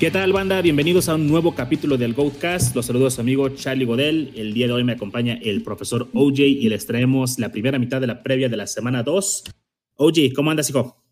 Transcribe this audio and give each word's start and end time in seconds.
¿Qué 0.00 0.10
tal, 0.10 0.32
banda? 0.32 0.62
Bienvenidos 0.62 1.10
a 1.10 1.14
un 1.14 1.26
nuevo 1.26 1.54
capítulo 1.54 1.98
del 1.98 2.14
Goatcast. 2.14 2.74
Los 2.74 2.86
saludos 2.86 3.12
a 3.12 3.16
su 3.16 3.20
amigo 3.20 3.50
Charlie 3.50 3.84
Godel. 3.84 4.32
El 4.34 4.54
día 4.54 4.66
de 4.66 4.72
hoy 4.72 4.82
me 4.82 4.92
acompaña 4.92 5.38
el 5.42 5.62
profesor 5.62 6.08
OJ 6.14 6.40
y 6.40 6.70
les 6.70 6.86
traemos 6.86 7.38
la 7.38 7.52
primera 7.52 7.78
mitad 7.78 8.00
de 8.00 8.06
la 8.06 8.22
previa 8.22 8.48
de 8.48 8.56
la 8.56 8.66
semana 8.66 9.02
2. 9.02 9.44
OJ, 9.96 10.32
¿cómo 10.34 10.50
andas, 10.50 10.70
hijo? 10.70 11.04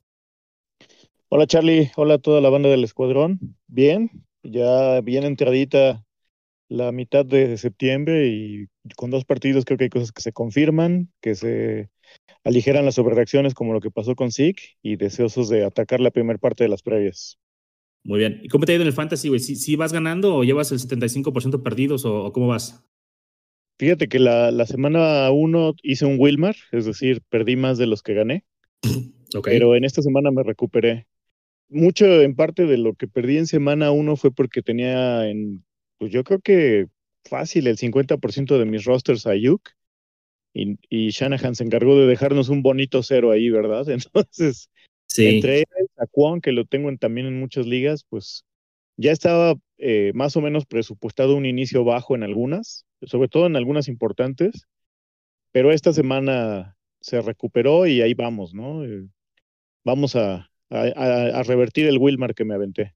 Hola, 1.29 1.47
Charlie. 1.47 1.91
Hola 1.97 2.15
a 2.15 2.19
toda 2.19 2.41
la 2.41 2.49
banda 2.49 2.71
del 2.71 2.83
escuadrón. 2.83 3.39
Bien, 3.67 4.11
ya 4.43 5.03
bien 5.03 5.25
entradita 5.25 6.07
la 6.71 6.91
mitad 6.91 7.27
de 7.27 7.59
septiembre 7.59 8.29
y 8.29 8.69
con 8.97 9.11
dos 9.11 9.27
partidos 9.27 9.67
creo 9.67 9.77
que 9.77 9.85
hay 9.85 9.91
cosas 9.91 10.13
que 10.13 10.23
se 10.23 10.33
confirman, 10.33 11.13
que 11.21 11.35
se 11.35 11.91
aligeran 12.43 12.87
las 12.87 12.95
sobrereacciones 12.95 13.53
como 13.53 13.75
lo 13.75 13.83
que 13.83 13.91
pasó 13.91 14.15
con 14.15 14.33
Zeke 14.33 14.79
y 14.81 14.97
deseosos 14.97 15.51
de 15.51 15.67
atacar 15.67 16.01
la 16.01 16.11
primera 16.11 16.39
parte 16.39 16.65
de 16.65 16.71
las 16.71 16.81
previas. 16.81 17.39
Muy 18.09 18.21
bien. 18.21 18.41
¿Y 18.43 18.49
cómo 18.49 18.65
te 18.65 18.73
ha 18.73 18.75
ido 18.75 18.83
en 18.85 18.89
el 18.89 18.95
fantasy, 18.95 19.29
güey? 19.29 19.39
¿Sí, 19.39 19.77
vas 19.77 19.93
ganando 19.93 20.35
o 20.35 20.43
llevas 20.43 20.73
el 20.73 20.79
75% 20.79 21.63
perdidos 21.63 22.07
o, 22.07 22.33
cómo 22.33 22.47
vas? 22.47 22.83
Fíjate 23.79 24.09
que 24.09 24.19
la, 24.19 24.51
la 24.51 24.65
semana 24.65 25.31
1 25.31 25.75
hice 25.83 26.07
un 26.07 26.17
Wilmar, 26.19 26.57
es 26.73 26.87
decir, 26.87 27.21
perdí 27.29 27.57
más 27.57 27.77
de 27.77 27.87
los 27.87 28.03
que 28.03 28.15
gané. 28.15 28.47
Pero 29.45 29.77
en 29.77 29.85
esta 29.85 30.01
semana 30.01 30.31
me 30.31 30.43
recuperé. 30.43 31.07
Mucho 31.69 32.23
en 32.23 32.35
parte 32.35 32.65
de 32.65 32.79
lo 32.79 32.95
que 32.95 33.09
perdí 33.09 33.37
en 33.37 33.47
semana 33.47 33.91
1 33.91 34.17
fue 34.17 34.33
porque 34.33 34.63
tenía 34.63 35.29
en, 35.29 35.63
pues 35.99 36.11
yo 36.11 36.25
creo 36.25 36.41
que 36.41 36.87
fácil 37.27 37.67
el 37.67 37.77
50% 37.77 38.59
de 38.59 38.65
mis 38.65 38.85
rosters 38.87 39.27
a 39.27 39.35
Yuk. 39.35 39.69
Y, 40.55 40.79
y 40.89 41.11
Shanahan 41.11 41.55
se 41.55 41.65
encargó 41.65 42.01
de 42.01 42.07
dejarnos 42.07 42.49
un 42.49 42.63
bonito 42.63 43.03
cero 43.03 43.33
ahí, 43.33 43.51
¿verdad? 43.51 43.87
Entonces, 43.91 44.71
entre 45.17 45.65
a 45.97 46.07
Kwon, 46.07 46.41
que 46.41 46.53
lo 46.53 46.65
tengo 46.65 46.95
también 46.97 47.27
en 47.27 47.41
muchas 47.41 47.67
ligas, 47.67 48.05
pues 48.09 48.45
ya 48.97 49.13
estaba 49.13 49.55
eh, 49.79 50.13
más 50.15 50.37
o 50.37 50.41
menos 50.41 50.67
presupuestado 50.67 51.37
un 51.37 51.47
inicio 51.47 51.85
bajo 51.85 52.15
en 52.15 52.23
algunas, 52.23 52.87
sobre 53.03 53.29
todo 53.29 53.47
en 53.47 53.57
algunas 53.57 53.89
importantes, 53.89 54.67
pero 55.53 55.73
esta 55.73 55.93
semana 55.93 56.77
se 57.01 57.23
recuperó 57.23 57.87
y 57.87 58.03
ahí 58.03 58.15
vamos, 58.15 58.55
¿no? 58.55 58.85
Eh, 58.85 59.07
vamos 59.85 60.17
a, 60.17 60.51
a, 60.71 61.43
revertir 61.45 61.87
el 61.87 61.99
Wilmar 61.99 62.35
que 62.35 62.45
me 62.45 62.55
aventé. 62.55 62.95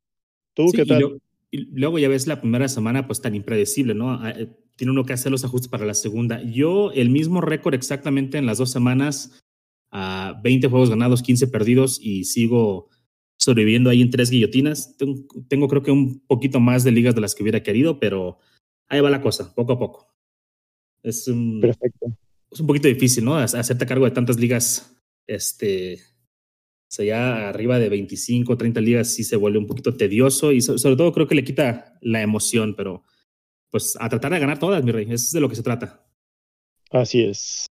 ¿Tú 0.54 0.70
qué 0.74 0.84
tal? 0.84 1.20
Y, 1.50 1.66
luego 1.78 1.98
ya 1.98 2.08
ves 2.08 2.26
la 2.26 2.40
primera 2.40 2.66
semana 2.66 3.06
pues 3.06 3.20
tan 3.20 3.34
impredecible, 3.34 3.94
¿no? 3.94 4.12
Ah, 4.12 4.30
eh, 4.30 4.48
tiene 4.76 4.90
uno 4.90 5.04
que 5.04 5.12
hacer 5.12 5.30
los 5.30 5.44
ajustes 5.44 5.68
para 5.68 5.86
la 5.86 5.94
segunda. 5.94 6.42
Yo 6.42 6.92
el 6.92 7.10
mismo 7.10 7.40
récord 7.40 7.74
exactamente 7.74 8.38
en 8.38 8.46
las 8.46 8.58
dos 8.58 8.72
semanas 8.72 9.41
a 9.92 10.40
20 10.42 10.68
juegos 10.68 10.90
ganados, 10.90 11.22
15 11.22 11.46
perdidos 11.48 12.00
y 12.02 12.24
sigo 12.24 12.88
sobreviviendo 13.38 13.90
ahí 13.90 14.00
en 14.00 14.10
tres 14.10 14.30
guillotinas. 14.30 14.96
Tengo, 14.96 15.68
creo 15.68 15.82
que 15.82 15.90
un 15.90 16.20
poquito 16.26 16.60
más 16.60 16.82
de 16.82 16.92
ligas 16.92 17.14
de 17.14 17.20
las 17.20 17.34
que 17.34 17.42
hubiera 17.42 17.62
querido, 17.62 18.00
pero 18.00 18.38
ahí 18.88 19.00
va 19.00 19.10
la 19.10 19.20
cosa, 19.20 19.54
poco 19.54 19.74
a 19.74 19.78
poco. 19.78 20.14
Es 21.02 21.28
un, 21.28 21.60
Perfecto. 21.60 22.16
Es 22.50 22.60
un 22.60 22.66
poquito 22.66 22.88
difícil, 22.88 23.24
¿no? 23.24 23.36
Hacerte 23.36 23.86
cargo 23.86 24.04
de 24.04 24.10
tantas 24.10 24.38
ligas, 24.38 24.96
este, 25.26 25.94
o 25.94 26.94
sea, 26.94 27.04
ya 27.04 27.48
arriba 27.48 27.78
de 27.78 27.88
25, 27.88 28.56
30 28.56 28.80
ligas 28.80 29.08
sí 29.08 29.24
se 29.24 29.36
vuelve 29.36 29.58
un 29.58 29.66
poquito 29.66 29.94
tedioso 29.94 30.52
y 30.52 30.60
sobre 30.60 30.96
todo 30.96 31.12
creo 31.12 31.26
que 31.26 31.34
le 31.34 31.44
quita 31.44 31.98
la 32.00 32.22
emoción, 32.22 32.74
pero 32.76 33.02
pues 33.70 33.96
a 33.98 34.08
tratar 34.08 34.32
de 34.32 34.38
ganar 34.38 34.58
todas, 34.58 34.84
mi 34.84 34.92
rey, 34.92 35.04
eso 35.04 35.14
es 35.14 35.32
de 35.32 35.40
lo 35.40 35.48
que 35.48 35.56
se 35.56 35.62
trata. 35.62 36.06
Así 36.90 37.22
es. 37.22 37.66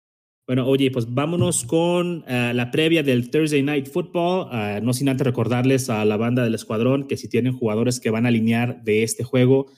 Bueno, 0.47 0.65
oye, 0.65 0.89
pues 0.91 1.13
vámonos 1.13 1.65
con 1.65 2.23
eh, 2.25 2.53
la 2.55 2.71
previa 2.71 3.03
del 3.03 3.29
Thursday 3.29 3.61
Night 3.61 3.87
Football. 3.87 4.47
Eh, 4.53 4.79
no 4.81 4.93
sin 4.93 5.09
antes 5.09 5.27
recordarles 5.27 5.89
a 5.89 6.05
la 6.05 6.15
banda 6.15 6.41
del 6.45 6.55
escuadrón 6.55 7.05
que 7.05 7.17
si 7.17 7.27
tienen 7.27 7.51
jugadores 7.51 7.99
que 7.99 8.11
van 8.11 8.25
a 8.25 8.29
alinear 8.29 8.81
de 8.81 9.03
este 9.03 9.25
juego, 9.25 9.69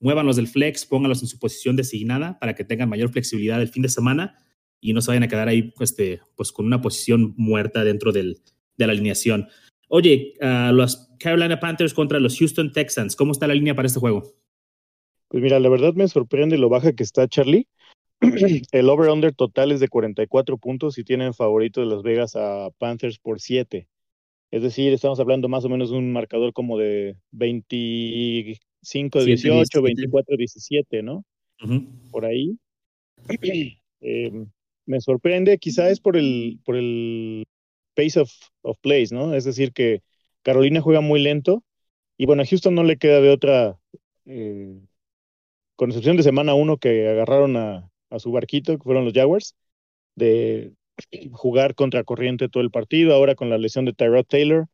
muévanlos 0.00 0.34
del 0.34 0.48
flex, 0.48 0.86
pónganlos 0.86 1.22
en 1.22 1.28
su 1.28 1.38
posición 1.38 1.76
designada 1.76 2.36
para 2.40 2.56
que 2.56 2.64
tengan 2.64 2.88
mayor 2.88 3.10
flexibilidad 3.10 3.62
el 3.62 3.68
fin 3.68 3.84
de 3.84 3.88
semana 3.88 4.44
y 4.80 4.92
no 4.92 5.02
se 5.02 5.12
vayan 5.12 5.22
a 5.22 5.28
quedar 5.28 5.46
ahí 5.46 5.72
pues, 5.76 5.94
pues 6.34 6.50
con 6.50 6.66
una 6.66 6.80
posición 6.80 7.34
muerta 7.36 7.84
dentro 7.84 8.10
del, 8.10 8.38
de 8.76 8.86
la 8.86 8.92
alineación. 8.92 9.46
Oye, 9.88 10.34
uh, 10.40 10.72
los 10.72 11.10
Carolina 11.20 11.60
Panthers 11.60 11.94
contra 11.94 12.18
los 12.18 12.36
Houston 12.38 12.72
Texans, 12.72 13.14
¿cómo 13.14 13.32
está 13.32 13.46
la 13.46 13.54
línea 13.54 13.74
para 13.74 13.86
este 13.86 14.00
juego? 14.00 14.34
Pues 15.28 15.42
mira, 15.42 15.60
la 15.60 15.68
verdad 15.68 15.94
me 15.94 16.08
sorprende 16.08 16.58
lo 16.58 16.68
baja 16.68 16.92
que 16.92 17.02
está 17.02 17.28
Charlie. 17.28 17.68
el 18.72 18.88
over-under 18.88 19.34
total 19.34 19.72
es 19.72 19.80
de 19.80 19.88
44 19.88 20.58
puntos 20.58 20.98
y 20.98 21.04
tienen 21.04 21.34
favorito 21.34 21.80
de 21.80 21.86
Las 21.86 22.02
Vegas 22.02 22.34
a 22.36 22.70
Panthers 22.78 23.18
por 23.18 23.40
7. 23.40 23.86
Es 24.50 24.62
decir, 24.62 24.92
estamos 24.92 25.20
hablando 25.20 25.48
más 25.48 25.64
o 25.64 25.68
menos 25.68 25.90
de 25.90 25.98
un 25.98 26.12
marcador 26.12 26.52
como 26.52 26.78
de 26.78 27.16
25, 27.32 29.24
18, 29.24 29.82
24, 29.82 30.36
17, 30.36 31.02
¿no? 31.02 31.24
Por 32.10 32.24
ahí. 32.24 32.58
Em, 34.00 34.46
me 34.86 35.00
sorprende, 35.00 35.58
quizá 35.58 35.90
es 35.90 35.98
por 35.98 36.16
el, 36.16 36.60
por 36.64 36.76
el 36.76 37.44
pace 37.96 38.20
of, 38.20 38.30
of 38.62 38.78
plays, 38.80 39.10
¿no? 39.10 39.34
Es 39.34 39.42
decir, 39.42 39.72
que 39.72 40.02
Carolina 40.42 40.80
juega 40.80 41.00
muy 41.00 41.20
lento 41.20 41.64
y 42.16 42.26
bueno, 42.26 42.42
a 42.42 42.46
Houston 42.46 42.76
no 42.76 42.84
le 42.84 42.96
queda 42.96 43.20
de 43.20 43.30
otra, 43.30 43.76
eh, 44.24 44.78
con 45.74 45.90
excepción 45.90 46.16
de 46.16 46.22
semana 46.22 46.54
1 46.54 46.76
que 46.76 47.08
agarraron 47.08 47.56
a, 47.56 47.90
a 48.10 48.18
su 48.18 48.32
barquito, 48.32 48.76
que 48.76 48.82
fueron 48.82 49.04
los 49.04 49.14
Jaguars, 49.14 49.54
de 50.16 50.72
jugar 51.32 51.74
contra 51.74 52.04
corriente 52.04 52.48
todo 52.48 52.62
el 52.62 52.70
partido. 52.70 53.14
Ahora 53.14 53.34
con 53.34 53.50
la 53.50 53.58
lesión 53.58 53.84
de 53.84 53.92
Tyrod 53.92 54.24
Taylor, 54.24 54.66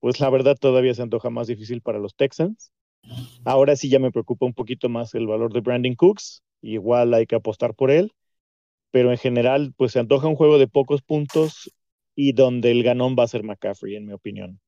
pues 0.00 0.20
la 0.20 0.30
verdad 0.30 0.56
todavía 0.58 0.94
se 0.94 1.02
antoja 1.02 1.30
más 1.30 1.46
difícil 1.46 1.80
para 1.82 1.98
los 1.98 2.14
Texans. 2.14 2.70
Ahora 3.44 3.76
sí 3.76 3.88
ya 3.88 3.98
me 3.98 4.10
preocupa 4.10 4.46
un 4.46 4.54
poquito 4.54 4.88
más 4.88 5.14
el 5.14 5.26
valor 5.26 5.52
de 5.52 5.60
Brandon 5.60 5.94
Cooks, 5.94 6.42
igual 6.62 7.14
hay 7.14 7.26
que 7.26 7.36
apostar 7.36 7.74
por 7.74 7.90
él, 7.90 8.12
pero 8.90 9.10
en 9.10 9.18
general 9.18 9.72
pues 9.76 9.92
se 9.92 9.98
antoja 9.98 10.26
un 10.26 10.36
juego 10.36 10.58
de 10.58 10.68
pocos 10.68 11.02
puntos 11.02 11.72
y 12.14 12.32
donde 12.32 12.70
el 12.70 12.82
ganón 12.82 13.16
va 13.18 13.24
a 13.24 13.28
ser 13.28 13.44
McCaffrey, 13.44 13.96
en 13.96 14.06
mi 14.06 14.12
opinión. 14.12 14.60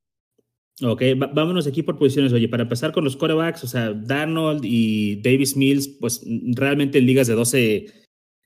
Ok, 0.82 1.02
vámonos 1.34 1.66
aquí 1.66 1.82
por 1.82 1.98
posiciones. 1.98 2.32
Oye, 2.32 2.48
para 2.48 2.62
empezar 2.62 2.92
con 2.92 3.04
los 3.04 3.16
quarterbacks, 3.16 3.64
o 3.64 3.66
sea, 3.66 3.92
Darnold 3.92 4.64
y 4.64 5.16
Davis 5.16 5.56
Mills, 5.56 5.88
pues 6.00 6.24
realmente 6.54 6.98
en 6.98 7.06
ligas 7.06 7.26
de 7.26 7.34
12 7.34 7.86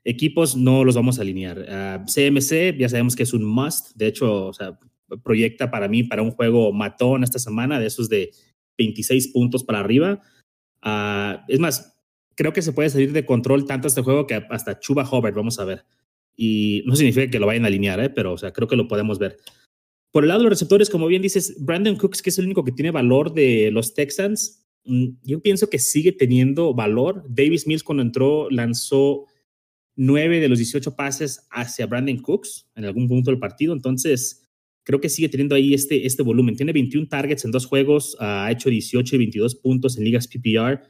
Equipos 0.04 0.54
no 0.56 0.84
los 0.84 0.94
vamos 0.94 1.18
a 1.18 1.22
alinear. 1.22 2.04
CMC 2.06 2.76
ya 2.78 2.88
sabemos 2.88 3.16
que 3.16 3.22
es 3.22 3.32
un 3.32 3.44
must. 3.44 3.96
De 3.96 4.06
hecho, 4.06 4.46
o 4.46 4.52
sea, 4.52 4.78
proyecta 5.22 5.70
para 5.70 5.88
mí 5.88 6.02
para 6.02 6.22
un 6.22 6.30
juego 6.30 6.72
matón 6.72 7.24
esta 7.24 7.38
semana, 7.38 7.80
de 7.80 7.86
esos 7.86 8.08
de 8.08 8.30
26 8.78 9.28
puntos 9.28 9.64
para 9.64 9.80
arriba. 9.80 10.20
Ah, 10.82 11.44
es 11.48 11.58
más, 11.58 11.98
creo 12.34 12.52
que 12.52 12.62
se 12.62 12.72
puede 12.72 12.90
salir 12.90 13.12
de 13.12 13.24
control 13.24 13.66
tanto 13.66 13.88
este 13.88 14.02
juego 14.02 14.26
que 14.26 14.34
hasta 14.50 14.78
Chuba 14.78 15.08
Hubbard, 15.10 15.34
vamos 15.34 15.58
a 15.58 15.64
ver. 15.64 15.84
Y 16.36 16.82
no 16.86 16.96
significa 16.96 17.30
que 17.30 17.38
lo 17.38 17.46
vayan 17.46 17.64
a 17.64 17.68
alinear, 17.68 18.00
¿eh? 18.00 18.10
pero 18.10 18.32
o 18.32 18.38
sea, 18.38 18.52
creo 18.52 18.68
que 18.68 18.76
lo 18.76 18.88
podemos 18.88 19.18
ver. 19.18 19.38
Por 20.10 20.24
el 20.24 20.28
lado 20.28 20.40
de 20.40 20.44
los 20.44 20.52
receptores, 20.52 20.90
como 20.90 21.06
bien 21.06 21.22
dices, 21.22 21.56
Brandon 21.58 21.96
Cooks, 21.96 22.22
que 22.22 22.30
es 22.30 22.38
el 22.38 22.44
único 22.44 22.64
que 22.64 22.72
tiene 22.72 22.90
valor 22.90 23.32
de 23.32 23.70
los 23.72 23.94
Texans, 23.94 24.64
mm, 24.84 25.06
yo 25.22 25.40
pienso 25.40 25.70
que 25.70 25.78
sigue 25.78 26.12
teniendo 26.12 26.74
valor. 26.74 27.24
Davis 27.28 27.66
Mills 27.66 27.82
cuando 27.82 28.02
entró 28.02 28.50
lanzó 28.50 29.26
9 29.96 30.40
de 30.40 30.48
los 30.48 30.58
18 30.58 30.96
pases 30.96 31.46
hacia 31.50 31.86
Brandon 31.86 32.18
Cooks 32.18 32.68
en 32.74 32.84
algún 32.84 33.08
punto 33.08 33.30
del 33.30 33.38
partido. 33.38 33.72
Entonces, 33.72 34.44
creo 34.84 35.00
que 35.00 35.08
sigue 35.08 35.28
teniendo 35.28 35.54
ahí 35.54 35.74
este, 35.74 36.06
este 36.06 36.22
volumen. 36.22 36.56
Tiene 36.56 36.72
21 36.72 37.08
targets 37.08 37.44
en 37.44 37.50
dos 37.50 37.66
juegos, 37.66 38.16
ha 38.20 38.50
hecho 38.50 38.70
18 38.70 39.14
y 39.14 39.18
22 39.18 39.54
puntos 39.56 39.96
en 39.96 40.04
ligas 40.04 40.28
PPR. 40.28 40.82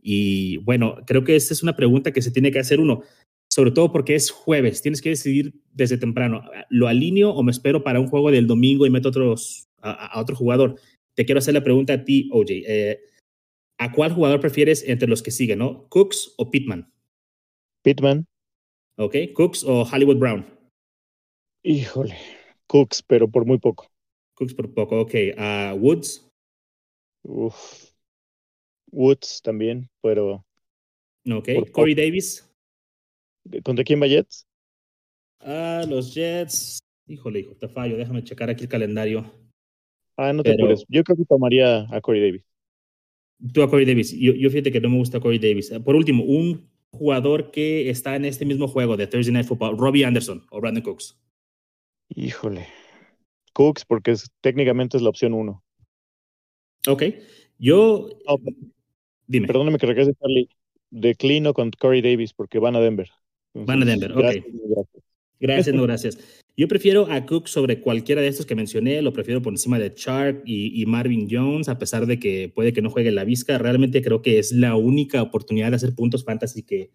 Y 0.00 0.58
bueno, 0.58 0.96
creo 1.06 1.24
que 1.24 1.34
esta 1.34 1.54
es 1.54 1.62
una 1.62 1.76
pregunta 1.76 2.12
que 2.12 2.22
se 2.22 2.30
tiene 2.30 2.52
que 2.52 2.58
hacer 2.60 2.80
uno, 2.80 3.02
sobre 3.48 3.70
todo 3.70 3.90
porque 3.90 4.14
es 4.14 4.30
jueves. 4.30 4.82
Tienes 4.82 5.02
que 5.02 5.10
decidir 5.10 5.54
desde 5.72 5.98
temprano, 5.98 6.42
¿lo 6.68 6.86
alineo 6.86 7.30
o 7.30 7.42
me 7.42 7.50
espero 7.50 7.82
para 7.82 8.00
un 8.00 8.08
juego 8.08 8.30
del 8.30 8.46
domingo 8.46 8.86
y 8.86 8.90
meto 8.90 9.08
otros, 9.08 9.68
a, 9.80 10.20
otro 10.20 10.36
jugador? 10.36 10.76
Te 11.14 11.24
quiero 11.24 11.40
hacer 11.40 11.54
la 11.54 11.64
pregunta 11.64 11.94
a 11.94 12.04
ti, 12.04 12.28
OJ. 12.32 12.46
Eh, 12.50 13.00
¿A 13.80 13.92
cuál 13.92 14.12
jugador 14.12 14.40
prefieres 14.40 14.84
entre 14.86 15.08
los 15.08 15.22
que 15.22 15.30
siguen, 15.30 15.60
no? 15.60 15.88
¿Cooks 15.88 16.34
o 16.36 16.50
Pittman? 16.50 16.92
Pittman. 17.82 18.26
¿Ok? 18.98 19.14
¿Cooks 19.32 19.62
o 19.64 19.84
Hollywood 19.84 20.18
Brown? 20.18 20.44
Híjole, 21.62 22.16
Cooks, 22.66 23.02
pero 23.02 23.30
por 23.30 23.44
muy 23.44 23.58
poco. 23.58 23.86
Cooks 24.34 24.54
por 24.54 24.74
poco, 24.74 25.00
ok. 25.00 25.14
Uh, 25.36 25.76
Woods. 25.76 26.28
Uf. 27.22 27.92
Woods 28.90 29.40
también, 29.42 29.88
pero. 30.02 30.44
Ok. 31.30 31.48
Corey 31.72 31.94
Davis. 31.94 32.44
¿Contra 33.62 33.84
quién 33.84 34.02
va 34.02 34.06
Jets? 34.06 34.46
Ah, 35.40 35.84
los 35.88 36.12
Jets. 36.12 36.80
Híjole, 37.06 37.40
hijo, 37.40 37.54
te 37.54 37.68
fallo. 37.68 37.96
Déjame 37.96 38.24
checar 38.24 38.50
aquí 38.50 38.64
el 38.64 38.68
calendario. 38.68 39.32
Ah, 40.16 40.32
no 40.32 40.42
te 40.42 40.54
pero... 40.56 40.74
Yo 40.88 41.04
creo 41.04 41.16
que 41.16 41.24
tomaría 41.24 41.86
a 41.94 42.00
Corey 42.00 42.20
Davis. 42.20 42.44
Tú 43.52 43.62
a 43.62 43.70
Corey 43.70 43.86
Davis. 43.86 44.12
Yo, 44.12 44.32
yo 44.32 44.50
fíjate 44.50 44.72
que 44.72 44.80
no 44.80 44.90
me 44.90 44.98
gusta 44.98 45.20
Corey 45.20 45.38
Davis. 45.38 45.70
Por 45.84 45.94
último, 45.94 46.24
un 46.24 46.68
jugador 46.90 47.50
que 47.50 47.90
está 47.90 48.16
en 48.16 48.24
este 48.24 48.44
mismo 48.44 48.68
juego 48.68 48.96
de 48.96 49.06
Thursday 49.06 49.32
Night 49.32 49.46
Football, 49.46 49.78
Robbie 49.78 50.04
Anderson 50.04 50.46
o 50.50 50.60
Brandon 50.60 50.82
Cooks? 50.82 51.18
Híjole. 52.08 52.66
Cooks, 53.52 53.84
porque 53.84 54.12
es, 54.12 54.30
técnicamente 54.40 54.96
es 54.96 55.02
la 55.02 55.10
opción 55.10 55.34
uno. 55.34 55.62
Ok. 56.86 57.02
Yo. 57.58 58.08
dime. 59.26 59.46
Perdóname 59.46 59.78
que 59.78 59.86
regrese, 59.86 60.14
Charlie. 60.14 60.48
Declino 60.90 61.52
con 61.52 61.70
Corey 61.70 62.00
Davis 62.00 62.32
porque 62.32 62.58
van 62.58 62.76
a 62.76 62.80
Denver. 62.80 63.10
van 63.52 63.82
a 63.82 63.84
Denver, 63.84 64.12
ok. 64.12 64.44
Gracias, 65.40 65.74
no 65.74 65.82
gracias. 65.82 66.44
Yo 66.58 66.66
prefiero 66.66 67.06
a 67.08 67.24
Cook 67.24 67.46
sobre 67.46 67.80
cualquiera 67.80 68.20
de 68.20 68.26
estos 68.26 68.44
que 68.44 68.56
mencioné, 68.56 69.00
lo 69.00 69.12
prefiero 69.12 69.40
por 69.40 69.52
encima 69.52 69.78
de 69.78 69.94
Chark 69.94 70.42
y, 70.44 70.84
Marvin 70.86 71.28
Jones, 71.30 71.68
a 71.68 71.78
pesar 71.78 72.04
de 72.04 72.18
que 72.18 72.52
puede 72.52 72.72
que 72.72 72.82
no 72.82 72.90
juegue 72.90 73.12
la 73.12 73.22
visca. 73.22 73.58
Realmente 73.58 74.02
creo 74.02 74.22
que 74.22 74.40
es 74.40 74.50
la 74.50 74.74
única 74.74 75.22
oportunidad 75.22 75.70
de 75.70 75.76
hacer 75.76 75.94
puntos 75.94 76.24
fantasy 76.24 76.64
que, 76.64 76.90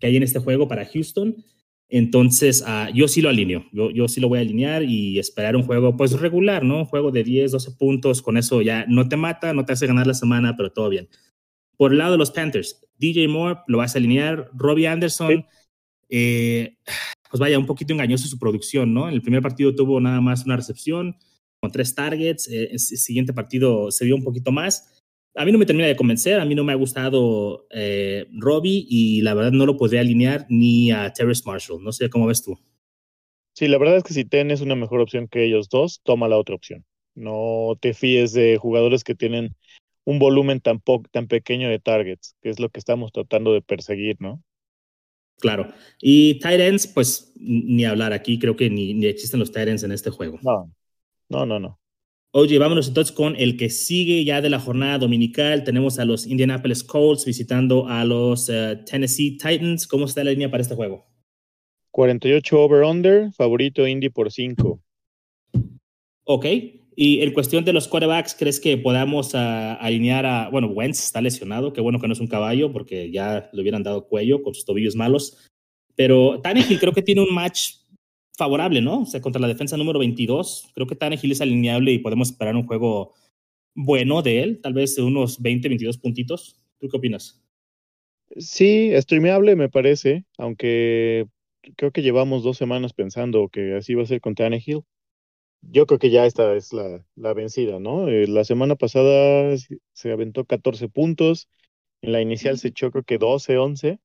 que 0.00 0.06
hay 0.06 0.16
en 0.16 0.22
este 0.22 0.38
juego 0.38 0.66
para 0.66 0.86
Houston. 0.86 1.44
Entonces, 1.90 2.64
uh, 2.66 2.90
yo 2.94 3.06
sí 3.06 3.20
lo 3.20 3.28
alineo, 3.28 3.66
yo, 3.70 3.90
yo, 3.90 4.08
sí 4.08 4.18
lo 4.18 4.30
voy 4.30 4.38
a 4.38 4.40
alinear 4.40 4.82
y 4.82 5.18
esperar 5.18 5.56
un 5.56 5.64
juego 5.64 5.94
pues 5.94 6.18
regular, 6.18 6.64
¿no? 6.64 6.78
Un 6.78 6.86
juego 6.86 7.10
de 7.10 7.22
10, 7.22 7.52
12 7.52 7.72
puntos, 7.72 8.22
con 8.22 8.38
eso 8.38 8.62
ya 8.62 8.86
no 8.88 9.10
te 9.10 9.18
mata, 9.18 9.52
no 9.52 9.66
te 9.66 9.74
hace 9.74 9.86
ganar 9.86 10.06
la 10.06 10.14
semana, 10.14 10.56
pero 10.56 10.72
todo 10.72 10.88
bien. 10.88 11.10
Por 11.76 11.92
el 11.92 11.98
lado 11.98 12.12
de 12.12 12.18
los 12.18 12.30
Panthers, 12.30 12.80
DJ 12.96 13.28
Moore 13.28 13.60
lo 13.66 13.76
vas 13.76 13.94
a 13.94 13.98
alinear, 13.98 14.48
Robbie 14.54 14.86
Anderson, 14.86 15.44
eh, 16.08 16.78
pues 17.32 17.40
vaya, 17.40 17.58
un 17.58 17.64
poquito 17.64 17.94
engañoso 17.94 18.28
su 18.28 18.38
producción, 18.38 18.92
¿no? 18.92 19.08
En 19.08 19.14
el 19.14 19.22
primer 19.22 19.40
partido 19.40 19.74
tuvo 19.74 19.98
nada 20.00 20.20
más 20.20 20.44
una 20.44 20.54
recepción 20.54 21.16
con 21.60 21.72
tres 21.72 21.94
targets, 21.94 22.46
eh, 22.46 22.68
el 22.72 22.78
siguiente 22.78 23.32
partido 23.32 23.90
se 23.90 24.04
vio 24.04 24.16
un 24.16 24.22
poquito 24.22 24.52
más, 24.52 25.02
a 25.34 25.46
mí 25.46 25.50
no 25.50 25.56
me 25.56 25.64
termina 25.64 25.88
de 25.88 25.96
convencer, 25.96 26.38
a 26.38 26.44
mí 26.44 26.54
no 26.54 26.62
me 26.62 26.72
ha 26.72 26.76
gustado 26.76 27.66
eh, 27.70 28.26
Robbie 28.32 28.84
y 28.86 29.22
la 29.22 29.32
verdad 29.32 29.52
no 29.52 29.64
lo 29.64 29.78
podría 29.78 30.02
alinear 30.02 30.44
ni 30.50 30.90
a 30.90 31.10
Terrace 31.14 31.42
Marshall. 31.46 31.82
No 31.82 31.90
sé 31.90 32.10
cómo 32.10 32.26
ves 32.26 32.42
tú. 32.42 32.58
Sí, 33.54 33.66
la 33.66 33.78
verdad 33.78 33.96
es 33.96 34.04
que 34.04 34.12
si 34.12 34.26
tienes 34.26 34.60
una 34.60 34.74
mejor 34.74 35.00
opción 35.00 35.28
que 35.28 35.46
ellos 35.46 35.70
dos, 35.70 36.02
toma 36.04 36.28
la 36.28 36.36
otra 36.36 36.54
opción. 36.54 36.84
No 37.14 37.78
te 37.80 37.94
fíes 37.94 38.34
de 38.34 38.58
jugadores 38.58 39.04
que 39.04 39.14
tienen 39.14 39.56
un 40.04 40.18
volumen 40.18 40.60
tan, 40.60 40.82
tan 41.10 41.28
pequeño 41.28 41.70
de 41.70 41.78
targets, 41.78 42.36
que 42.42 42.50
es 42.50 42.60
lo 42.60 42.68
que 42.68 42.78
estamos 42.78 43.10
tratando 43.10 43.54
de 43.54 43.62
perseguir, 43.62 44.16
¿no? 44.20 44.42
Claro. 45.42 45.72
Y 46.00 46.38
tight 46.38 46.60
ends, 46.60 46.86
pues 46.86 47.32
ni 47.34 47.84
hablar 47.84 48.12
aquí, 48.12 48.38
creo 48.38 48.54
que 48.54 48.70
ni, 48.70 48.94
ni 48.94 49.06
existen 49.06 49.40
los 49.40 49.50
tight 49.50 49.66
ends 49.66 49.82
en 49.82 49.90
este 49.90 50.08
juego. 50.10 50.38
No, 50.40 50.72
no, 51.28 51.44
no, 51.44 51.58
no. 51.58 51.80
Oye, 52.30 52.58
vámonos 52.58 52.86
entonces 52.86 53.12
con 53.12 53.34
el 53.36 53.56
que 53.56 53.68
sigue 53.68 54.24
ya 54.24 54.40
de 54.40 54.48
la 54.48 54.60
jornada 54.60 54.98
dominical. 54.98 55.64
Tenemos 55.64 55.98
a 55.98 56.04
los 56.04 56.26
Indianapolis 56.28 56.84
Colts 56.84 57.26
visitando 57.26 57.88
a 57.88 58.04
los 58.04 58.48
eh, 58.48 58.80
Tennessee 58.86 59.36
Titans. 59.36 59.88
¿Cómo 59.88 60.06
está 60.06 60.22
la 60.22 60.30
línea 60.30 60.50
para 60.50 60.62
este 60.62 60.76
juego? 60.76 61.04
48 61.90 62.58
over-under, 62.58 63.32
favorito 63.32 63.86
Indy 63.86 64.10
por 64.10 64.30
5. 64.30 64.80
Ok. 66.24 66.46
Y 66.94 67.22
en 67.22 67.32
cuestión 67.32 67.64
de 67.64 67.72
los 67.72 67.88
quarterbacks, 67.88 68.34
¿crees 68.34 68.60
que 68.60 68.76
podamos 68.76 69.34
ah, 69.34 69.74
alinear 69.74 70.26
a. 70.26 70.48
Bueno, 70.50 70.68
Wentz 70.68 71.02
está 71.02 71.20
lesionado, 71.20 71.72
qué 71.72 71.80
bueno 71.80 71.98
que 71.98 72.06
no 72.06 72.12
es 72.12 72.20
un 72.20 72.26
caballo, 72.26 72.72
porque 72.72 73.10
ya 73.10 73.48
le 73.52 73.62
hubieran 73.62 73.82
dado 73.82 74.06
cuello 74.06 74.42
con 74.42 74.54
sus 74.54 74.64
tobillos 74.64 74.94
malos. 74.94 75.48
Pero 75.94 76.40
Tannehill 76.42 76.78
creo 76.78 76.92
que 76.92 77.02
tiene 77.02 77.22
un 77.22 77.34
match 77.34 77.76
favorable, 78.36 78.80
¿no? 78.80 79.02
O 79.02 79.06
sea, 79.06 79.20
contra 79.20 79.40
la 79.40 79.48
defensa 79.48 79.76
número 79.76 79.98
22, 79.98 80.70
creo 80.74 80.86
que 80.86 80.96
Tannehill 80.96 81.32
es 81.32 81.40
alineable 81.40 81.92
y 81.92 81.98
podemos 81.98 82.30
esperar 82.30 82.56
un 82.56 82.66
juego 82.66 83.14
bueno 83.74 84.22
de 84.22 84.42
él, 84.42 84.60
tal 84.60 84.74
vez 84.74 84.98
unos 84.98 85.40
20, 85.40 85.68
22 85.68 85.98
puntitos. 85.98 86.62
¿Tú 86.78 86.88
qué 86.88 86.96
opinas? 86.96 87.42
Sí, 88.36 88.90
streameable 88.96 89.56
me 89.56 89.68
parece, 89.68 90.24
aunque 90.38 91.26
creo 91.76 91.92
que 91.92 92.02
llevamos 92.02 92.42
dos 92.42 92.56
semanas 92.56 92.92
pensando 92.92 93.48
que 93.48 93.74
así 93.74 93.94
va 93.94 94.02
a 94.02 94.06
ser 94.06 94.20
con 94.20 94.34
Tannehill. 94.34 94.82
Yo 95.62 95.86
creo 95.86 95.98
que 95.98 96.10
ya 96.10 96.26
esta 96.26 96.54
es 96.54 96.72
la, 96.72 97.04
la 97.14 97.34
vencida, 97.34 97.78
¿no? 97.78 98.08
Eh, 98.08 98.26
la 98.26 98.44
semana 98.44 98.74
pasada 98.74 99.56
se 99.92 100.12
aventó 100.12 100.44
14 100.44 100.88
puntos, 100.88 101.48
en 102.02 102.12
la 102.12 102.20
inicial 102.20 102.58
se 102.58 102.68
echó 102.68 102.90
creo 102.90 103.04
que 103.04 103.18
12, 103.18 103.58
11. 103.58 103.98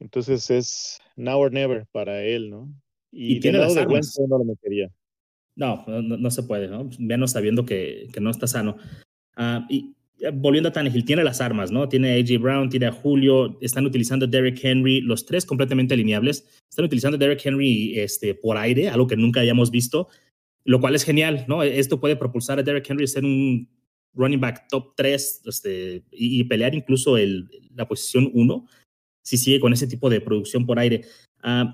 Entonces 0.00 0.50
es 0.50 0.98
now 1.16 1.38
or 1.38 1.52
never 1.52 1.86
para 1.92 2.22
él, 2.22 2.50
¿no? 2.50 2.68
Y, 3.12 3.40
tiene 3.40 3.58
las 3.58 3.76
armas. 3.76 4.18
No, 4.28 4.38
lo 4.38 4.44
metería. 4.44 4.90
No, 5.54 5.84
no, 5.86 6.30
se 6.30 6.42
puede, 6.42 6.68
¿no? 6.68 6.90
Menos 6.98 7.30
sabiendo 7.30 7.64
que, 7.64 8.08
que 8.12 8.20
no 8.20 8.30
está 8.30 8.46
sano. 8.46 8.76
Uh, 9.38 9.64
y 9.70 9.96
volviendo 10.34 10.68
a 10.68 10.72
Tannehill, 10.72 11.04
tiene 11.04 11.24
las 11.24 11.40
armas, 11.40 11.70
¿no? 11.70 11.88
Tiene 11.88 12.12
a 12.12 12.14
AJ 12.16 12.40
Brown, 12.40 12.68
tiene 12.68 12.86
a 12.86 12.92
Julio, 12.92 13.58
están 13.60 13.86
utilizando 13.86 14.26
a 14.26 14.28
Derrick 14.28 14.62
Henry, 14.62 15.00
los 15.00 15.24
tres 15.24 15.46
completamente 15.46 15.94
alineables. 15.94 16.46
Están 16.68 16.84
utilizando 16.84 17.16
a 17.16 17.18
Derrick 17.18 17.44
Henry 17.44 17.98
este, 17.98 18.34
por 18.34 18.56
aire, 18.58 18.88
algo 18.88 19.06
que 19.06 19.16
nunca 19.16 19.40
hayamos 19.40 19.70
visto, 19.70 20.08
lo 20.66 20.80
cual 20.80 20.96
es 20.96 21.04
genial, 21.04 21.44
¿no? 21.48 21.62
Esto 21.62 22.00
puede 22.00 22.16
propulsar 22.16 22.58
a 22.58 22.62
Derrick 22.62 22.90
Henry 22.90 23.04
a 23.04 23.08
ser 23.08 23.24
un 23.24 23.68
running 24.14 24.40
back 24.40 24.66
top 24.68 24.94
3 24.96 25.42
este, 25.46 26.04
y, 26.10 26.42
pelear 26.44 26.74
incluso 26.74 27.16
el, 27.16 27.48
la 27.74 27.86
posición 27.86 28.30
1 28.34 28.66
si 29.22 29.38
sigue 29.38 29.60
con 29.60 29.72
ese 29.72 29.86
tipo 29.86 30.10
de 30.10 30.20
producción 30.20 30.66
por 30.66 30.78
aire. 30.78 31.04
Uh, 31.44 31.70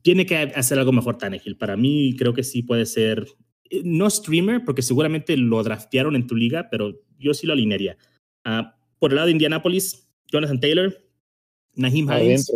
tiene 0.00 0.26
que 0.26 0.36
hacer 0.36 0.78
algo 0.78 0.92
mejor 0.92 1.18
Tannehill. 1.18 1.56
Para 1.56 1.76
mí 1.76 2.16
creo 2.18 2.32
que 2.32 2.42
sí 2.42 2.62
puede 2.62 2.86
ser, 2.86 3.26
eh, 3.70 3.82
no 3.84 4.08
streamer, 4.08 4.64
porque 4.64 4.82
seguramente 4.82 5.36
lo 5.36 5.62
draftearon 5.62 6.16
en 6.16 6.26
tu 6.26 6.34
liga, 6.34 6.68
pero 6.70 7.02
yo 7.18 7.34
sí 7.34 7.46
lo 7.46 7.52
alinearía. 7.52 7.96
Ah, 8.44 8.78
por 8.98 9.10
el 9.10 9.16
lado 9.16 9.26
de 9.26 9.32
Indianapolis, 9.32 10.08
Jonathan 10.26 10.60
Taylor, 10.60 11.04
Naheem 11.74 12.10
Hines. 12.10 12.50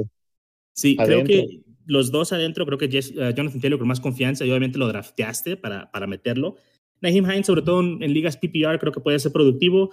Sí, 0.75 0.97
creo 0.97 1.25
que 1.25 1.63
los 1.87 2.11
dos 2.11 2.33
adentro, 2.33 2.67
creo 2.67 2.79
que 2.79 2.87
eh, 2.87 3.35
Jonathan 3.37 3.61
Taylor 3.61 3.79
con 3.79 3.89
más 3.89 4.01
confianza 4.01 4.45
y 4.45 4.51
obviamente 4.51 4.79
lo 4.79 4.89
drafteaste 4.89 5.57
para, 5.57 5.91
para 5.91 6.07
meterlo. 6.07 6.57
Naheem 7.01 7.25
Hines, 7.25 7.47
sobre 7.47 7.63
todo 7.63 7.81
en, 7.81 8.03
en 8.03 8.13
ligas 8.13 8.37
PPR, 8.37 8.79
creo 8.79 8.93
que 8.93 9.01
puede 9.01 9.19
ser 9.19 9.33
productivo. 9.33 9.91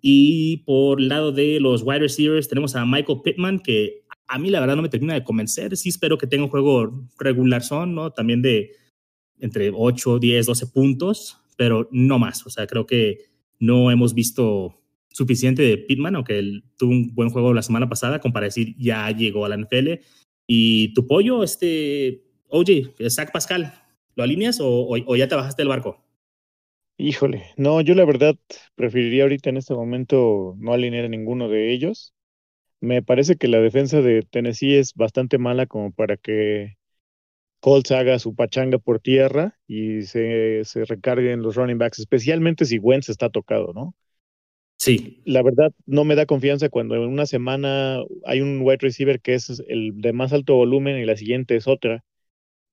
Y 0.00 0.58
por 0.66 1.00
el 1.00 1.08
lado 1.08 1.32
de 1.32 1.60
los 1.60 1.82
wide 1.82 2.00
receivers, 2.00 2.48
tenemos 2.48 2.76
a 2.76 2.84
Michael 2.84 3.20
Pittman, 3.22 3.60
que 3.60 4.04
a 4.26 4.38
mí 4.38 4.50
la 4.50 4.60
verdad 4.60 4.76
no 4.76 4.82
me 4.82 4.88
termina 4.88 5.14
de 5.14 5.24
convencer. 5.24 5.76
Sí 5.76 5.88
espero 5.88 6.18
que 6.18 6.26
tenga 6.26 6.44
un 6.44 6.50
juego 6.50 7.08
regular 7.18 7.62
son, 7.62 7.94
¿no? 7.94 8.10
También 8.10 8.42
de 8.42 8.72
entre 9.38 9.70
8, 9.74 10.18
10, 10.18 10.46
12 10.46 10.66
puntos, 10.68 11.38
pero 11.56 11.88
no 11.90 12.18
más. 12.18 12.46
O 12.46 12.50
sea, 12.50 12.66
creo 12.66 12.86
que 12.86 13.18
no 13.58 13.90
hemos 13.90 14.14
visto 14.14 14.80
suficiente 15.10 15.62
de 15.62 15.78
Pitman, 15.78 16.16
aunque 16.16 16.38
él 16.38 16.64
tuvo 16.76 16.90
un 16.90 17.14
buen 17.14 17.30
juego 17.30 17.54
la 17.54 17.62
semana 17.62 17.88
pasada, 17.88 18.18
como 18.18 18.34
para 18.34 18.46
decir 18.46 18.74
ya 18.78 19.10
llegó 19.10 19.44
a 19.44 19.48
la 19.48 19.56
NFL. 19.56 20.00
Y 20.46 20.92
tu 20.94 21.06
pollo, 21.06 21.42
este, 21.42 22.22
oye, 22.48 22.94
Zach 23.08 23.32
Pascal, 23.32 23.72
¿lo 24.14 24.22
alineas 24.22 24.58
o, 24.60 25.16
ya 25.16 25.28
te 25.28 25.34
bajaste 25.34 25.62
del 25.62 25.68
barco? 25.68 26.02
Híjole, 26.96 27.46
no, 27.56 27.80
yo 27.80 27.94
la 27.94 28.04
verdad 28.04 28.36
preferiría 28.76 29.24
ahorita 29.24 29.50
en 29.50 29.56
este 29.56 29.74
momento 29.74 30.54
no 30.58 30.72
alinear 30.72 31.06
a 31.06 31.08
ninguno 31.08 31.48
de 31.48 31.72
ellos. 31.72 32.14
Me 32.80 33.02
parece 33.02 33.36
que 33.36 33.48
la 33.48 33.58
defensa 33.60 34.00
de 34.02 34.22
Tennessee 34.22 34.76
es 34.76 34.94
bastante 34.94 35.38
mala 35.38 35.66
como 35.66 35.92
para 35.92 36.16
que 36.16 36.76
Colts 37.60 37.92
haga 37.92 38.18
su 38.18 38.34
pachanga 38.34 38.78
por 38.78 39.00
tierra 39.00 39.58
y 39.66 40.02
se, 40.02 40.64
se 40.64 40.84
recarguen 40.84 41.42
los 41.42 41.56
running 41.56 41.78
backs, 41.78 41.98
especialmente 42.00 42.64
si 42.66 42.78
Wentz 42.78 43.08
está 43.08 43.30
tocado, 43.30 43.72
¿no? 43.74 43.94
Sí. 44.84 45.22
La 45.24 45.42
verdad, 45.42 45.72
no 45.86 46.04
me 46.04 46.14
da 46.14 46.26
confianza 46.26 46.68
cuando 46.68 46.94
en 46.94 47.02
una 47.02 47.24
semana 47.24 48.02
hay 48.26 48.42
un 48.42 48.60
wide 48.60 48.78
receiver 48.80 49.18
que 49.18 49.32
es 49.32 49.62
el 49.68 49.92
de 49.94 50.12
más 50.12 50.34
alto 50.34 50.56
volumen 50.56 50.98
y 50.98 51.06
la 51.06 51.16
siguiente 51.16 51.56
es 51.56 51.66
otra, 51.66 52.04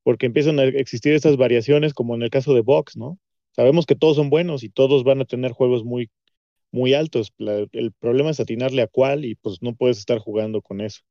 porque 0.03 0.25
empiezan 0.25 0.60
a 0.60 0.65
existir 0.65 1.13
estas 1.13 1.38
variaciones 1.38 1.94
como 1.94 2.13
en 2.15 2.24
el 2.24 2.30
caso 2.30 2.53
de 2.53 2.60
Box, 2.60 2.98
¿no? 2.98 3.18
Sabemos 3.53 3.86
que 3.86 3.96
todos 3.96 4.18
son 4.18 4.30
buenos 4.30 4.63
y 4.63 4.70
todos 4.70 5.06
van 5.06 5.22
a 5.22 5.25
tener 5.25 5.53
juegos 5.53 5.86
muy 5.86 6.10
muy 6.72 6.94
altos. 6.94 7.34
el 7.38 7.94
problema 8.00 8.32
es 8.32 8.39
atinarle 8.41 8.82
a 8.82 8.88
cuál 8.88 9.24
y 9.24 9.36
pues 9.36 9.62
no 9.62 9.74
puedes 9.75 9.98
estar 9.98 10.20
jugando 10.20 10.62
con 10.62 10.82
eso. 10.82 11.01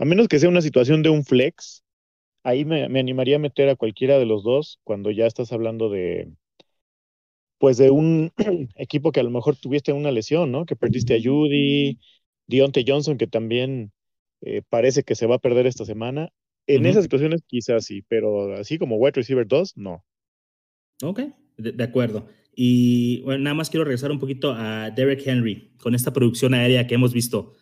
A 0.00 0.04
menos 0.04 0.26
que 0.26 0.40
sea 0.40 0.48
una 0.48 0.60
situación 0.60 1.02
de 1.04 1.10
un 1.10 1.24
flex, 1.24 1.84
ahí 2.42 2.64
me, 2.64 2.82
animaría 2.82 3.36
a 3.36 3.40
meter 3.40 3.68
a 3.68 3.76
cualquiera 3.76 4.18
de 4.18 4.26
los 4.26 4.42
dos 4.42 4.80
cuando 4.82 5.10
ya 5.12 5.26
estás 5.26 5.52
hablando 5.52 5.88
de, 5.88 6.32
pues 7.58 7.76
de 7.76 7.90
un 7.90 8.32
equipo 8.76 9.12
que 9.12 9.20
a 9.20 9.24
lo 9.24 9.30
mejor 9.30 9.56
tuviste 9.56 9.92
una 9.92 10.12
lesión, 10.12 10.50
¿no? 10.52 10.64
Que 10.64 10.76
perdiste 10.76 11.14
a 11.14 11.20
Judy, 11.22 11.98
Dionte 12.46 12.84
Johnson, 12.86 13.18
que 13.18 13.26
también 13.26 13.92
eh, 14.40 14.62
parece 14.68 15.02
que 15.02 15.14
se 15.14 15.26
va 15.26 15.36
a 15.36 15.40
perder 15.40 15.66
esta 15.66 15.84
semana. 15.84 16.30
En 16.66 16.84
esas 16.84 17.04
situaciones 17.04 17.42
quizás 17.46 17.86
sí, 17.86 18.02
pero 18.08 18.54
así 18.54 18.78
como 18.78 18.96
wide 18.96 19.12
receiver 19.14 19.46
2, 19.46 19.78
no. 19.78 20.04
Ok, 21.02 21.20
de 21.56 21.84
acuerdo. 21.84 22.28
Y 22.60 23.20
bueno, 23.22 23.44
nada 23.44 23.54
más 23.54 23.70
quiero 23.70 23.84
regresar 23.84 24.10
un 24.10 24.18
poquito 24.18 24.52
a 24.52 24.90
Derek 24.90 25.24
Henry 25.24 25.70
con 25.78 25.94
esta 25.94 26.12
producción 26.12 26.54
aérea 26.54 26.88
que 26.88 26.96
hemos 26.96 27.14
visto. 27.14 27.54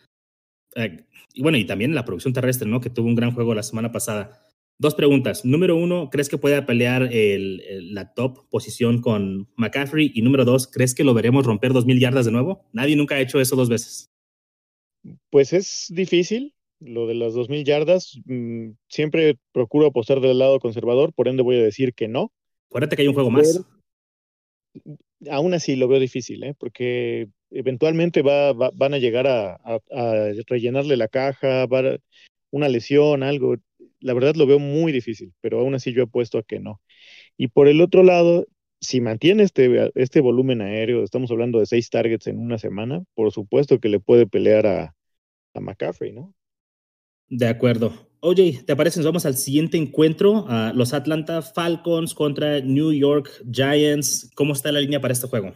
Eh, 0.75 1.05
y 1.35 1.43
bueno, 1.43 1.59
y 1.59 1.67
también 1.67 1.95
la 1.95 2.07
producción 2.07 2.33
terrestre, 2.33 2.67
¿no? 2.67 2.81
Que 2.81 2.89
tuvo 2.89 3.07
un 3.07 3.15
gran 3.15 3.33
juego 3.33 3.55
la 3.55 3.63
semana 3.63 3.93
pasada. 3.93 4.46
Dos 4.79 4.95
preguntas. 4.95 5.45
Número 5.45 5.77
uno, 5.77 6.11
¿crees 6.11 6.29
que 6.29 6.39
puede 6.39 6.61
pelear 6.63 7.09
el, 7.13 7.95
la 7.95 8.13
top 8.13 8.49
posición 8.51 9.01
con 9.01 9.49
McCaffrey? 9.57 10.13
Y 10.15 10.23
número 10.23 10.45
dos, 10.45 10.67
¿crees 10.67 10.95
que 10.95 11.05
lo 11.05 11.15
veremos 11.15 11.47
romper 11.47 11.73
2.000 11.73 11.99
yardas 11.99 12.27
de 12.27 12.33
nuevo? 12.33 12.67
Nadie 12.73 12.97
nunca 12.97 13.15
ha 13.15 13.21
hecho 13.21 13.41
eso 13.41 13.57
dos 13.57 13.69
veces. 13.69 14.11
Pues 15.31 15.53
es 15.53 15.87
difícil 15.89 16.55
lo 16.81 17.07
de 17.07 17.15
las 17.15 17.35
2.000 17.35 17.65
yardas. 17.65 18.19
Mm, 18.27 18.73
siempre 18.89 19.39
procuro 19.53 19.87
apostar 19.87 20.21
del 20.21 20.39
lado 20.39 20.61
conservador, 20.61 21.15
por 21.15 21.29
ende 21.29 21.43
voy 21.43 21.57
a 21.57 21.63
decir 21.63 21.95
que 21.95 22.09
no. 22.09 22.33
Acuérdate 22.69 22.97
que 22.97 23.03
hay 23.03 23.09
un 23.09 23.15
juego 23.15 23.31
más 23.31 23.65
aún 25.31 25.55
así 25.55 25.77
lo 25.77 25.89
veo 25.89 26.01
difícil, 26.01 26.43
¿eh? 26.45 26.55
porque 26.59 27.29
eventualmente 27.51 28.23
va, 28.23 28.53
van 28.53 28.95
a 28.95 28.99
llegar 28.99 29.27
a, 29.27 29.59
rellenarle 30.47 30.97
la 30.97 31.09
caja, 31.09 31.67
va 31.67 31.99
una 32.51 32.69
lesión, 32.69 33.23
algo. 33.23 33.57
La 34.01 34.15
verdad 34.15 34.35
lo 34.37 34.47
veo 34.47 34.59
muy 34.59 34.93
difícil, 34.93 35.33
pero 35.41 35.61
aún 35.61 35.75
así 35.75 35.93
yo 35.93 36.03
he 36.03 36.07
puesto 36.07 36.39
a 36.39 36.43
que 36.43 36.61
no. 36.61 36.81
Y 37.37 37.49
por 37.49 37.69
el 37.69 37.81
otro 37.81 38.03
lado, 38.03 38.47
si 38.81 39.01
mantiene 39.01 39.43
este, 39.43 39.91
este 39.95 40.21
volumen 40.21 40.61
aéreo, 40.61 41.03
estamos 41.03 41.31
hablando 41.31 41.59
de 41.59 41.67
seis 41.67 41.91
targets 41.91 42.27
en 42.27 42.39
una 42.39 42.59
semana, 42.59 43.03
por 43.15 43.33
supuesto 43.33 43.81
que 43.81 43.89
le 43.89 44.01
puede 44.01 44.27
pelear 44.27 44.67
a, 44.67 44.95
a 45.55 45.61
McCaffrey, 45.61 46.13
¿no? 46.13 46.35
De 47.29 47.49
acuerdo. 47.49 47.93
Oye, 48.21 48.61
¿te 48.67 48.77
parece? 48.77 48.99
Nos 48.99 49.07
vamos 49.07 49.27
al 49.27 49.37
siguiente 49.37 49.77
encuentro, 49.77 50.47
a 50.49 50.73
los 50.75 50.95
Atlanta 50.95 51.43
Falcons 51.43 52.15
contra 52.15 52.61
New 52.61 52.93
York 52.93 53.43
Giants. 53.51 54.31
¿Cómo 54.35 54.53
está 54.53 54.73
la 54.73 54.81
línea 54.81 55.01
para 55.01 55.13
este 55.13 55.27
juego? 55.29 55.55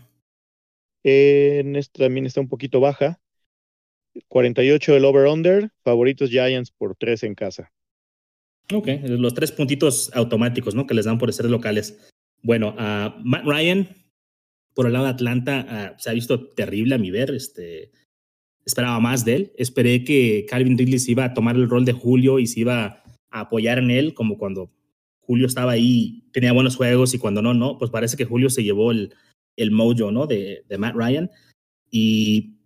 en 1.02 1.76
este 1.76 2.04
también 2.04 2.26
está 2.26 2.40
un 2.40 2.48
poquito 2.48 2.80
baja. 2.80 3.20
48 4.28 4.96
el 4.96 5.04
over-under, 5.04 5.70
favoritos 5.82 6.30
Giants 6.30 6.70
por 6.72 6.96
3 6.96 7.22
en 7.24 7.34
casa. 7.34 7.72
Ok, 8.72 8.88
los 9.04 9.34
tres 9.34 9.52
puntitos 9.52 10.10
automáticos, 10.14 10.74
¿no? 10.74 10.86
Que 10.86 10.94
les 10.94 11.04
dan 11.04 11.18
por 11.18 11.32
ser 11.32 11.46
locales. 11.46 11.98
Bueno, 12.42 12.74
Matt 13.22 13.44
Ryan, 13.44 13.88
por 14.74 14.86
el 14.86 14.92
lado 14.92 15.06
de 15.06 15.10
Atlanta, 15.10 15.96
se 15.98 16.10
ha 16.10 16.12
visto 16.12 16.48
terrible 16.48 16.94
a 16.94 16.98
mi 16.98 17.10
ver. 17.10 17.30
Este, 17.30 17.90
esperaba 18.64 19.00
más 19.00 19.24
de 19.24 19.34
él. 19.34 19.52
Esperé 19.56 20.04
que 20.04 20.46
Calvin 20.48 20.78
Ridley 20.78 20.98
se 20.98 21.10
iba 21.10 21.24
a 21.24 21.34
tomar 21.34 21.56
el 21.56 21.68
rol 21.68 21.84
de 21.84 21.92
Julio 21.92 22.38
y 22.38 22.46
se 22.46 22.60
iba 22.60 23.02
a 23.30 23.40
apoyar 23.40 23.78
en 23.78 23.90
él, 23.90 24.14
como 24.14 24.38
cuando 24.38 24.70
Julio 25.20 25.46
estaba 25.46 25.72
ahí, 25.72 26.24
tenía 26.32 26.52
buenos 26.52 26.76
juegos 26.76 27.14
y 27.14 27.18
cuando 27.18 27.42
no, 27.42 27.54
no. 27.54 27.78
Pues 27.78 27.90
parece 27.90 28.16
que 28.16 28.24
Julio 28.24 28.50
se 28.50 28.64
llevó 28.64 28.92
el, 28.92 29.14
el 29.56 29.70
mojo, 29.70 30.10
¿no? 30.12 30.26
De, 30.26 30.64
de 30.68 30.78
Matt 30.78 30.94
Ryan. 30.94 31.30
Y 31.90 32.56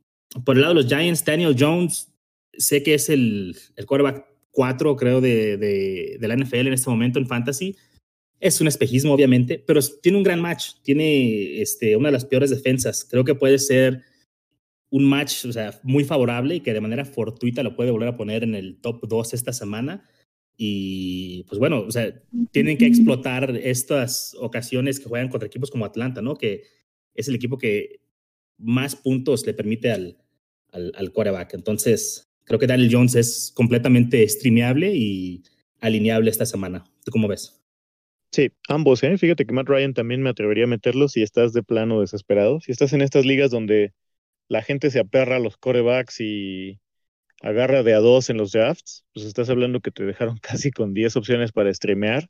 por 0.44 0.56
el 0.56 0.62
lado 0.62 0.74
de 0.74 0.82
los 0.82 0.90
Giants, 0.90 1.24
Daniel 1.24 1.56
Jones, 1.58 2.12
sé 2.52 2.82
que 2.82 2.94
es 2.94 3.08
el, 3.08 3.56
el 3.76 3.86
quarterback 3.86 4.33
4, 4.54 4.96
creo, 4.96 5.20
de, 5.20 5.56
de, 5.58 6.16
de 6.18 6.28
la 6.28 6.36
NFL 6.36 6.68
en 6.68 6.72
este 6.72 6.88
momento 6.88 7.18
en 7.18 7.26
Fantasy 7.26 7.76
es 8.44 8.60
un 8.60 8.68
espejismo, 8.68 9.14
obviamente, 9.14 9.62
pero 9.66 9.80
tiene 10.02 10.18
un 10.18 10.24
gran 10.24 10.38
match. 10.38 10.74
Tiene 10.82 11.62
este, 11.62 11.96
una 11.96 12.08
de 12.08 12.12
las 12.12 12.26
peores 12.26 12.50
defensas. 12.50 13.06
Creo 13.08 13.24
que 13.24 13.34
puede 13.34 13.58
ser 13.58 14.02
un 14.90 15.06
match 15.06 15.46
o 15.46 15.52
sea, 15.52 15.80
muy 15.82 16.04
favorable 16.04 16.56
y 16.56 16.60
que 16.60 16.74
de 16.74 16.80
manera 16.82 17.06
fortuita 17.06 17.62
lo 17.62 17.74
puede 17.74 17.90
volver 17.90 18.10
a 18.10 18.16
poner 18.18 18.44
en 18.44 18.54
el 18.54 18.82
top 18.82 19.08
2 19.08 19.32
esta 19.32 19.54
semana. 19.54 20.04
Y 20.58 21.44
pues 21.44 21.58
bueno, 21.58 21.80
o 21.80 21.90
sea, 21.90 22.22
tienen 22.52 22.76
que 22.76 22.84
explotar 22.84 23.56
estas 23.56 24.36
ocasiones 24.38 25.00
que 25.00 25.08
juegan 25.08 25.30
contra 25.30 25.46
equipos 25.46 25.70
como 25.70 25.86
Atlanta, 25.86 26.20
¿no? 26.20 26.36
Que 26.36 26.64
es 27.14 27.28
el 27.28 27.36
equipo 27.36 27.56
que 27.56 28.02
más 28.58 28.94
puntos 28.94 29.46
le 29.46 29.54
permite 29.54 29.90
al, 29.90 30.18
al, 30.70 30.92
al 30.96 31.12
quarterback. 31.12 31.54
Entonces, 31.54 32.30
creo 32.44 32.58
que 32.58 32.66
Daniel 32.66 32.90
Jones 32.92 33.14
es 33.14 33.52
completamente 33.54 34.26
streameable 34.28 34.94
y 34.94 35.42
alineable 35.80 36.30
esta 36.30 36.46
semana. 36.46 36.84
¿Tú 37.04 37.10
cómo 37.10 37.28
ves? 37.28 37.60
Sí, 38.32 38.50
ambos, 38.68 39.02
¿eh? 39.04 39.16
Fíjate 39.16 39.46
que 39.46 39.52
Matt 39.52 39.68
Ryan 39.68 39.94
también 39.94 40.22
me 40.22 40.30
atrevería 40.30 40.64
a 40.64 40.66
meterlo 40.66 41.08
si 41.08 41.22
estás 41.22 41.52
de 41.52 41.62
plano 41.62 42.00
desesperado. 42.00 42.60
Si 42.60 42.72
estás 42.72 42.92
en 42.92 43.00
estas 43.00 43.24
ligas 43.24 43.50
donde 43.50 43.94
la 44.48 44.62
gente 44.62 44.90
se 44.90 44.98
aperra 45.00 45.36
a 45.36 45.38
los 45.40 45.56
corebacks 45.56 46.20
y 46.20 46.80
agarra 47.42 47.82
de 47.82 47.94
a 47.94 47.98
dos 47.98 48.30
en 48.30 48.38
los 48.38 48.52
drafts, 48.52 49.04
pues 49.12 49.26
estás 49.26 49.50
hablando 49.50 49.80
que 49.80 49.90
te 49.90 50.04
dejaron 50.04 50.38
casi 50.42 50.70
con 50.70 50.94
10 50.94 51.16
opciones 51.16 51.52
para 51.52 51.72
streamear. 51.72 52.28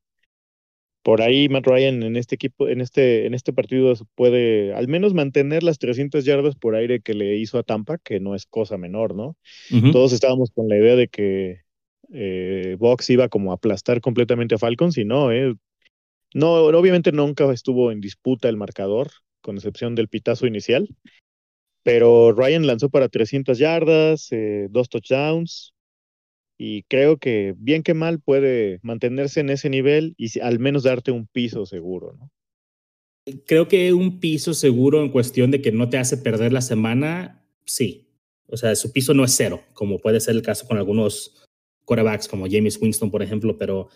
Por 1.04 1.20
ahí 1.20 1.50
Matt 1.50 1.66
Ryan 1.66 2.02
en 2.02 2.16
este 2.16 2.34
equipo, 2.34 2.66
en 2.66 2.80
este, 2.80 3.26
en 3.26 3.34
este 3.34 3.52
partido 3.52 3.92
puede 4.14 4.72
al 4.72 4.88
menos 4.88 5.12
mantener 5.12 5.62
las 5.62 5.78
300 5.78 6.24
yardas 6.24 6.56
por 6.56 6.74
aire 6.74 7.00
que 7.00 7.12
le 7.12 7.36
hizo 7.36 7.58
a 7.58 7.62
Tampa, 7.62 7.98
que 7.98 8.20
no 8.20 8.34
es 8.34 8.46
cosa 8.46 8.78
menor, 8.78 9.14
¿no? 9.14 9.36
Todos 9.92 10.14
estábamos 10.14 10.50
con 10.54 10.66
la 10.66 10.78
idea 10.78 10.96
de 10.96 11.08
que 11.08 11.60
eh, 12.10 12.76
Box 12.78 13.10
iba 13.10 13.28
como 13.28 13.50
a 13.50 13.56
aplastar 13.56 14.00
completamente 14.00 14.54
a 14.54 14.58
Falcons 14.58 14.96
y 14.96 15.04
no, 15.04 15.30
eh, 15.30 15.54
no, 16.32 16.54
obviamente 16.54 17.12
nunca 17.12 17.52
estuvo 17.52 17.92
en 17.92 18.00
disputa 18.00 18.48
el 18.48 18.56
marcador, 18.56 19.10
con 19.42 19.56
excepción 19.56 19.94
del 19.94 20.08
pitazo 20.08 20.46
inicial. 20.46 20.88
Pero 21.82 22.32
Ryan 22.32 22.66
lanzó 22.66 22.88
para 22.88 23.10
300 23.10 23.58
yardas, 23.58 24.28
eh, 24.32 24.68
dos 24.70 24.88
touchdowns, 24.88 25.73
y 26.58 26.82
creo 26.84 27.18
que 27.18 27.54
bien 27.58 27.82
que 27.82 27.94
mal 27.94 28.20
puede 28.20 28.78
mantenerse 28.82 29.40
en 29.40 29.50
ese 29.50 29.68
nivel 29.68 30.14
y 30.16 30.38
al 30.40 30.58
menos 30.58 30.84
darte 30.84 31.10
un 31.10 31.26
piso 31.26 31.66
seguro, 31.66 32.16
¿no? 32.18 32.30
Creo 33.46 33.68
que 33.68 33.92
un 33.94 34.20
piso 34.20 34.52
seguro 34.52 35.02
en 35.02 35.10
cuestión 35.10 35.50
de 35.50 35.62
que 35.62 35.72
no 35.72 35.88
te 35.88 35.96
hace 35.96 36.18
perder 36.18 36.52
la 36.52 36.60
semana, 36.60 37.42
sí. 37.64 38.10
O 38.48 38.58
sea, 38.58 38.76
su 38.76 38.92
piso 38.92 39.14
no 39.14 39.24
es 39.24 39.34
cero, 39.34 39.62
como 39.72 39.98
puede 39.98 40.20
ser 40.20 40.36
el 40.36 40.42
caso 40.42 40.66
con 40.66 40.76
algunos 40.76 41.42
quarterbacks 41.86 42.28
como 42.28 42.46
James 42.48 42.78
Winston, 42.80 43.10
por 43.10 43.22
ejemplo, 43.22 43.56
pero 43.56 43.88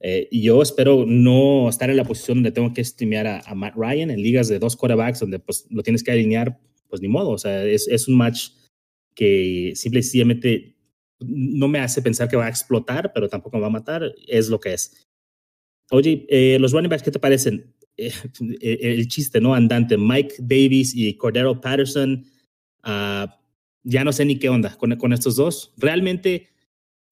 eh, 0.00 0.28
yo 0.32 0.62
espero 0.62 1.04
no 1.06 1.68
estar 1.68 1.90
en 1.90 1.98
la 1.98 2.04
posición 2.04 2.38
donde 2.38 2.50
tengo 2.50 2.72
que 2.72 2.82
streamear 2.82 3.42
a, 3.46 3.54
Matt 3.54 3.74
Ryan 3.76 4.10
en 4.10 4.22
ligas 4.22 4.48
de 4.48 4.58
dos 4.58 4.74
quarterbacks 4.74 5.20
donde 5.20 5.38
pues 5.38 5.66
lo 5.70 5.82
tienes 5.82 6.02
que 6.02 6.10
alinear, 6.10 6.58
pues 6.88 7.02
ni 7.02 7.08
modo. 7.08 7.30
O 7.30 7.38
sea, 7.38 7.64
es, 7.64 7.86
es 7.88 8.08
un 8.08 8.16
match 8.16 8.50
que 9.14 9.72
simple 9.76 10.00
y 10.00 10.02
sencillamente 10.02 10.76
no 11.26 11.68
me 11.68 11.78
hace 11.78 12.02
pensar 12.02 12.28
que 12.28 12.36
va 12.36 12.46
a 12.46 12.50
explotar, 12.50 13.12
pero 13.12 13.28
tampoco 13.28 13.56
me 13.56 13.62
va 13.62 13.68
a 13.68 13.70
matar. 13.70 14.14
Es 14.26 14.48
lo 14.48 14.60
que 14.60 14.74
es. 14.74 15.06
Oye, 15.90 16.26
eh, 16.28 16.58
los 16.58 16.72
running 16.72 16.88
backs, 16.88 17.02
¿qué 17.02 17.10
te 17.10 17.18
parecen? 17.18 17.74
Eh, 17.96 18.12
el 18.80 19.08
chiste, 19.08 19.40
¿no? 19.40 19.54
Andante. 19.54 19.96
Mike 19.96 20.36
Davis 20.38 20.94
y 20.94 21.14
Cordero 21.16 21.60
Patterson. 21.60 22.24
Ah, 22.82 23.38
ya 23.84 24.04
no 24.04 24.12
sé 24.12 24.24
ni 24.24 24.38
qué 24.38 24.48
onda 24.48 24.76
con, 24.76 25.12
estos 25.12 25.36
dos. 25.36 25.72
Realmente 25.76 26.48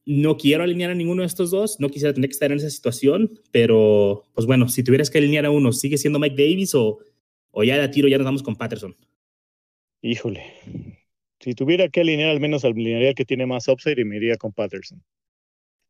no 0.06 0.36
quiero 0.36 0.64
alinear 0.64 0.90
a 0.90 0.94
ninguno 0.94 1.22
de 1.22 1.26
estos 1.26 1.50
dos, 1.50 1.78
no 1.78 1.88
quisiera 1.88 2.14
tener 2.14 2.28
que 2.30 2.34
estar 2.34 2.50
en 2.50 2.58
esa 2.58 2.70
situación, 2.70 3.40
pero 3.50 4.24
pues 4.34 4.46
bueno, 4.46 4.68
si 4.68 4.82
tuvieras 4.82 5.10
que 5.10 5.18
alinear 5.18 5.46
a 5.46 5.50
uno, 5.50 5.72
¿sigue 5.72 5.98
siendo 5.98 6.18
Mike 6.18 6.36
Davis 6.36 6.74
o, 6.74 7.00
ya 7.64 7.76
la 7.76 7.90
tiro, 7.90 8.08
ya 8.08 8.18
nos 8.18 8.24
vamos 8.24 8.42
con 8.42 8.56
Patterson? 8.56 8.96
Híjole, 10.02 10.42
si 11.40 11.54
tuviera 11.54 11.88
que 11.88 12.00
alinear, 12.00 12.30
al 12.30 12.40
menos 12.40 12.64
alinearía 12.64 13.14
que 13.14 13.24
tiene 13.24 13.46
más 13.46 13.66
upside 13.68 13.98
y 13.98 14.04
me 14.04 14.16
iría 14.16 14.36
con 14.36 14.52
Patterson. 14.52 15.02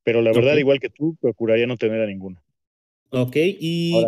Pero 0.05 0.23
la 0.23 0.33
verdad, 0.33 0.57
igual 0.57 0.81
que 0.81 0.89
tú, 0.89 1.17
procuraría 1.21 1.67
no 1.67 1.77
tener 1.77 2.01
a 2.01 2.07
ninguno. 2.07 2.43
Ok, 3.11 3.37
y 3.37 4.05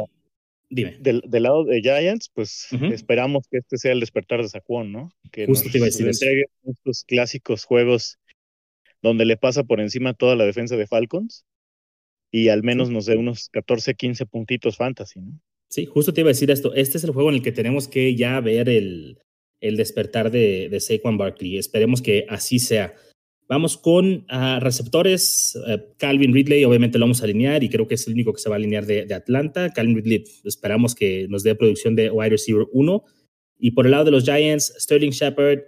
dime. 0.71 0.97
Del, 1.01 1.23
lado 1.29 1.65
de 1.65 1.81
Giants, 1.83 2.31
pues 2.33 2.69
esperamos 2.93 3.47
que 3.49 3.59
este 3.59 3.77
sea 3.77 3.93
el 3.93 4.01
despertar 4.01 4.41
de 4.41 4.49
Saquon, 4.49 4.93
¿no? 4.93 5.13
Que 5.31 5.47
Justo 5.47 5.69
te 5.71 5.79
iba 5.79 5.85
a 5.85 5.89
decir 5.91 6.07
entregue 6.07 6.47
estos 6.65 7.05
clásicos 7.05 7.65
juegos 7.65 8.19
donde 9.03 9.25
le 9.25 9.37
pasa 9.37 9.65
por 9.65 9.81
encima 9.81 10.15
toda 10.15 10.37
la 10.37 10.45
defensa 10.45 10.77
de 10.77 10.87
Falcons 10.87 11.45
y 12.31 12.49
al 12.49 12.63
menos 12.63 12.89
nos 12.89 13.05
dé 13.05 13.17
unos 13.17 13.49
14, 13.51 13.95
15 13.95 14.27
puntitos 14.27 14.77
fantasy, 14.77 15.21
¿no? 15.21 15.41
Sí, 15.69 15.87
justo 15.87 16.13
te 16.13 16.21
iba 16.21 16.29
a 16.29 16.35
decir 16.35 16.51
esto. 16.51 16.75
Este 16.75 16.99
es 16.99 17.05
el 17.05 17.11
juego 17.11 17.31
en 17.31 17.37
el 17.37 17.43
que 17.43 17.53
tenemos 17.53 17.89
que 17.89 18.15
ya 18.15 18.41
ver 18.41 18.69
el, 18.69 19.19
el 19.63 19.77
despertar 19.77 20.31
de, 20.31 20.69
de 20.69 20.81
Saquon 20.81 21.17
Barkley. 21.17 21.57
Esperemos 21.57 22.03
que 22.03 22.27
así 22.29 22.59
sea. 22.59 22.95
Vamos 23.49 23.77
con 23.77 24.27
uh, 24.31 24.61
receptores. 24.61 25.57
Uh, 25.57 25.79
Calvin 25.99 26.33
Ridley, 26.35 26.65
obviamente 26.65 26.99
lo 26.99 27.05
vamos 27.05 27.21
a 27.23 27.25
alinear 27.25 27.63
y 27.63 27.69
creo 27.69 27.87
que 27.87 27.95
es 27.95 28.07
el 28.07 28.15
único 28.15 28.33
que 28.33 28.41
se 28.41 28.49
va 28.49 28.57
a 28.57 28.59
alinear 28.59 28.87
de, 28.87 29.13
Atlanta. 29.15 29.73
Calvin 29.73 29.97
Ridley, 29.97 30.25
esperamos 30.45 30.95
que 30.95 31.27
nos 31.29 31.43
dé 31.43 31.55
producción 31.55 31.95
de 31.95 32.11
wide 32.11 32.31
receiver 32.31 32.67
1. 32.73 33.05
Y 33.59 33.71
por 33.71 33.87
el 33.87 33.93
lado 33.93 34.07
de 34.07 34.11
los 34.11 34.25
Giants, 34.25 34.75
Sterling 34.79 35.11
Shepard, 35.11 35.61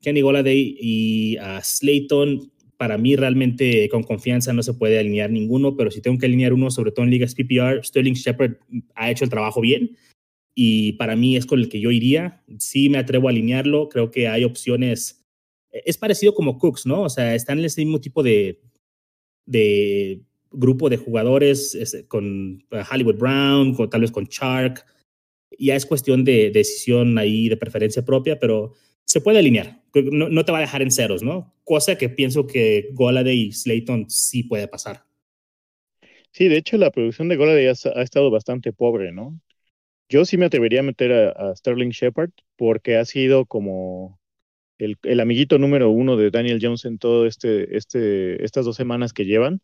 Kenny 0.00 0.20
Goladay 0.20 0.76
y 0.78 1.38
uh, 1.38 1.60
Slayton 1.62 2.52
para 2.76 2.98
mí 2.98 3.16
realmente 3.16 3.88
con 3.88 4.02
confianza 4.02 4.52
no 4.52 4.62
se 4.62 4.74
puede 4.74 4.98
alinear 4.98 5.30
ninguno, 5.30 5.76
pero 5.76 5.90
si 5.90 6.00
tengo 6.00 6.18
que 6.18 6.26
alinear 6.26 6.52
uno, 6.52 6.70
sobre 6.70 6.90
todo 6.90 7.04
en 7.04 7.12
ligas 7.12 7.34
PPR, 7.34 7.84
Sterling 7.84 8.14
Shepard 8.14 8.56
ha 8.94 9.10
hecho 9.10 9.24
el 9.24 9.30
trabajo 9.30 9.60
bien 9.60 9.96
y 10.54 10.92
para 10.94 11.16
mí 11.16 11.36
es 11.36 11.46
con 11.46 11.60
el 11.60 11.68
que 11.68 11.80
yo 11.80 11.90
iría. 11.90 12.42
Sí 12.58 12.88
me 12.88 12.98
atrevo 12.98 13.28
a 13.28 13.30
alinearlo, 13.30 13.88
creo 13.88 14.10
que 14.10 14.28
hay 14.28 14.44
opciones. 14.44 15.24
Es 15.70 15.96
parecido 15.96 16.34
como 16.34 16.58
Cooks, 16.58 16.86
¿no? 16.86 17.02
O 17.02 17.08
sea, 17.08 17.34
están 17.34 17.58
en 17.58 17.64
ese 17.64 17.80
mismo 17.80 18.00
tipo 18.00 18.22
de, 18.22 18.60
grupo 20.50 20.90
de 20.90 20.98
jugadores 20.98 21.78
con 22.08 22.62
Hollywood 22.90 23.16
Brown, 23.16 23.74
con, 23.74 23.88
tal 23.88 24.02
vez 24.02 24.10
con 24.10 24.24
Shark. 24.24 24.84
Ya 25.58 25.76
es 25.76 25.86
cuestión 25.86 26.24
de 26.24 26.50
decisión 26.50 27.16
ahí, 27.18 27.48
de 27.48 27.56
preferencia 27.56 28.04
propia, 28.04 28.38
pero 28.38 28.72
se 29.04 29.20
puede 29.20 29.38
alinear. 29.38 29.82
No, 29.94 30.44
te 30.44 30.52
va 30.52 30.58
a 30.58 30.62
dejar 30.62 30.82
en 30.82 30.90
ceros, 30.90 31.22
¿no? 31.22 31.54
Cosa 31.64 31.96
que 31.96 32.08
pienso 32.08 32.46
que 32.46 32.90
Goladay 32.92 33.48
y 33.48 33.52
Slayton 33.52 34.10
sí 34.10 34.42
puede 34.42 34.68
pasar. 34.68 35.04
Sí, 36.30 36.48
de 36.48 36.56
hecho 36.56 36.78
la 36.78 36.90
producción 36.90 37.28
de 37.28 37.36
Goladay 37.36 37.66
ha, 37.66 37.74
ha 37.94 38.02
estado 38.02 38.30
bastante 38.30 38.72
pobre, 38.72 39.12
¿no? 39.12 39.38
Yo 40.12 40.26
sí 40.26 40.36
me 40.36 40.44
atrevería 40.44 40.80
a 40.80 40.82
meter 40.82 41.10
a, 41.10 41.56
Sterling 41.56 41.88
Shepard 41.88 42.32
porque 42.56 42.98
ha 42.98 43.04
sido 43.06 43.46
como 43.46 44.20
el, 44.76 44.98
el, 45.04 45.20
amiguito 45.20 45.56
número 45.56 45.88
uno 45.88 46.18
de 46.18 46.30
Daniel 46.30 46.58
Jones 46.60 46.84
en 46.84 46.98
todo 46.98 47.24
este, 47.24 47.78
este, 47.78 48.44
estas 48.44 48.66
dos 48.66 48.76
semanas 48.76 49.14
que 49.14 49.24
llevan. 49.24 49.62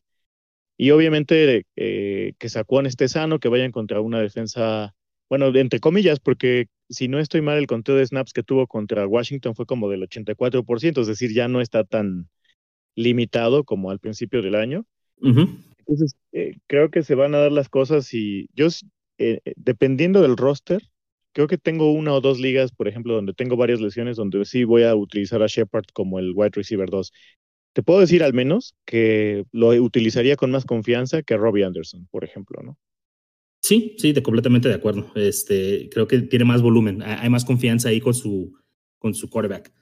Y 0.79 0.93
obviamente 0.93 1.67
eh, 1.77 2.33
que 2.39 2.49
Saquon 2.49 2.87
esté 2.87 3.09
sano, 3.09 3.41
que 3.41 3.51
vayan 3.51 3.73
contra 3.73 4.01
una 4.01 4.23
defensa 4.23 4.95
Bueno, 5.29 5.55
entre 5.55 5.81
comillas, 5.81 6.19
porque 6.19 6.69
si 6.89 7.09
no 7.09 7.19
estoy 7.19 7.43
mal, 7.43 7.59
el 7.59 7.67
conteo 7.67 7.97
de 7.97 8.07
snaps 8.07 8.33
que 8.33 8.43
tuvo 8.43 8.67
contra 8.67 9.07
Washington 9.07 9.55
fue 9.55 9.67
como 9.67 9.91
del 9.91 10.09
84%, 10.09 11.03
es 11.03 11.07
decir, 11.07 11.35
ya 11.35 11.49
no 11.49 11.61
está 11.61 11.85
tan 11.85 12.31
limitado 12.95 13.65
como 13.65 13.91
al 13.91 13.99
principio 13.99 14.41
del 14.41 14.55
año. 14.55 14.87
Entonces, 15.21 16.17
eh, 16.33 16.57
creo 16.69 16.91
que 16.91 17.03
se 17.03 17.15
van 17.15 17.35
a 17.35 17.39
dar 17.39 17.53
las 17.53 17.69
cosas 17.69 18.15
y 18.15 18.49
yo, 18.55 18.69
eh, 19.19 19.41
eh, 19.45 19.55
dependiendo 19.57 20.23
del 20.23 20.37
roster, 20.37 20.83
creo 21.33 21.47
que 21.47 21.59
tengo 21.59 21.93
una 21.93 22.15
o 22.15 22.21
dos 22.21 22.41
ligas, 22.41 22.73
por 22.73 22.89
ejemplo, 22.89 23.15
donde 23.15 23.35
tengo 23.35 23.57
varias 23.57 23.81
lesiones, 23.81 24.17
donde 24.17 24.45
sí 24.45 24.65
voy 24.65 24.85
a 24.85 24.95
utilizar 24.95 25.43
a 25.43 25.47
Shepard 25.47 25.87
como 25.93 26.19
el 26.19 26.33
wide 26.35 26.53
receiver 26.55 26.89
2. 26.89 27.13
Te 27.75 27.83
puedo 27.83 28.01
decir 28.01 28.23
al 28.23 28.33
menos 28.33 28.75
que 28.85 29.45
lo 29.53 29.69
utilizaría 29.69 30.37
con 30.37 30.51
más 30.51 30.65
confianza 30.65 31.23
que 31.23 31.37
Robbie 31.37 31.65
Anderson, 31.65 32.09
por 32.11 32.25
ejemplo, 32.25 32.63
¿no? 32.63 32.77
Sí, 33.63 33.97
sí, 33.99 34.13
de 34.13 34.23
completamente 34.23 34.69
de 34.69 34.75
acuerdo. 34.75 35.11
Este, 35.15 35.89
creo 35.91 36.09
que 36.09 36.23
tiene 36.23 36.45
más 36.45 36.63
volumen, 36.63 37.03
hay 37.03 37.29
más 37.29 37.45
confianza 37.45 37.89
ahí 37.91 38.01
con 38.01 38.15
su, 38.15 38.53
con 38.99 39.15
su 39.15 39.29
quarterback. 39.29 39.73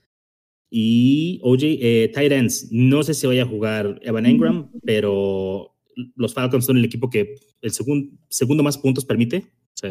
Y 0.70 1.40
oye, 1.42 1.78
eh, 1.80 2.08
tight 2.08 2.32
ends, 2.32 2.68
no 2.72 3.02
sé 3.02 3.14
si 3.14 3.26
vaya 3.26 3.44
a 3.44 3.46
jugar 3.46 4.00
Evan 4.02 4.26
Engram, 4.26 4.72
pero 4.84 5.75
los 6.14 6.34
Falcons 6.34 6.66
son 6.66 6.76
el 6.76 6.84
equipo 6.84 7.10
que 7.10 7.34
el 7.62 7.70
segundo 7.72 8.62
más 8.62 8.78
puntos 8.78 9.04
permite. 9.04 9.46
O 9.74 9.78
sea, 9.78 9.90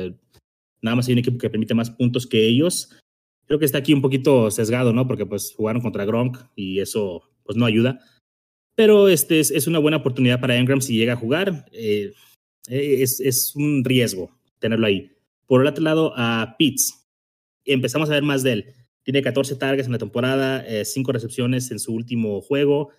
nada 0.81 0.95
más 0.95 1.07
hay 1.07 1.13
un 1.13 1.19
equipo 1.19 1.37
que 1.37 1.49
permite 1.49 1.73
más 1.73 1.89
puntos 1.89 2.27
que 2.27 2.47
ellos. 2.47 2.89
Creo 3.45 3.59
que 3.59 3.65
está 3.65 3.79
aquí 3.79 3.93
un 3.93 4.01
poquito 4.01 4.49
sesgado, 4.51 4.93
¿no? 4.93 5.07
Porque 5.07 5.25
pues 5.25 5.53
jugaron 5.55 5.81
contra 5.81 6.05
Gronk 6.05 6.37
y 6.55 6.79
eso 6.79 7.23
pues 7.43 7.57
no 7.57 7.65
ayuda. 7.65 7.99
Pero 8.75 9.07
este 9.07 9.39
es, 9.39 9.51
es 9.51 9.67
una 9.67 9.79
buena 9.79 9.97
oportunidad 9.97 10.39
para 10.39 10.57
Engram 10.57 10.81
si 10.81 10.95
llega 10.95 11.13
a 11.13 11.17
jugar. 11.17 11.65
Eh, 11.71 12.13
es, 12.67 13.19
es, 13.19 13.55
un 13.55 13.83
riesgo 13.83 14.31
tenerlo 14.59 14.87
ahí. 14.87 15.11
Por 15.45 15.61
el 15.61 15.67
otro 15.67 15.83
lado, 15.83 16.13
a 16.15 16.55
Pitts. 16.57 17.07
Empezamos 17.65 18.09
a 18.09 18.13
ver 18.13 18.23
más 18.23 18.43
de 18.43 18.53
él. 18.53 18.73
Tiene 19.03 19.21
14 19.21 19.55
targets 19.55 19.85
en 19.85 19.91
la 19.91 19.99
temporada, 19.99 20.65
5 20.83 21.11
eh, 21.11 21.13
recepciones 21.13 21.69
en 21.69 21.79
su 21.79 21.93
último 21.93 22.41
juego, 22.41 22.89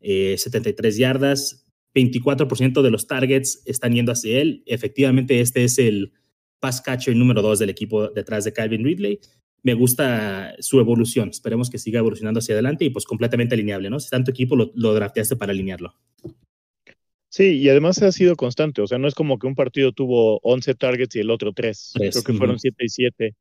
73 0.00 0.94
eh, 0.94 0.98
yardas. 0.98 1.63
24% 1.94 2.82
de 2.82 2.90
los 2.90 3.06
targets 3.06 3.62
están 3.66 3.94
yendo 3.94 4.12
hacia 4.12 4.40
él. 4.40 4.62
Efectivamente, 4.66 5.40
este 5.40 5.64
es 5.64 5.78
el 5.78 6.12
pass 6.60 6.80
catcher 6.80 7.14
número 7.14 7.42
2 7.42 7.58
del 7.58 7.70
equipo 7.70 8.08
detrás 8.08 8.44
de 8.44 8.52
Calvin 8.52 8.84
Ridley. 8.84 9.20
Me 9.62 9.74
gusta 9.74 10.54
su 10.58 10.80
evolución. 10.80 11.30
Esperemos 11.30 11.70
que 11.70 11.78
siga 11.78 12.00
evolucionando 12.00 12.38
hacia 12.38 12.54
adelante 12.54 12.84
y 12.84 12.90
pues 12.90 13.04
completamente 13.04 13.54
alineable, 13.54 13.90
¿no? 13.90 14.00
Si 14.00 14.10
tanto 14.10 14.30
equipo 14.30 14.56
lo, 14.56 14.72
lo 14.74 14.92
drafteaste 14.94 15.36
para 15.36 15.52
alinearlo. 15.52 15.94
Sí, 17.34 17.58
y 17.58 17.68
además 17.68 18.00
ha 18.00 18.12
sido 18.12 18.36
constante, 18.36 18.80
o 18.80 18.86
sea, 18.86 18.98
no 18.98 19.08
es 19.08 19.14
como 19.16 19.40
que 19.40 19.48
un 19.48 19.56
partido 19.56 19.90
tuvo 19.90 20.38
11 20.44 20.76
targets 20.76 21.16
y 21.16 21.18
el 21.18 21.30
otro 21.30 21.52
3. 21.52 21.94
Creo 21.96 22.22
que 22.24 22.32
fueron 22.32 22.60
7 22.60 22.84
y 22.84 22.88
7. 22.88 23.34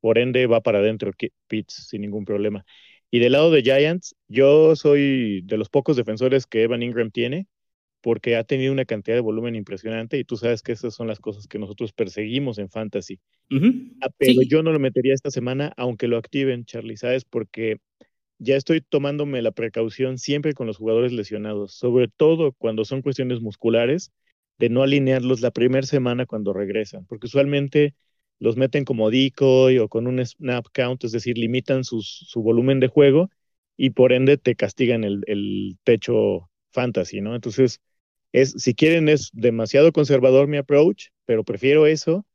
Por 0.00 0.18
ende, 0.18 0.46
va 0.46 0.60
para 0.60 0.78
adentro 0.78 1.10
Pitts 1.48 1.88
sin 1.88 2.02
ningún 2.02 2.24
problema. 2.24 2.64
Y 3.10 3.18
del 3.18 3.32
lado 3.32 3.50
de 3.50 3.62
Giants, 3.62 4.14
yo 4.28 4.76
soy 4.76 5.42
de 5.42 5.56
los 5.56 5.68
pocos 5.68 5.96
defensores 5.96 6.46
que 6.46 6.62
Evan 6.62 6.84
Ingram 6.84 7.10
tiene, 7.10 7.48
porque 8.06 8.36
ha 8.36 8.44
tenido 8.44 8.72
una 8.72 8.84
cantidad 8.84 9.16
de 9.16 9.20
volumen 9.20 9.56
impresionante 9.56 10.16
y 10.16 10.22
tú 10.22 10.36
sabes 10.36 10.62
que 10.62 10.70
esas 10.70 10.94
son 10.94 11.08
las 11.08 11.18
cosas 11.18 11.48
que 11.48 11.58
nosotros 11.58 11.92
perseguimos 11.92 12.56
en 12.58 12.70
Fantasy. 12.70 13.18
Ah, 14.00 14.10
pero 14.16 14.42
yo 14.42 14.62
no 14.62 14.70
lo 14.70 14.78
metería 14.78 15.12
esta 15.12 15.32
semana, 15.32 15.72
aunque 15.76 16.06
lo 16.06 16.16
activen, 16.16 16.64
Charlie, 16.66 16.96
¿sabes? 16.96 17.24
Porque 17.24 17.78
ya 18.38 18.54
estoy 18.54 18.80
tomándome 18.80 19.42
la 19.42 19.50
precaución 19.50 20.18
siempre 20.18 20.52
con 20.52 20.68
los 20.68 20.76
jugadores 20.76 21.10
lesionados, 21.10 21.74
sobre 21.74 22.06
todo 22.06 22.52
cuando 22.52 22.84
son 22.84 23.02
cuestiones 23.02 23.40
musculares, 23.40 24.12
de 24.56 24.68
no 24.68 24.84
alinearlos 24.84 25.40
la 25.40 25.50
primera 25.50 25.84
semana 25.84 26.26
cuando 26.26 26.52
regresan, 26.52 27.06
porque 27.06 27.26
usualmente 27.26 27.96
los 28.38 28.56
meten 28.56 28.84
como 28.84 29.10
decoy 29.10 29.78
o 29.78 29.88
con 29.88 30.06
un 30.06 30.24
snap 30.24 30.66
count, 30.72 31.02
es 31.02 31.10
decir, 31.10 31.36
limitan 31.38 31.82
su 31.82 32.40
volumen 32.40 32.78
de 32.78 32.86
juego 32.86 33.30
y 33.76 33.90
por 33.90 34.12
ende 34.12 34.36
te 34.36 34.54
castigan 34.54 35.02
el, 35.02 35.24
el, 35.26 35.76
techo 35.82 36.48
fantasy, 36.70 37.20
¿no? 37.20 37.34
Entonces, 37.34 37.80
es, 38.36 38.54
si 38.58 38.74
quieren, 38.74 39.08
es 39.08 39.30
demasiado 39.32 39.92
conservador 39.92 40.46
mi 40.46 40.58
approach, 40.58 41.06
pero 41.24 41.42
prefiero 41.42 41.86
eso 41.86 42.26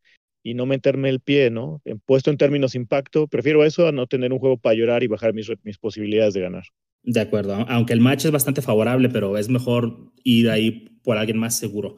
y 0.43 0.55
no 0.55 0.65
meterme 0.65 1.09
el 1.09 1.19
pie, 1.19 1.51
¿no? 1.51 1.79
Puesto 2.05 2.31
en 2.31 2.37
términos 2.37 2.73
impacto, 2.73 3.27
prefiero 3.27 3.63
eso 3.63 3.87
a 3.87 3.91
no 3.91 4.07
tener 4.07 4.33
un 4.33 4.39
juego 4.39 4.57
para 4.57 4.75
llorar 4.75 5.03
y 5.03 5.07
bajar 5.07 5.35
mis, 5.35 5.51
mis 5.63 5.77
posibilidades 5.77 6.33
de 6.33 6.41
ganar. 6.41 6.63
De 7.03 7.19
acuerdo, 7.19 7.53
aunque 7.67 7.93
el 7.93 7.99
match 7.99 8.25
es 8.25 8.31
bastante 8.31 8.63
favorable, 8.63 9.09
pero 9.09 9.37
es 9.37 9.47
mejor 9.47 10.11
ir 10.23 10.49
ahí 10.49 10.89
por 11.03 11.17
alguien 11.17 11.37
más 11.37 11.59
seguro 11.59 11.97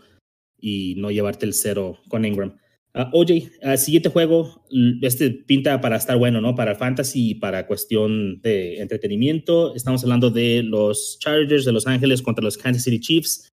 y 0.60 0.96
no 0.98 1.10
llevarte 1.10 1.46
el 1.46 1.54
cero 1.54 2.00
con 2.10 2.26
Ingram. 2.26 2.58
Uh, 2.96 3.06
oye, 3.14 3.52
uh, 3.64 3.78
siguiente 3.78 4.10
juego, 4.10 4.66
este 5.02 5.32
pinta 5.32 5.80
para 5.80 5.96
estar 5.96 6.18
bueno, 6.18 6.42
¿no? 6.42 6.56
Para 6.56 6.76
fantasy 6.76 7.32
y 7.32 7.36
para 7.36 7.68
cuestión 7.68 8.42
de 8.42 8.82
entretenimiento. 8.82 9.74
Estamos 9.76 10.04
hablando 10.04 10.30
de 10.30 10.62
los 10.62 11.18
Chargers 11.20 11.64
de 11.66 11.72
Los 11.72 11.88
Ángeles 11.88 12.22
contra 12.22 12.44
los 12.44 12.58
Kansas 12.58 12.84
City 12.84 13.00
Chiefs. 13.00 13.53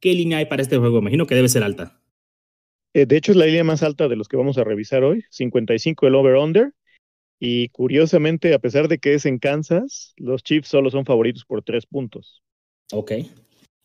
¿Qué 0.00 0.12
línea 0.14 0.38
hay 0.38 0.46
para 0.46 0.62
este 0.62 0.76
juego? 0.76 0.98
Imagino 0.98 1.26
que 1.26 1.34
debe 1.34 1.48
ser 1.48 1.62
alta. 1.62 2.00
Eh, 2.94 3.06
de 3.06 3.16
hecho, 3.16 3.32
es 3.32 3.36
la 3.36 3.46
línea 3.46 3.64
más 3.64 3.82
alta 3.82 4.08
de 4.08 4.16
los 4.16 4.28
que 4.28 4.36
vamos 4.36 4.58
a 4.58 4.64
revisar 4.64 5.04
hoy, 5.04 5.24
55 5.30 6.06
el 6.06 6.14
over-under. 6.14 6.72
Y 7.40 7.68
curiosamente, 7.68 8.52
a 8.54 8.58
pesar 8.58 8.88
de 8.88 8.98
que 8.98 9.14
es 9.14 9.24
en 9.26 9.38
Kansas, 9.38 10.14
los 10.16 10.42
Chiefs 10.42 10.68
solo 10.68 10.90
son 10.90 11.04
favoritos 11.04 11.44
por 11.44 11.62
tres 11.62 11.86
puntos. 11.86 12.42
Ok, 12.92 13.12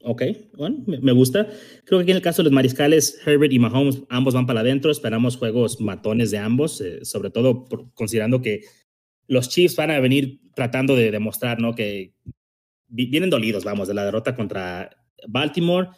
ok, 0.02 0.24
bueno, 0.58 0.84
me, 0.88 1.12
gusta. 1.12 1.48
Creo 1.86 2.00
que 2.00 2.04
aquí 2.04 2.12
en 2.12 2.18
el 2.18 2.24
caso 2.24 2.42
de 2.42 2.46
los 2.46 2.54
mariscales, 2.54 3.20
Herbert 3.26 3.54
y 3.54 3.60
Mahomes, 3.60 4.02
ambos 4.10 4.34
van 4.34 4.48
para 4.48 4.62
adentro. 4.62 4.90
Esperamos 4.90 5.38
juegos 5.38 5.80
matones 5.80 6.32
de 6.32 6.40
ambos, 6.40 6.82
eh, 6.82 7.06
sobre 7.06 7.30
todo 7.30 7.66
considerando 7.94 8.42
que 8.42 8.62
los 9.28 9.50
Chiefs 9.50 9.76
van 9.76 9.92
a 9.92 10.00
venir 10.00 10.40
tratando 10.56 10.96
de 10.96 11.12
demostrar, 11.12 11.60
¿no? 11.60 11.76
Que 11.76 12.14
vienen 12.88 13.30
dolidos, 13.30 13.64
vamos, 13.64 13.88
de 13.88 13.94
la 13.94 14.06
derrota 14.06 14.36
contra 14.36 15.03
Baltimore 15.28 15.90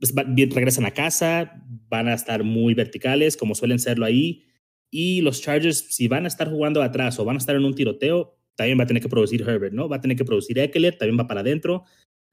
pues, 0.00 0.14
regresan 0.14 0.86
a 0.86 0.92
casa, 0.92 1.62
van 1.88 2.08
a 2.08 2.14
estar 2.14 2.42
muy 2.42 2.74
verticales, 2.74 3.36
como 3.36 3.54
suelen 3.54 3.78
serlo 3.78 4.06
ahí. 4.06 4.44
Y 4.90 5.20
los 5.20 5.42
Chargers, 5.42 5.86
si 5.90 6.08
van 6.08 6.24
a 6.24 6.28
estar 6.28 6.50
jugando 6.50 6.82
atrás 6.82 7.18
o 7.18 7.24
van 7.24 7.36
a 7.36 7.38
estar 7.38 7.54
en 7.54 7.64
un 7.64 7.74
tiroteo, 7.74 8.36
también 8.56 8.78
va 8.78 8.84
a 8.84 8.86
tener 8.86 9.02
que 9.02 9.08
producir 9.08 9.42
Herbert, 9.42 9.72
¿no? 9.72 9.88
Va 9.88 9.96
a 9.96 10.00
tener 10.00 10.16
que 10.16 10.24
producir 10.24 10.58
Eckler, 10.58 10.96
también 10.96 11.18
va 11.18 11.26
para 11.26 11.40
adentro. 11.40 11.84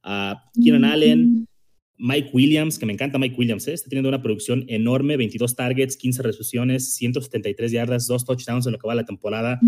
a 0.01 0.49
Keenan 0.63 0.85
Allen, 0.85 1.47
Mike 1.97 2.29
Williams, 2.31 2.79
que 2.79 2.85
me 2.85 2.93
encanta 2.93 3.17
Mike 3.17 3.35
Williams, 3.37 3.67
¿eh? 3.67 3.73
está 3.73 3.89
teniendo 3.89 4.09
una 4.09 4.21
producción 4.21 4.63
enorme, 4.67 5.17
22 5.17 5.55
targets, 5.55 5.97
15 5.97 6.23
recepciones, 6.23 6.95
173 6.95 7.71
yardas, 7.71 8.07
dos 8.07 8.23
touchdowns 8.23 8.65
en 8.65 8.73
lo 8.73 8.79
que 8.79 8.87
va 8.87 8.95
la 8.95 9.05
temporada. 9.05 9.59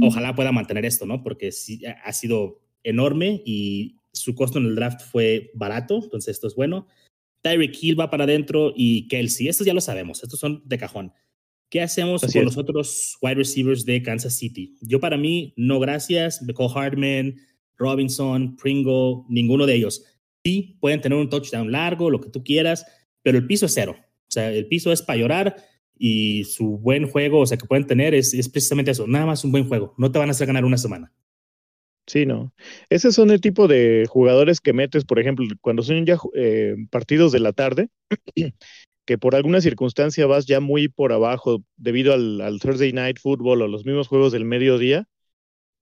Ojalá 0.00 0.34
pueda 0.34 0.52
mantener 0.52 0.84
esto, 0.84 1.06
¿no? 1.06 1.22
Porque 1.22 1.52
sí, 1.52 1.82
ha 1.84 2.12
sido 2.12 2.60
enorme 2.82 3.42
y 3.44 3.99
su 4.12 4.34
costo 4.34 4.58
en 4.58 4.66
el 4.66 4.74
draft 4.74 5.02
fue 5.02 5.50
barato, 5.54 6.00
entonces 6.02 6.36
esto 6.36 6.46
es 6.46 6.54
bueno. 6.54 6.86
Tyreek 7.42 7.76
Hill 7.80 7.98
va 7.98 8.10
para 8.10 8.24
adentro 8.24 8.72
y 8.76 9.08
Kelsey. 9.08 9.48
Estos 9.48 9.66
ya 9.66 9.74
lo 9.74 9.80
sabemos, 9.80 10.22
estos 10.22 10.38
son 10.38 10.62
de 10.66 10.78
cajón. 10.78 11.12
¿Qué 11.70 11.80
hacemos 11.80 12.22
con 12.22 12.44
los 12.44 12.56
otros 12.56 13.16
wide 13.22 13.36
receivers 13.36 13.84
de 13.84 14.02
Kansas 14.02 14.36
City? 14.36 14.76
Yo 14.80 14.98
para 14.98 15.16
mí, 15.16 15.54
no 15.56 15.78
gracias. 15.78 16.42
McCall 16.42 16.70
Hartman, 16.74 17.36
Robinson, 17.78 18.56
Pringle, 18.56 19.22
ninguno 19.28 19.66
de 19.66 19.76
ellos. 19.76 20.04
Sí, 20.44 20.76
pueden 20.80 21.00
tener 21.00 21.16
un 21.16 21.30
touchdown 21.30 21.70
largo, 21.70 22.10
lo 22.10 22.20
que 22.20 22.28
tú 22.28 22.42
quieras, 22.42 22.84
pero 23.22 23.38
el 23.38 23.46
piso 23.46 23.66
es 23.66 23.74
cero. 23.74 23.94
O 23.98 24.32
sea, 24.32 24.52
el 24.52 24.66
piso 24.66 24.90
es 24.90 25.02
para 25.02 25.18
llorar 25.20 25.56
y 25.96 26.44
su 26.44 26.78
buen 26.78 27.08
juego, 27.08 27.40
o 27.40 27.46
sea, 27.46 27.56
que 27.56 27.66
pueden 27.66 27.86
tener 27.86 28.14
es, 28.14 28.34
es 28.34 28.48
precisamente 28.48 28.90
eso, 28.90 29.06
nada 29.06 29.26
más 29.26 29.44
un 29.44 29.52
buen 29.52 29.68
juego. 29.68 29.94
No 29.96 30.10
te 30.10 30.18
van 30.18 30.28
a 30.28 30.32
hacer 30.32 30.46
ganar 30.46 30.64
una 30.64 30.78
semana. 30.78 31.12
Sí, 32.10 32.26
no. 32.26 32.52
Esos 32.88 33.14
son 33.14 33.30
el 33.30 33.40
tipo 33.40 33.68
de 33.68 34.04
jugadores 34.08 34.60
que 34.60 34.72
metes, 34.72 35.04
por 35.04 35.20
ejemplo, 35.20 35.46
cuando 35.60 35.84
son 35.84 36.04
ya 36.04 36.18
eh, 36.34 36.74
partidos 36.90 37.30
de 37.30 37.38
la 37.38 37.52
tarde, 37.52 37.88
que 39.06 39.16
por 39.16 39.36
alguna 39.36 39.60
circunstancia 39.60 40.26
vas 40.26 40.44
ya 40.46 40.58
muy 40.58 40.88
por 40.88 41.12
abajo 41.12 41.62
debido 41.76 42.12
al, 42.12 42.58
Thursday 42.60 42.92
Night 42.92 43.20
Football 43.20 43.62
o 43.62 43.68
los 43.68 43.84
mismos 43.86 44.08
juegos 44.08 44.32
del 44.32 44.44
mediodía 44.44 45.06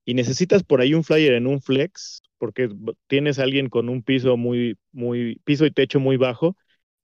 y 0.05 0.15
necesitas 0.15 0.65
por 0.65 0.83
ahí 0.83 0.93
un 0.95 1.05
flyer 1.05 1.33
en 1.33 1.47
un 1.47 1.63
flex 1.63 2.23
porque 2.39 2.69
tienes 3.07 3.39
a 3.39 3.45
alguien 3.45 3.71
con 3.71 3.89
un 3.89 4.03
piso 4.03 4.37
muy, 4.37 4.77
muy, 4.93 5.41
piso 5.45 5.65
y 5.65 5.71
techo 5.71 5.99
muy 5.99 6.19
bajo, 6.19 6.59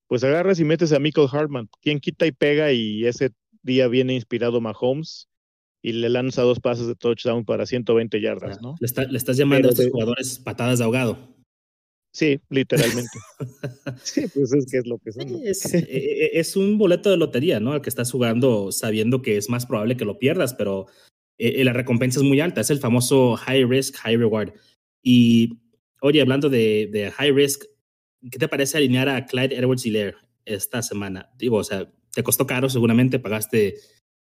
pues 0.07 0.23
agarras 0.25 0.61
y 0.61 0.65
metes 0.65 0.93
a 0.93 0.99
Michael 0.99 1.29
Hartman, 1.33 1.71
quien 1.81 2.01
quita 2.01 2.27
y 2.27 2.33
pega 2.33 2.73
y 2.73 3.07
ese 3.07 3.31
día 3.63 3.89
viene 3.89 4.15
inspirado 4.15 4.61
Mahomes 4.61 5.29
y 5.85 5.93
le 5.93 6.09
lanza 6.09 6.41
dos 6.41 6.61
pases 6.61 6.87
de 6.87 6.95
touchdown 6.95 7.45
para 7.45 7.65
1veinte 7.65 8.19
yardas, 8.19 8.59
¿no? 8.63 8.75
Le, 8.81 9.19
estás 9.19 9.37
llamando 9.37 9.69
a 9.69 9.73
estos 9.73 9.91
jugadores 9.91 10.39
patadas 10.39 10.79
de 10.79 10.85
ahogado. 10.87 11.37
Sí, 12.11 12.41
literalmente. 12.49 13.19
sí, 14.03 14.25
pues 14.33 14.55
es 14.55 14.65
que 14.65 14.79
es 14.79 14.87
lo 14.87 14.99
que 14.99 15.13
son. 15.13 15.29
Es, 15.45 15.75
e, 15.75 15.81
e, 15.81 16.41
es, 16.41 16.57
un 16.57 16.79
boleto 16.79 17.11
de 17.11 17.19
lotería, 17.19 17.61
¿no? 17.61 17.73
Al 17.73 17.83
que 17.83 17.91
estás 17.91 18.11
jugando 18.11 18.73
sabiendo 18.73 19.21
que 19.21 19.37
es 19.37 19.51
más 19.51 19.67
probable 19.67 19.99
que 19.99 20.07
lo 20.07 20.19
pierdas, 20.19 20.55
pero 20.55 20.87
eh, 21.37 21.63
la 21.63 21.75
recompensa 21.75 22.19
es 22.19 22.25
muy 22.25 22.41
alta. 22.41 22.63
Es 22.63 22.71
el 22.71 22.79
famoso 22.79 23.37
high 23.37 23.67
risk, 23.67 23.97
high 23.97 24.17
reward. 24.17 24.55
Y, 25.03 25.59
oye, 26.01 26.23
hablando 26.23 26.49
de, 26.49 26.89
de 26.91 27.11
high 27.11 27.33
risk, 27.33 27.65
¿qué 28.31 28.39
te 28.39 28.49
parece 28.49 28.79
alinear 28.79 29.11
a 29.11 29.27
Clyde 29.27 29.55
Edwards 29.55 29.85
Hiller 29.85 30.17
esta 30.47 30.81
semana? 30.81 31.29
Digo, 31.37 31.59
o 31.59 31.65
sea, 31.65 31.93
te 32.15 32.23
costó 32.23 32.47
caro 32.47 32.71
seguramente, 32.71 33.19
pagaste 33.19 33.75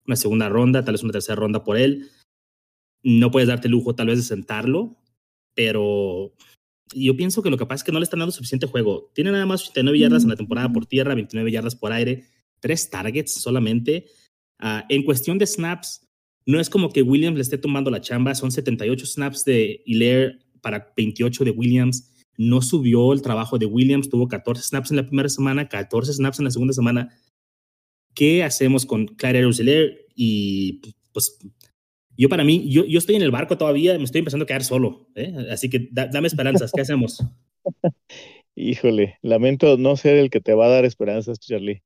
una 0.06 0.16
segunda 0.16 0.48
ronda, 0.48 0.84
tal 0.84 0.94
vez 0.94 1.02
una 1.02 1.12
tercera 1.12 1.36
ronda 1.36 1.64
por 1.64 1.76
él. 1.76 2.10
No 3.02 3.30
puedes 3.30 3.48
darte 3.48 3.68
el 3.68 3.72
lujo 3.72 3.94
tal 3.94 4.08
vez 4.08 4.18
de 4.18 4.24
sentarlo, 4.24 4.96
pero 5.54 6.34
yo 6.94 7.16
pienso 7.16 7.42
que 7.42 7.50
lo 7.50 7.56
pasa 7.56 7.74
es 7.74 7.84
que 7.84 7.92
no 7.92 7.98
le 7.98 8.04
están 8.04 8.20
dando 8.20 8.32
suficiente 8.32 8.66
juego. 8.66 9.10
Tiene 9.14 9.32
nada 9.32 9.46
más 9.46 9.68
89 9.70 9.98
yardas 9.98 10.24
en 10.24 10.30
la 10.30 10.36
temporada 10.36 10.72
por 10.72 10.86
tierra, 10.86 11.14
29 11.14 11.50
yardas 11.50 11.76
por 11.76 11.92
aire, 11.92 12.24
tres 12.60 12.90
targets 12.90 13.34
solamente. 13.34 14.06
Ah, 14.58 14.84
en 14.88 15.02
cuestión 15.02 15.38
de 15.38 15.46
snaps, 15.46 16.08
no 16.46 16.60
es 16.60 16.68
como 16.68 16.90
que 16.90 17.02
Williams 17.02 17.36
le 17.36 17.42
esté 17.42 17.58
tomando 17.58 17.90
la 17.90 18.00
chamba, 18.00 18.34
son 18.34 18.52
78 18.52 19.06
snaps 19.06 19.44
de 19.44 19.82
Hilaire 19.86 20.38
para 20.60 20.92
28 20.96 21.44
de 21.44 21.50
Williams. 21.50 22.10
No 22.36 22.60
subió 22.62 23.12
el 23.12 23.22
trabajo 23.22 23.58
de 23.58 23.66
Williams, 23.66 24.08
tuvo 24.08 24.28
14 24.28 24.62
snaps 24.62 24.90
en 24.90 24.96
la 24.98 25.06
primera 25.06 25.28
semana, 25.28 25.68
14 25.68 26.12
snaps 26.12 26.38
en 26.38 26.44
la 26.44 26.50
segunda 26.50 26.74
semana. 26.74 27.16
¿Qué 28.14 28.42
hacemos 28.44 28.86
con 28.86 29.06
Clyde 29.06 29.40
Edwards 29.40 29.62
Y 30.14 30.80
pues 31.12 31.38
yo 32.16 32.28
para 32.28 32.44
mí, 32.44 32.70
yo, 32.70 32.84
yo 32.84 32.98
estoy 32.98 33.16
en 33.16 33.22
el 33.22 33.30
barco 33.30 33.58
todavía, 33.58 33.96
me 33.98 34.04
estoy 34.04 34.20
empezando 34.20 34.44
a 34.44 34.46
quedar 34.46 34.62
solo, 34.62 35.08
¿eh? 35.14 35.34
así 35.50 35.68
que 35.68 35.88
dame 35.90 36.28
esperanzas, 36.28 36.70
¿qué 36.72 36.82
hacemos? 36.82 37.24
Híjole, 38.54 39.18
lamento 39.22 39.76
no 39.78 39.96
ser 39.96 40.16
el 40.16 40.30
que 40.30 40.40
te 40.40 40.54
va 40.54 40.66
a 40.66 40.70
dar 40.70 40.84
esperanzas, 40.84 41.40
Charlie. 41.40 41.82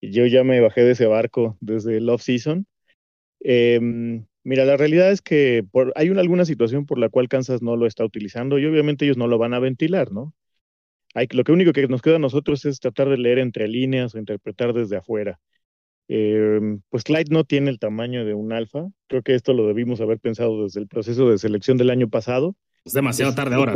Yo 0.00 0.26
ya 0.26 0.42
me 0.42 0.60
bajé 0.60 0.82
de 0.82 0.92
ese 0.92 1.06
barco 1.06 1.58
desde 1.60 1.98
el 1.98 2.08
off-season. 2.08 2.66
Em, 3.40 4.26
mira, 4.42 4.64
la 4.64 4.76
realidad 4.76 5.12
es 5.12 5.20
que 5.20 5.64
por, 5.70 5.92
hay 5.96 6.08
una, 6.10 6.22
alguna 6.22 6.44
situación 6.46 6.86
por 6.86 6.98
la 6.98 7.10
cual 7.10 7.28
Kansas 7.28 7.62
no 7.62 7.76
lo 7.76 7.86
está 7.86 8.04
utilizando 8.04 8.58
y 8.58 8.64
obviamente 8.64 9.04
ellos 9.04 9.18
no 9.18 9.26
lo 9.26 9.38
van 9.38 9.54
a 9.54 9.58
ventilar, 9.58 10.12
¿no? 10.12 10.34
Hay, 11.14 11.26
lo 11.32 11.44
que 11.44 11.52
único 11.52 11.72
que 11.72 11.88
nos 11.88 12.02
queda 12.02 12.16
a 12.16 12.20
nosotros 12.20 12.64
es 12.64 12.80
tratar 12.80 13.08
de 13.10 13.18
leer 13.18 13.38
entre 13.38 13.68
líneas 13.68 14.14
o 14.14 14.18
interpretar 14.18 14.72
desde 14.72 14.96
afuera. 14.96 15.40
Em, 16.08 16.80
pues 16.88 17.04
Clyde 17.04 17.30
no 17.30 17.44
tiene 17.44 17.70
el 17.70 17.78
tamaño 17.78 18.24
de 18.24 18.34
un 18.34 18.52
alfa. 18.52 18.88
Creo 19.08 19.22
que 19.22 19.34
esto 19.34 19.52
lo 19.52 19.66
debimos 19.66 20.00
haber 20.00 20.18
pensado 20.18 20.64
desde 20.64 20.80
el 20.80 20.88
proceso 20.88 21.30
de 21.30 21.38
selección 21.38 21.76
del 21.76 21.90
año 21.90 22.08
pasado. 22.08 22.56
Es 22.84 22.94
demasiado 22.94 23.34
tarde 23.34 23.56
ahora. 23.56 23.74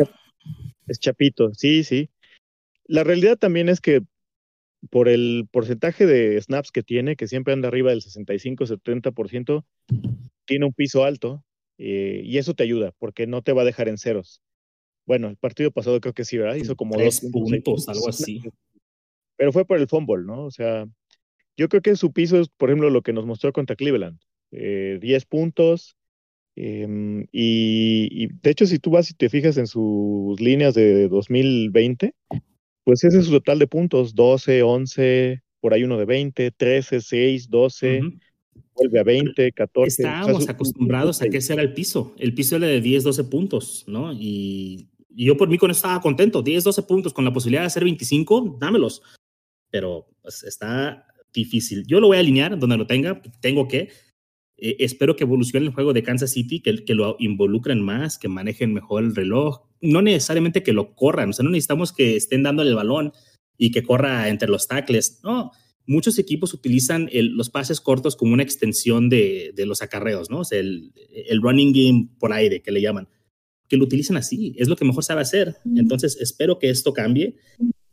Es 0.87 0.99
chapito, 0.99 1.53
sí, 1.55 1.85
sí. 1.85 2.11
La 2.87 3.05
realidad 3.05 3.37
también 3.37 3.69
es 3.69 3.81
que 3.81 4.03
por 4.91 5.09
el 5.09 5.47
porcentaje 5.51 6.07
de 6.07 6.41
snaps 6.41 6.73
que 6.73 6.83
tiene, 6.83 7.17
que 7.17 7.29
siempre 7.29 7.53
anda 7.53 7.69
arriba 7.69 7.91
del 7.91 8.01
65-70%, 8.01 9.65
tiene 10.45 10.67
un 10.67 10.73
piso 10.73 11.05
alto 11.05 11.45
eh, 11.79 12.23
y 12.25 12.39
eso 12.39 12.55
te 12.55 12.65
ayuda 12.65 12.93
porque 12.99 13.27
no 13.27 13.43
te 13.43 13.53
va 13.53 13.63
a 13.63 13.67
dejar 13.67 13.89
en 13.89 13.99
ceros. 13.99 14.43
Bueno, 15.07 15.29
el 15.29 15.37
partido 15.37 15.71
pasado 15.71 16.01
creo 16.01 16.15
que 16.15 16.25
sí, 16.25 16.39
¿verdad? 16.39 16.57
Hizo 16.57 16.77
como 16.77 16.97
dos 16.97 17.21
puntos, 17.21 17.89
algo 17.89 18.09
así. 18.09 18.43
Pero 19.37 19.53
fue 19.53 19.65
por 19.65 19.79
el 19.79 19.89
fumble, 19.89 20.25
¿no? 20.25 20.45
O 20.45 20.51
sea, 20.51 20.87
yo 21.57 21.69
creo 21.69 21.83
que 21.83 21.97
su 21.97 22.13
piso 22.13 22.41
es, 22.41 22.49
por 22.49 22.71
ejemplo, 22.71 22.91
lo 22.91 23.03
que 23.03 23.13
nos 23.13 23.27
mostró 23.27 23.53
contra 23.53 23.77
Cleveland. 23.77 24.19
Eh, 24.53 24.99
10 25.01 25.25
puntos. 25.27 25.97
Em, 26.55 27.27
y, 27.33 28.29
de 28.43 28.51
hecho, 28.51 28.67
si 28.67 28.79
tú 28.79 28.91
vas 28.91 29.11
y 29.11 29.15
te 29.15 29.29
fijas 29.29 29.57
en 29.57 29.67
sus 29.67 30.41
líneas 30.41 30.75
de 30.75 31.09
2020, 31.09 32.15
pues 32.85 33.05
ese 33.05 33.19
es 33.19 33.27
su 33.27 33.33
total 33.33 33.59
de 33.59 33.67
puntos. 33.67 34.15
12, 34.15 34.63
11, 34.63 35.43
por 35.61 35.75
ahí 35.75 35.85
uno 35.85 35.99
de 35.99 36.05
20, 36.05 36.51
13, 36.51 37.01
6, 37.01 37.51
12. 37.51 38.01
Vuelve 38.75 39.01
a 39.01 39.05
20, 39.05 39.53
14. 39.53 40.03
Estábamos 40.03 40.49
acostumbrados 40.49 41.23
a 41.23 41.29
que 41.29 41.39
ese 41.39 41.53
era 41.53 41.63
el 41.63 41.75
piso. 41.75 42.15
El 42.19 42.35
piso 42.35 42.57
era 42.57 42.67
de 42.67 42.81
10, 42.81 43.05
12 43.05 43.25
puntos, 43.25 43.85
¿no? 43.87 44.13
Y, 44.13 44.89
y 45.15 45.27
yo 45.27 45.37
por 45.37 45.49
mí 45.49 45.59
con 45.59 45.71
eso 45.71 45.79
estaba 45.79 46.01
contento. 46.01 46.43
10, 46.43 46.65
12 46.65 46.83
puntos 46.83 47.13
con 47.13 47.25
la 47.25 47.33
posibilidad 47.33 47.63
de 47.63 47.67
hacer 47.67 47.85
25, 47.85 48.57
dámelos. 48.59 49.03
Pero 49.71 50.07
pues, 50.23 50.43
está 50.43 51.07
difícil. 51.33 51.85
Yo 51.87 52.01
lo 52.01 52.09
voy 52.09 52.17
a 52.17 52.21
alinear 52.21 52.59
donde 52.59 52.77
lo 52.77 52.87
tenga, 52.87 53.21
tengo 53.41 53.69
que. 53.69 53.91
Eh, 54.57 54.77
espero 54.81 55.17
que 55.17 55.25
evolucione 55.25 55.67
el 55.67 55.73
juego 55.73 55.93
de 55.93 56.03
Kansas 56.03 56.33
City, 56.33 56.61
que, 56.61 56.85
que 56.85 56.95
lo 56.95 57.17
involucren 57.19 57.81
más, 57.83 58.19
que 58.19 58.29
manejen 58.29 58.73
mejor 58.73 59.05
el 59.05 59.15
reloj. 59.15 59.63
No 59.81 60.03
necesariamente 60.03 60.63
que 60.63 60.73
lo 60.73 60.95
corran, 60.95 61.31
o 61.31 61.33
sea, 61.33 61.45
no 61.45 61.51
necesitamos 61.51 61.93
que 61.93 62.17
estén 62.17 62.43
dándole 62.43 62.71
el 62.71 62.77
balón 62.77 63.13
y 63.59 63.71
que 63.71 63.83
corra 63.83 64.29
entre 64.29 64.49
los 64.49 64.69
tackles. 64.69 65.21
No, 65.25 65.51
muchos 65.87 66.19
equipos 66.19 66.55
utilizan 66.55 67.09
los 67.13 67.51
pases 67.51 67.81
cortos 67.81 68.17
como 68.17 68.35
una 68.35 68.43
extensión 68.43 69.09
de, 69.09 69.53
de 69.55 69.67
los 69.67 69.83
acarreos, 69.83 70.31
¿no? 70.31 70.41
O 70.41 70.45
sea, 70.45 70.61
el, 70.61 70.93
el, 71.29 71.43
running 71.43 71.73
game 71.73 72.09
por 72.19 72.33
aire 72.33 72.63
que 72.63 72.73
le 72.73 72.81
llaman. 72.81 73.09
Que 73.69 73.77
lo 73.77 73.85
utilicen 73.85 74.17
así, 74.17 74.55
es 74.59 74.69
lo 74.69 74.77
que 74.77 74.85
mejor 74.85 75.03
sabe 75.03 75.23
hacer. 75.23 75.57
Entonces, 75.77 76.19
espero 76.21 76.59
que 76.59 76.69
esto 76.69 76.93
cambie 76.93 77.37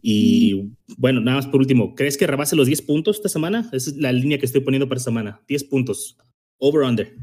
y 0.01 0.71
bueno, 0.97 1.19
nada 1.19 1.37
más 1.37 1.47
por 1.47 1.59
último, 1.59 1.95
¿crees 1.95 2.17
que 2.17 2.27
rebase 2.27 2.55
los 2.55 2.67
10 2.67 2.81
puntos 2.83 3.17
esta 3.17 3.29
semana? 3.29 3.69
Esa 3.73 3.89
es 3.89 3.97
la 3.97 4.11
línea 4.11 4.39
que 4.39 4.45
estoy 4.45 4.61
poniendo 4.61 4.87
para 4.87 4.97
esta 4.97 5.09
semana. 5.09 5.41
10 5.47 5.63
puntos. 5.65 6.17
Over, 6.57 6.83
under. 6.83 7.13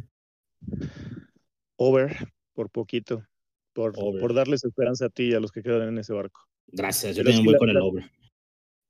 Over, 1.77 2.17
por 2.55 2.71
poquito. 2.71 3.27
Por, 3.73 3.93
por 3.93 4.33
darles 4.33 4.65
esperanza 4.65 5.07
a 5.07 5.09
ti 5.11 5.25
y 5.25 5.35
a 5.35 5.41
los 5.41 5.53
que 5.53 5.63
quedan 5.63 5.89
en 5.89 5.99
ese 5.99 6.15
barco. 6.15 6.41
Gracias, 6.69 7.15
yo 7.15 7.23
también 7.23 7.45
voy 7.45 7.57
con 7.59 7.69
el 7.69 7.77
over. 7.77 8.11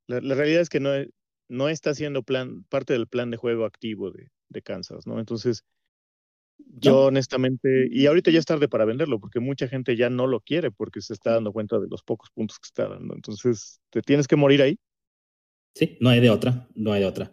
La, 0.07 0.35
realidad 0.35 0.61
es 0.61 0.69
que 0.69 0.79
no, 0.79 0.91
no 1.49 1.69
está 1.69 1.93
siendo 1.95 2.23
plan, 2.23 2.65
parte 2.69 2.93
del 2.93 3.09
plan 3.09 3.31
de 3.31 3.37
juego 3.37 3.65
activo 3.65 4.13
de, 4.13 4.31
de 4.49 4.63
Kansas, 4.63 5.07
¿no? 5.07 5.19
Entonces, 5.19 5.65
yo 6.59 7.07
honestamente, 7.07 7.89
y 7.91 8.07
ahorita 8.07 8.31
ya 8.31 8.39
es 8.39 8.45
tarde 8.45 8.69
para 8.69 8.85
venderlo, 8.85 9.19
porque 9.19 9.41
mucha 9.41 9.69
gente 9.69 9.97
ya 9.97 10.11
no 10.11 10.27
lo 10.27 10.41
quiere 10.41 10.71
porque 10.71 11.01
se 11.01 11.15
está 11.15 11.33
dando 11.33 11.53
cuenta 11.53 11.79
de 11.79 11.89
los 11.89 12.03
pocos 12.03 12.31
puntos 12.31 12.59
que 12.59 12.67
está 12.67 12.89
dando. 12.89 13.15
Entonces, 13.15 13.81
¿te 13.91 14.03
tienes 14.03 14.29
que 14.29 14.37
morir 14.37 14.63
ahí? 14.63 14.79
Sí, 15.75 15.97
no 16.01 16.11
hay 16.11 16.21
de 16.21 16.31
otra, 16.31 16.69
no 16.75 16.93
hay 16.93 17.01
de 17.01 17.07
otra. 17.07 17.33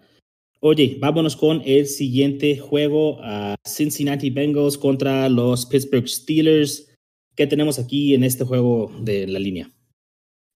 Oye, 0.60 0.98
vámonos 1.00 1.36
con 1.36 1.62
el 1.66 1.88
siguiente 1.88 2.58
juego, 2.58 3.20
a 3.22 3.56
Cincinnati 3.66 4.30
Bengals 4.30 4.78
contra 4.78 5.28
los 5.28 5.66
Pittsburgh 5.66 6.08
Steelers. 6.08 6.96
¿Qué 7.36 7.48
tenemos 7.48 7.80
aquí 7.80 8.14
en 8.14 8.24
este 8.24 8.46
juego 8.46 8.92
de 9.02 9.28
la 9.28 9.40
línea? 9.40 9.72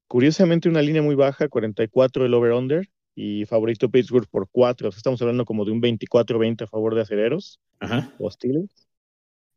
Curiosamente, 0.07 0.69
una 0.69 0.81
línea 0.81 1.01
muy 1.01 1.15
baja, 1.15 1.49
44 1.49 2.25
el 2.25 2.33
over-under 2.33 2.87
y 3.19 3.45
favorito 3.45 3.89
Pittsburgh 3.89 4.27
por 4.29 4.47
4. 4.47 4.89
estamos 4.89 5.19
hablando 5.23 5.43
como 5.43 5.65
de 5.65 5.71
un 5.71 5.81
24-20 5.81 6.61
a 6.61 6.67
favor 6.67 6.93
de 6.93 7.01
acereros 7.01 7.59
Ajá. 7.79 8.13
hostiles. 8.19 8.69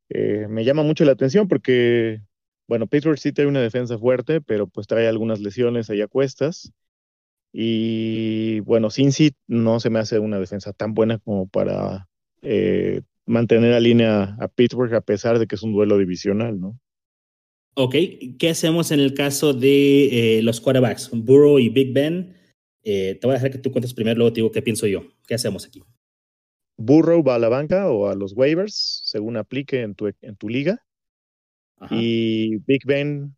Eh, 0.09 0.47
me 0.49 0.65
llama 0.65 0.83
mucho 0.83 1.05
la 1.05 1.13
atención 1.13 1.47
porque, 1.47 2.23
bueno, 2.67 2.87
Pittsburgh 2.87 3.19
sí 3.19 3.33
tiene 3.33 3.51
una 3.51 3.61
defensa 3.61 3.99
fuerte, 3.99 4.41
pero 4.41 4.67
pues 4.67 4.87
trae 4.87 5.07
algunas 5.09 5.41
lesiones 5.41 5.91
ahí 5.91 6.01
a 6.01 6.09
cuestas. 6.09 6.73
Y 7.53 8.61
bueno, 8.61 8.89
Cincy 8.91 9.33
no 9.47 9.79
se 9.79 9.91
me 9.91 9.99
hace 9.99 10.19
una 10.19 10.41
defensa 10.41 10.73
tan 10.73 10.95
buena 10.95 11.19
como 11.19 11.47
para 11.47 12.09
eh, 12.41 13.03
mantener 13.27 13.75
a 13.75 13.81
línea 13.81 14.39
a 14.41 14.49
Pittsburgh 14.49 14.95
a 14.95 15.03
pesar 15.03 15.39
de 15.39 15.47
que 15.47 15.57
es 15.57 15.63
un 15.63 15.75
duelo 15.75 15.99
divisional, 15.99 16.59
¿no? 16.59 16.81
Ok, 17.75 17.95
¿qué 18.39 18.49
hacemos 18.49 18.91
en 18.91 19.01
el 19.01 19.13
caso 19.13 19.53
de 19.53 20.39
eh, 20.39 20.43
los 20.43 20.63
quarterbacks? 20.63 21.11
Burrow 21.13 21.59
y 21.59 21.69
Big 21.69 21.93
Ben. 21.93 22.40
Te 22.83 23.21
voy 23.23 23.33
a 23.33 23.35
dejar 23.35 23.51
que 23.51 23.59
tú 23.59 23.73
cuentes 23.73 23.95
primero, 23.95 24.19
luego 24.19 24.33
te 24.33 24.41
digo 24.41 24.51
qué 24.51 24.63
pienso 24.63 24.87
yo. 24.87 25.05
¿Qué 25.27 25.35
hacemos 25.35 25.67
aquí? 25.67 25.83
Burrow 26.77 27.23
va 27.23 27.35
a 27.35 27.39
la 27.39 27.51
banca 27.51 27.91
o 27.91 28.09
a 28.09 28.15
los 28.15 28.33
waivers, 28.33 29.03
según 29.05 29.37
aplique 29.37 29.83
en 29.83 29.95
tu, 29.95 30.11
en 30.23 30.37
tu 30.37 30.49
liga. 30.49 30.83
Y 31.91 32.57
Big 32.67 32.85
Ben, 32.87 33.35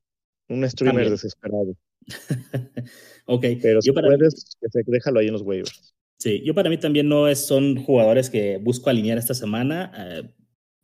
un 0.48 0.68
streamer 0.68 1.10
desesperado. 1.10 1.76
ok. 3.26 3.46
Pero 3.60 3.82
si 3.82 3.92
puedes, 3.92 4.56
déjalo 4.86 5.20
ahí 5.20 5.26
en 5.26 5.32
los 5.32 5.42
waivers. 5.42 5.94
Sí, 6.18 6.40
yo 6.44 6.54
para 6.54 6.70
mí 6.70 6.78
también 6.78 7.08
no 7.08 7.26
es, 7.26 7.44
son 7.44 7.82
jugadores 7.82 8.30
que 8.30 8.58
busco 8.58 8.90
alinear 8.90 9.18
esta 9.18 9.34
semana. 9.34 9.92
Eh, 9.96 10.30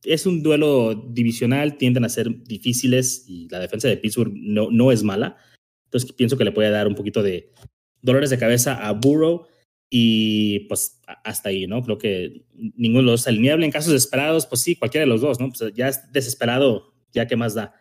es 0.04 0.26
un 0.26 0.42
duelo 0.42 0.94
divisional, 0.94 1.76
tienden 1.76 2.04
a 2.04 2.08
ser 2.08 2.44
difíciles 2.44 3.24
y 3.28 3.48
la 3.48 3.60
defensa 3.60 3.88
de 3.88 3.96
Pittsburgh 3.96 4.32
no, 4.34 4.70
no 4.70 4.90
es 4.90 5.02
mala. 5.02 5.36
Entonces 5.84 6.12
pienso 6.12 6.36
que 6.36 6.44
le 6.44 6.52
puede 6.52 6.70
dar 6.70 6.88
un 6.88 6.94
poquito 6.94 7.22
de 7.22 7.52
dolores 8.02 8.30
de 8.30 8.38
cabeza 8.38 8.74
a 8.74 8.92
Burrow. 8.92 9.46
Y 9.90 10.60
pues 10.68 11.00
hasta 11.24 11.48
ahí, 11.48 11.66
¿no? 11.66 11.82
Creo 11.82 11.96
que 11.96 12.44
ninguno 12.52 13.00
de 13.00 13.06
los 13.06 13.20
dos 13.20 13.28
alineable. 13.28 13.64
En 13.64 13.72
casos 13.72 13.92
desesperados, 13.92 14.46
pues 14.46 14.60
sí, 14.60 14.76
cualquiera 14.76 15.04
de 15.04 15.08
los 15.08 15.22
dos, 15.22 15.40
¿no? 15.40 15.50
Pues 15.50 15.72
ya 15.74 15.88
es 15.88 16.12
desesperado, 16.12 16.92
ya 17.12 17.26
que 17.26 17.36
más 17.36 17.54
da. 17.54 17.74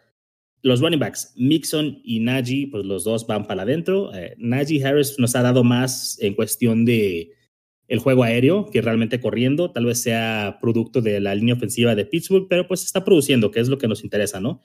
Los 0.62 0.80
running 0.80 1.00
backs, 1.00 1.34
Mixon 1.36 2.00
y 2.04 2.20
Najee, 2.20 2.68
pues 2.72 2.86
los 2.86 3.04
dos 3.04 3.28
van 3.28 3.46
para 3.46 3.64
adentro. 3.64 4.14
Eh, 4.14 4.36
Najee 4.38 4.84
Harris 4.84 5.20
nos 5.20 5.36
ha 5.36 5.42
dado 5.42 5.64
más 5.64 6.18
en 6.22 6.34
cuestión 6.34 6.86
de 6.86 7.34
el 7.88 8.00
juego 8.00 8.24
aéreo 8.24 8.70
que 8.72 8.82
realmente 8.82 9.20
corriendo. 9.20 9.72
Tal 9.72 9.86
vez 9.86 10.02
sea 10.02 10.58
producto 10.62 11.02
de 11.02 11.20
la 11.20 11.36
línea 11.36 11.56
ofensiva 11.56 11.96
de 11.96 12.06
Pittsburgh, 12.06 12.48
pero 12.50 12.68
pues 12.68 12.84
está 12.84 13.06
produciendo, 13.06 13.52
que 13.52 13.60
es 13.60 13.70
lo 13.70 13.78
que 13.78 13.88
nos 13.88 14.04
interesa, 14.04 14.40
¿no? 14.40 14.62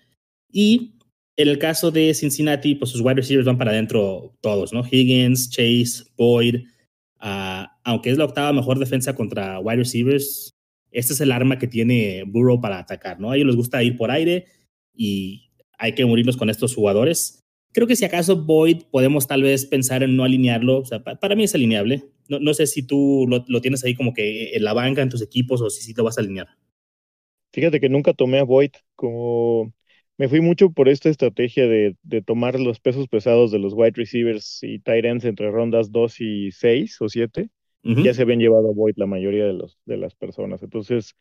Y 0.51 0.99
en 1.37 1.49
el 1.49 1.59
caso 1.59 1.91
de 1.91 2.13
Cincinnati, 2.15 2.75
pues 2.75 2.91
sus 2.91 3.01
wide 3.01 3.15
receivers 3.15 3.47
van 3.47 3.59
para 3.59 3.71
adentro 3.71 4.37
todos, 4.41 4.73
¿no? 4.73 4.85
Higgins, 4.91 5.51
Chase, 5.51 6.05
Boyd, 6.17 6.65
Ah, 7.25 7.79
aunque 7.85 8.11
es 8.11 8.19
la 8.19 8.25
octava 8.25 8.53
mejor 8.53 8.81
defensa 8.81 9.15
contra 9.15 9.61
wide 9.61 9.77
receivers, 9.77 10.57
este 10.91 11.13
es 11.13 11.21
el 11.21 11.31
arma 11.31 11.57
que 11.57 11.69
tiene 11.69 12.25
Burrow 12.27 12.61
para 12.61 12.81
atacar, 12.81 13.21
¿no? 13.21 13.31
A 13.31 13.37
ellos 13.37 13.47
les 13.47 13.57
gusta 13.57 13.81
ir 13.85 13.97
por 13.97 14.11
aire 14.11 14.47
y 14.93 15.53
hay 15.79 15.95
que 15.95 16.05
morirnos 16.05 16.37
con 16.37 16.51
estos 16.51 16.75
jugadores. 16.75 17.39
Creo 17.73 17.87
que 17.87 17.95
si 17.95 18.05
acaso 18.05 18.45
Boyd 18.45 18.83
podemos 18.91 19.29
tal 19.29 19.45
vez 19.45 19.67
pensar 19.67 20.03
en 20.03 20.17
no 20.17 20.25
alinearlo. 20.25 20.81
O 20.81 20.85
sea, 20.85 21.05
para 21.05 21.37
mí 21.37 21.45
es 21.45 21.55
alineable. 21.55 22.05
No, 22.29 22.55
sé 22.55 22.67
si 22.67 22.83
tú 22.83 23.27
lo, 23.29 23.61
tienes 23.61 23.85
ahí 23.85 23.95
como 23.95 24.15
que 24.15 24.57
en 24.57 24.65
la 24.65 24.73
banca, 24.73 25.01
en 25.01 25.09
tus 25.09 25.23
equipos, 25.23 25.61
o 25.61 25.71
si 25.71 25.83
sí 25.83 25.95
lo 25.97 26.03
vas 26.03 26.19
a 26.19 26.23
alinear. 26.23 26.49
Fíjate 27.53 27.79
que 27.79 27.89
nunca 27.89 28.15
tomé 28.15 28.41
a 28.41 28.45
Boyd 28.45 28.73
como... 28.97 29.73
Me 30.19 30.29
fui 30.29 30.41
mucho 30.41 30.71
por 30.71 30.89
esta 30.89 31.09
estrategia 31.09 31.67
de, 31.67 31.97
de 32.03 32.23
tomar 32.23 32.61
los 32.61 32.81
pesos 32.81 33.09
pesados 33.09 33.51
de 33.51 33.59
los 33.59 33.73
wide 33.75 33.95
receivers 33.97 34.63
y 34.63 34.79
tight 34.79 35.05
ends 35.05 35.25
entre 35.25 35.51
rondas 35.51 35.91
2 35.91 36.21
y 36.21 36.53
6 36.53 37.01
o 37.01 37.09
7. 37.09 37.51
Ya 37.85 38.15
se 38.15 38.23
habían 38.23 38.39
llevado 38.39 38.69
a 38.71 38.73
Boyd 38.73 38.95
la 38.97 39.07
mayoría 39.07 39.45
de, 39.45 39.55
los, 39.55 39.77
de 39.87 39.97
las 39.97 40.15
personas. 40.15 40.63
Entonces, 40.63 41.17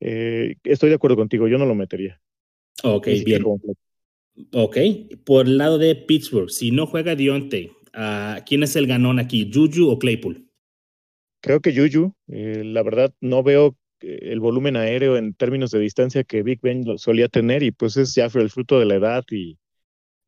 eh, 0.00 0.54
estoy 0.64 0.88
de 0.88 0.94
acuerdo 0.94 1.16
contigo, 1.16 1.48
yo 1.48 1.58
no 1.58 1.66
lo 1.66 1.74
metería. 1.74 2.18
Ok, 2.82 3.08
bien. 3.26 3.44
Ok, 4.52 4.76
por 5.24 5.46
el 5.46 5.58
lado 5.58 5.76
de 5.76 5.94
Pittsburgh, 5.94 6.48
si 6.48 6.70
no 6.70 6.86
juega 6.86 7.14
Dionte, 7.14 7.72
uh, 7.94 8.42
¿quién 8.46 8.62
es 8.62 8.74
el 8.76 8.86
ganón 8.86 9.18
aquí, 9.18 9.50
Juju 9.52 9.90
o 9.90 9.98
Claypool? 9.98 10.48
Creo 11.42 11.60
que 11.60 11.74
Juju, 11.76 12.14
eh, 12.28 12.62
la 12.64 12.82
verdad 12.82 13.12
no 13.20 13.42
veo 13.42 13.76
el 14.02 14.40
volumen 14.40 14.76
aéreo 14.76 15.16
en 15.16 15.34
términos 15.34 15.70
de 15.70 15.80
distancia 15.80 16.24
que 16.24 16.42
Big 16.42 16.60
Ben 16.60 16.98
solía 16.98 17.28
tener 17.28 17.62
y 17.62 17.70
pues 17.70 17.96
es 17.96 18.14
ya 18.14 18.26
el 18.26 18.50
fruto 18.50 18.78
de 18.78 18.86
la 18.86 18.96
edad 18.96 19.24
y 19.30 19.58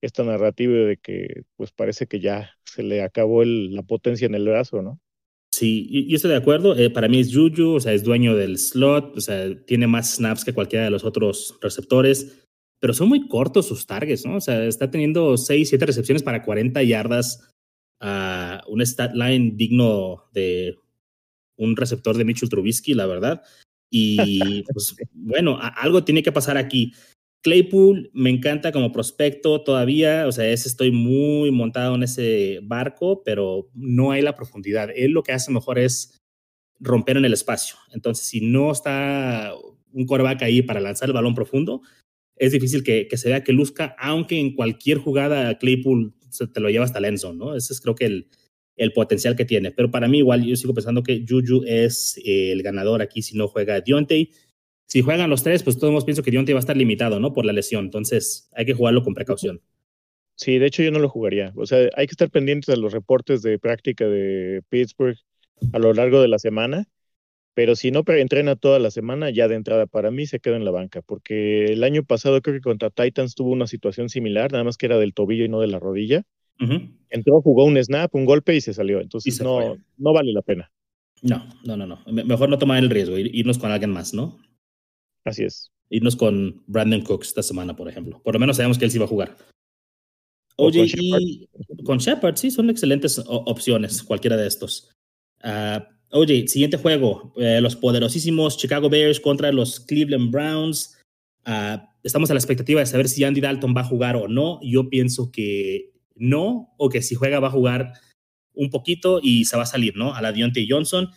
esta 0.00 0.22
narrativa 0.22 0.72
de 0.72 0.96
que 0.96 1.42
pues 1.56 1.72
parece 1.72 2.06
que 2.06 2.20
ya 2.20 2.50
se 2.64 2.82
le 2.82 3.02
acabó 3.02 3.44
la 3.44 3.82
potencia 3.82 4.26
en 4.26 4.34
el 4.34 4.44
brazo, 4.44 4.82
¿no? 4.82 5.00
Sí, 5.52 6.08
yo 6.08 6.16
estoy 6.16 6.32
de 6.32 6.37
acuerdo. 6.37 6.76
Eh, 6.76 6.90
para 6.90 7.08
mí 7.08 7.20
es 7.20 7.34
Juju, 7.34 7.76
o 7.76 7.80
sea, 7.80 7.92
es 7.92 8.02
dueño 8.02 8.34
del 8.34 8.58
slot, 8.58 9.16
o 9.16 9.20
sea, 9.20 9.54
tiene 9.66 9.87
más 9.87 10.16
snaps 10.16 10.44
que 10.44 10.52
cualquiera 10.52 10.84
de 10.84 10.90
los 10.90 11.04
otros 11.04 11.56
receptores 11.62 12.44
pero 12.84 12.92
son 12.92 13.08
muy 13.08 13.28
cortos 13.28 13.66
sus 13.66 13.87
targets, 13.87 14.26
¿no? 14.26 14.37
O 14.37 14.40
sea, 14.42 14.62
está 14.66 14.90
teniendo 14.90 15.38
6, 15.38 15.70
7 15.70 15.87
recepciones 15.87 16.22
para 16.22 16.42
40 16.42 16.82
yardas, 16.82 17.48
a 17.98 18.62
un 18.68 18.82
stat 18.82 19.14
line 19.14 19.52
digno 19.54 20.24
de 20.34 20.76
un 21.56 21.76
receptor 21.76 22.14
de 22.14 22.26
Mitchell 22.26 22.50
Trubisky, 22.50 22.92
la 22.92 23.06
verdad. 23.06 23.42
Y 23.96 24.64
pues 24.72 24.96
bueno, 25.12 25.57
algo 25.61 26.02
tiene 26.02 26.24
que 26.24 26.33
pasar 26.33 26.57
aquí. 26.57 26.92
Claypool 27.42 28.11
me 28.12 28.30
encanta 28.30 28.72
como 28.72 28.90
prospecto 28.90 29.62
todavía, 29.62 30.26
o 30.26 30.33
sea, 30.33 30.48
ese 30.48 30.66
estoy 30.66 30.90
muy 30.90 31.52
montado 31.52 31.94
en 31.94 32.02
ese 32.02 32.59
barco, 32.62 33.22
pero 33.22 33.70
no 33.74 34.11
hay 34.11 34.22
la 34.22 34.35
profundidad. 34.35 34.88
Él 34.96 35.12
lo 35.12 35.22
que 35.22 35.33
hace 35.33 35.52
mejor 35.52 35.78
es 35.78 36.18
romper 36.80 37.18
en 37.18 37.24
el 37.24 37.35
espacio. 37.35 37.76
Entonces, 37.92 38.26
si 38.26 38.40
no 38.40 38.72
está 38.72 39.52
un 39.92 40.07
coreback 40.07 40.42
ahí 40.42 40.62
para 40.62 40.80
lanzar 40.80 41.09
el 41.09 41.14
balón 41.14 41.35
profundo, 41.35 41.83
es 42.37 42.50
difícil 42.50 42.83
que, 42.83 43.07
se 43.12 43.28
vea 43.28 43.44
que 43.44 43.52
luzca, 43.52 43.94
aunque 43.98 44.40
en 44.40 44.57
cualquier 44.57 44.98
jugada 44.98 45.57
Claypool 45.59 46.14
se 46.30 46.48
te 46.48 46.59
lo 46.59 46.68
lleva 46.68 46.85
hasta 46.85 46.98
Lenzo, 46.98 47.33
¿no? 47.33 47.54
Ese 47.54 47.74
es 47.74 47.80
creo 47.80 47.94
que 47.94 48.07
el, 48.07 48.28
el 48.76 48.92
potencial 48.92 49.37
que 49.37 49.44
tiene. 49.44 49.70
Pero 49.72 49.90
para 49.90 50.08
mí 50.08 50.18
igual 50.18 50.44
yo 50.44 50.56
sigo 50.56 50.74
pensando 50.74 51.02
que 51.02 51.24
Juju 51.28 51.64
es 51.66 52.18
eh, 52.24 52.52
el 52.52 52.62
ganador 52.62 53.02
aquí 53.02 53.22
si 53.22 53.37
no 53.37 53.48
juega 53.48 53.80
Dionte. 53.80 54.30
Si 54.87 55.02
juegan 55.02 55.30
los 55.30 55.42
tres, 55.42 55.62
pues 55.62 55.78
todos 55.78 56.04
pienso 56.04 56.22
que 56.22 56.30
Dionte 56.30 56.52
va 56.52 56.58
a 56.58 56.60
estar 56.60 56.76
limitado, 56.76 57.20
¿no? 57.20 57.32
Por 57.32 57.44
la 57.46 57.52
lesión. 57.52 57.87
Entonces 57.87 58.50
hay 58.54 58.66
que 58.66 58.74
jugarlo 58.74 59.02
con 59.02 59.14
precaución. 59.14 59.60
Sí, 60.37 60.58
de 60.58 60.66
hecho 60.66 60.82
yo 60.82 60.90
no 60.90 60.98
lo 60.98 61.08
jugaría. 61.08 61.52
O 61.56 61.66
sea, 61.66 61.88
hay 61.96 62.06
que 62.06 62.12
estar 62.12 62.30
pendientes 62.30 62.66
de 62.66 62.80
los 62.80 62.92
reportes 62.92 63.42
de 63.42 63.58
práctica 63.58 64.06
de 64.06 64.62
Pittsburgh 64.68 65.16
a 65.72 65.78
lo 65.78 65.92
largo 65.94 66.20
de 66.20 66.28
la 66.28 66.38
semana 66.38 66.88
pero 67.54 67.76
si 67.76 67.90
no 67.92 68.02
entrena 68.06 68.56
toda 68.56 68.78
la 68.80 68.90
semana, 68.90 69.30
ya 69.30 69.48
de 69.48 69.54
entrada 69.54 69.87
para 69.87 70.10
mí 70.10 70.26
se 70.26 70.40
queda 70.40 70.56
en 70.56 70.64
la 70.64 70.72
banca, 70.72 71.02
porque 71.02 71.66
el 71.66 71.84
año 71.84 72.04
pasado 72.04 72.42
creo 72.42 72.56
que 72.56 72.60
contra 72.60 72.90
Titans 72.90 73.37
tuvo 73.37 73.52
una 73.52 73.68
situación 73.68 74.08
similar, 74.08 74.50
nada 74.52 74.64
más 74.64 74.76
que 74.76 74.87
era 74.87 74.98
del 74.98 75.14
tobillo 75.14 75.44
y 75.44 75.48
no 75.48 75.60
de 75.60 75.68
la 75.68 75.78
rodilla. 75.78 76.24
Entró, 77.10 77.40
jugó 77.42 77.64
un 77.64 77.82
snap, 77.82 78.14
un 78.14 78.24
golpe 78.24 78.56
y 78.56 78.60
se 78.60 78.74
salió, 78.74 79.00
entonces 79.00 79.40
no, 79.40 79.76
no 79.96 80.12
vale 80.12 80.32
la 80.32 80.42
pena. 80.42 80.70
No, 81.22 81.46
no, 81.64 81.76
no, 81.76 81.86
no. 81.86 82.00
Mejor 82.06 82.48
no 82.48 82.58
tomar 82.58 82.82
el 82.82 82.90
riesgo, 82.90 83.18
irnos 83.18 83.58
con 83.58 83.70
alguien 83.70 83.90
más, 83.90 84.12
¿no? 84.14 84.38
Así 85.24 85.44
es. 85.44 85.72
Irnos 85.90 86.16
con 86.16 86.62
Brandon 86.66 87.02
Cooks 87.02 87.28
esta 87.28 87.42
semana, 87.42 87.76
por 87.76 87.88
ejemplo. 87.88 88.20
Por 88.22 88.34
lo 88.34 88.40
menos 88.40 88.56
sabemos 88.56 88.78
que 88.78 88.84
él 88.84 88.90
sí 88.90 88.98
va 88.98 89.04
a 89.04 89.08
jugar. 89.08 89.36
Oye, 90.56 90.86
con 91.84 91.98
Shepard, 91.98 92.36
sí, 92.36 92.50
son 92.50 92.70
excelentes 92.70 93.22
opciones, 93.26 94.02
cualquiera 94.02 94.36
de 94.36 94.46
estos. 94.46 94.90
Uh, 95.42 95.80
Oye, 96.16 96.46
siguiente 96.46 96.76
juego, 96.76 97.32
eh, 97.36 97.60
los 97.60 97.74
poderosísimos 97.74 98.56
Chicago 98.56 98.88
Bears 98.88 99.18
contra 99.18 99.50
los 99.50 99.80
Cleveland 99.80 100.30
Browns. 100.30 100.96
Ah, 101.44 101.92
estamos 102.04 102.30
a 102.30 102.34
la 102.34 102.38
expectativa 102.38 102.78
de 102.78 102.86
saber 102.86 103.08
si 103.08 103.24
Andy 103.24 103.40
Dalton 103.40 103.74
va 103.76 103.80
a 103.80 103.88
jugar 103.88 104.14
o 104.14 104.28
no. 104.28 104.60
Yo 104.62 104.88
pienso 104.88 105.32
que 105.32 105.90
no, 106.14 106.74
o 106.79 106.88
que 106.88 107.03
si 107.03 107.14
juega 107.14 107.40
va 107.40 107.48
a 107.48 107.53
jugar 107.53 107.92
un 108.53 108.70
poquito 108.70 109.20
y 109.22 109.44
se 109.46 109.57
va 109.57 109.64
a 109.64 109.66
salir, 109.66 109.96
¿no? 109.96 110.14
A 110.14 110.22
la 110.22 110.33
Deontay 110.33 110.66
Johnson. 110.68 111.11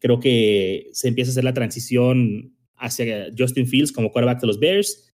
Creo 0.00 0.20
que 0.20 0.88
se 0.92 1.08
empieza 1.08 1.30
a 1.30 1.32
hacer 1.32 1.44
la 1.44 1.54
transición 1.54 2.56
hacia 2.76 3.28
Justin 3.36 3.66
Fields 3.66 3.92
como 3.92 4.10
quarterback 4.10 4.40
de 4.40 4.46
los 4.46 4.58
Bears. 4.58 5.12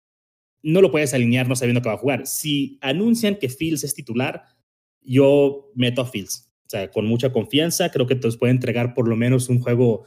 No 0.63 0.81
lo 0.81 0.91
puedes 0.91 1.13
alinear 1.13 1.47
no 1.47 1.55
sabiendo 1.55 1.81
que 1.81 1.89
va 1.89 1.95
a 1.95 1.99
jugar. 1.99 2.27
Si 2.27 2.77
anuncian 2.81 3.35
que 3.35 3.49
Fields 3.49 3.83
es 3.83 3.93
titular, 3.93 4.43
yo 5.01 5.71
meto 5.75 6.01
a 6.01 6.05
Fields 6.05 6.51
o 6.65 6.69
sea, 6.71 6.89
con 6.89 7.05
mucha 7.05 7.33
confianza, 7.33 7.89
creo 7.91 8.07
que 8.07 8.15
te 8.15 8.31
puede 8.31 8.53
entregar 8.53 8.93
por 8.93 9.05
lo 9.09 9.17
menos 9.17 9.49
un 9.49 9.59
juego 9.59 10.05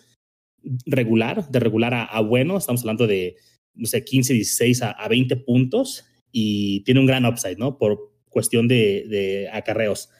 regular, 0.87 1.47
de 1.51 1.61
regular 1.61 1.93
a, 1.93 2.19
bueno. 2.23 2.57
Estamos 2.57 2.81
hablando 2.81 3.07
de, 3.07 3.37
no 3.75 3.85
sé, 3.85 4.03
15, 4.03 4.33
16 4.33 4.81
a, 4.81 5.07
20 5.07 5.37
puntos 5.37 6.07
y 6.33 6.81
tiene 6.85 7.01
un 7.01 7.07
gran 7.07 7.27
upside, 7.27 7.59
¿no? 7.59 7.77
Por 7.77 8.13
cuestión 8.35 8.68
de, 8.68 9.07
de 9.09 9.49
acarreos. 9.51 10.11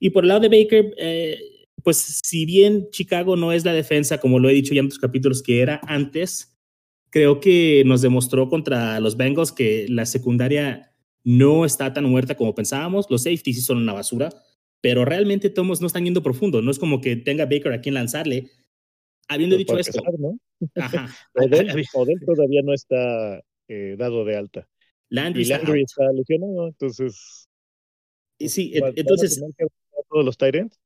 Y 0.00 0.10
por 0.10 0.24
el 0.24 0.28
lado 0.28 0.40
de 0.40 0.48
Baker, 0.48 0.94
eh, 0.96 1.38
pues 1.82 2.20
si 2.24 2.46
bien 2.46 2.88
Chicago 2.90 3.36
no 3.36 3.52
es 3.52 3.66
la 3.66 3.74
defensa, 3.74 4.18
como 4.18 4.38
lo 4.38 4.48
he 4.48 4.54
dicho 4.54 4.72
ya 4.72 4.80
en 4.80 4.86
otros 4.86 4.98
capítulos, 4.98 5.42
que 5.42 5.60
era 5.60 5.82
antes, 5.86 6.56
creo 7.10 7.38
que 7.40 7.82
nos 7.84 8.00
demostró 8.00 8.48
contra 8.48 8.98
los 9.00 9.18
Bengals 9.18 9.52
que 9.52 9.84
la 9.90 10.06
secundaria 10.06 10.94
no 11.22 11.66
está 11.66 11.92
tan 11.92 12.04
muerta 12.04 12.34
como 12.34 12.54
pensábamos. 12.54 13.06
Los 13.10 13.24
safeties 13.24 13.56
sí 13.56 13.62
son 13.62 13.76
una 13.76 13.92
basura 13.92 14.30
pero 14.84 15.06
realmente 15.06 15.48
todos 15.48 15.80
no 15.80 15.86
están 15.86 16.04
yendo 16.04 16.22
profundo. 16.22 16.60
No 16.60 16.70
es 16.70 16.78
como 16.78 17.00
que 17.00 17.16
tenga 17.16 17.46
Baker 17.46 17.72
a 17.72 17.80
quien 17.80 17.94
lanzarle. 17.94 18.50
Habiendo 19.28 19.56
pues 19.56 19.66
dicho 19.66 19.78
esto. 19.78 20.02
¿no? 20.18 20.38
Ajá. 20.74 21.08
Odell, 21.94 22.20
todavía 22.26 22.60
no 22.62 22.74
está 22.74 23.42
eh, 23.66 23.96
dado 23.98 24.26
de 24.26 24.36
alta. 24.36 24.68
Landry, 25.08 25.44
y 25.44 25.46
Landry 25.46 25.84
está, 25.84 26.12
lesionado, 26.12 26.68
entonces. 26.68 27.48
Sí, 28.38 28.72
entonces. 28.74 29.40
todos 30.08 30.24
los 30.24 30.36
Tyrants? 30.36 30.78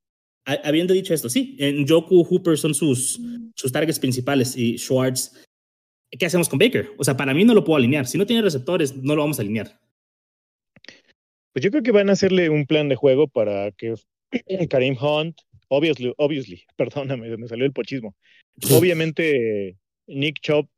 Habiendo 0.45 0.95
dicho 0.95 1.13
esto, 1.13 1.29
sí, 1.29 1.57
en 1.59 1.87
Joku 1.87 2.25
Hooper 2.25 2.57
son 2.57 2.75
sus, 2.75 3.21
sus 3.55 3.71
targets 3.71 3.99
principales 3.99 4.57
y 4.57 4.79
Schwartz. 4.79 5.45
¿Qué 6.11 6.25
hacemos 6.25 6.49
con 6.49 6.59
Baker? 6.59 6.91
O 6.97 7.05
sea, 7.05 7.17
para 7.17 7.35
mí 7.35 7.45
no 7.45 7.53
lo 7.53 7.65
puedo 7.65 7.77
alinear. 7.77 8.07
Si 8.07 8.17
no 8.17 8.25
tiene 8.25 8.41
receptores, 8.41 8.97
no 8.97 9.15
lo 9.15 9.23
vamos 9.23 9.39
a 9.39 9.43
alinear. 9.43 9.79
Pues 11.53 11.65
yo 11.65 11.71
creo 11.71 11.83
que 11.83 11.93
van 11.93 12.09
a 12.09 12.13
hacerle 12.13 12.49
un 12.49 12.67
plan 12.67 12.89
de 12.89 12.97
juego 12.97 13.29
para 13.29 13.73
que 13.73 13.95
Karim 14.71 14.97
Hunt, 14.99 15.39
obviously, 15.69 16.15
obviously, 16.17 16.63
perdóname, 16.77 17.37
me 17.37 17.49
salió 17.49 17.67
el 17.67 17.73
pochismo. 17.73 18.15
Obviamente 18.73 19.77
Nick 20.07 20.41
Chop 20.41 20.69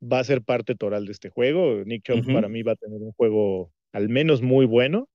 va 0.00 0.20
a 0.20 0.24
ser 0.24 0.42
parte 0.42 0.74
toral 0.74 1.06
de 1.06 1.12
este 1.12 1.28
juego. 1.28 1.82
Nick 1.84 2.04
Chop 2.04 2.24
para 2.32 2.48
mí 2.48 2.62
va 2.62 2.72
a 2.72 2.76
tener 2.76 3.00
un 3.00 3.12
juego 3.12 3.72
al 3.92 4.08
menos 4.08 4.42
muy 4.42 4.66
bueno. 4.66 5.08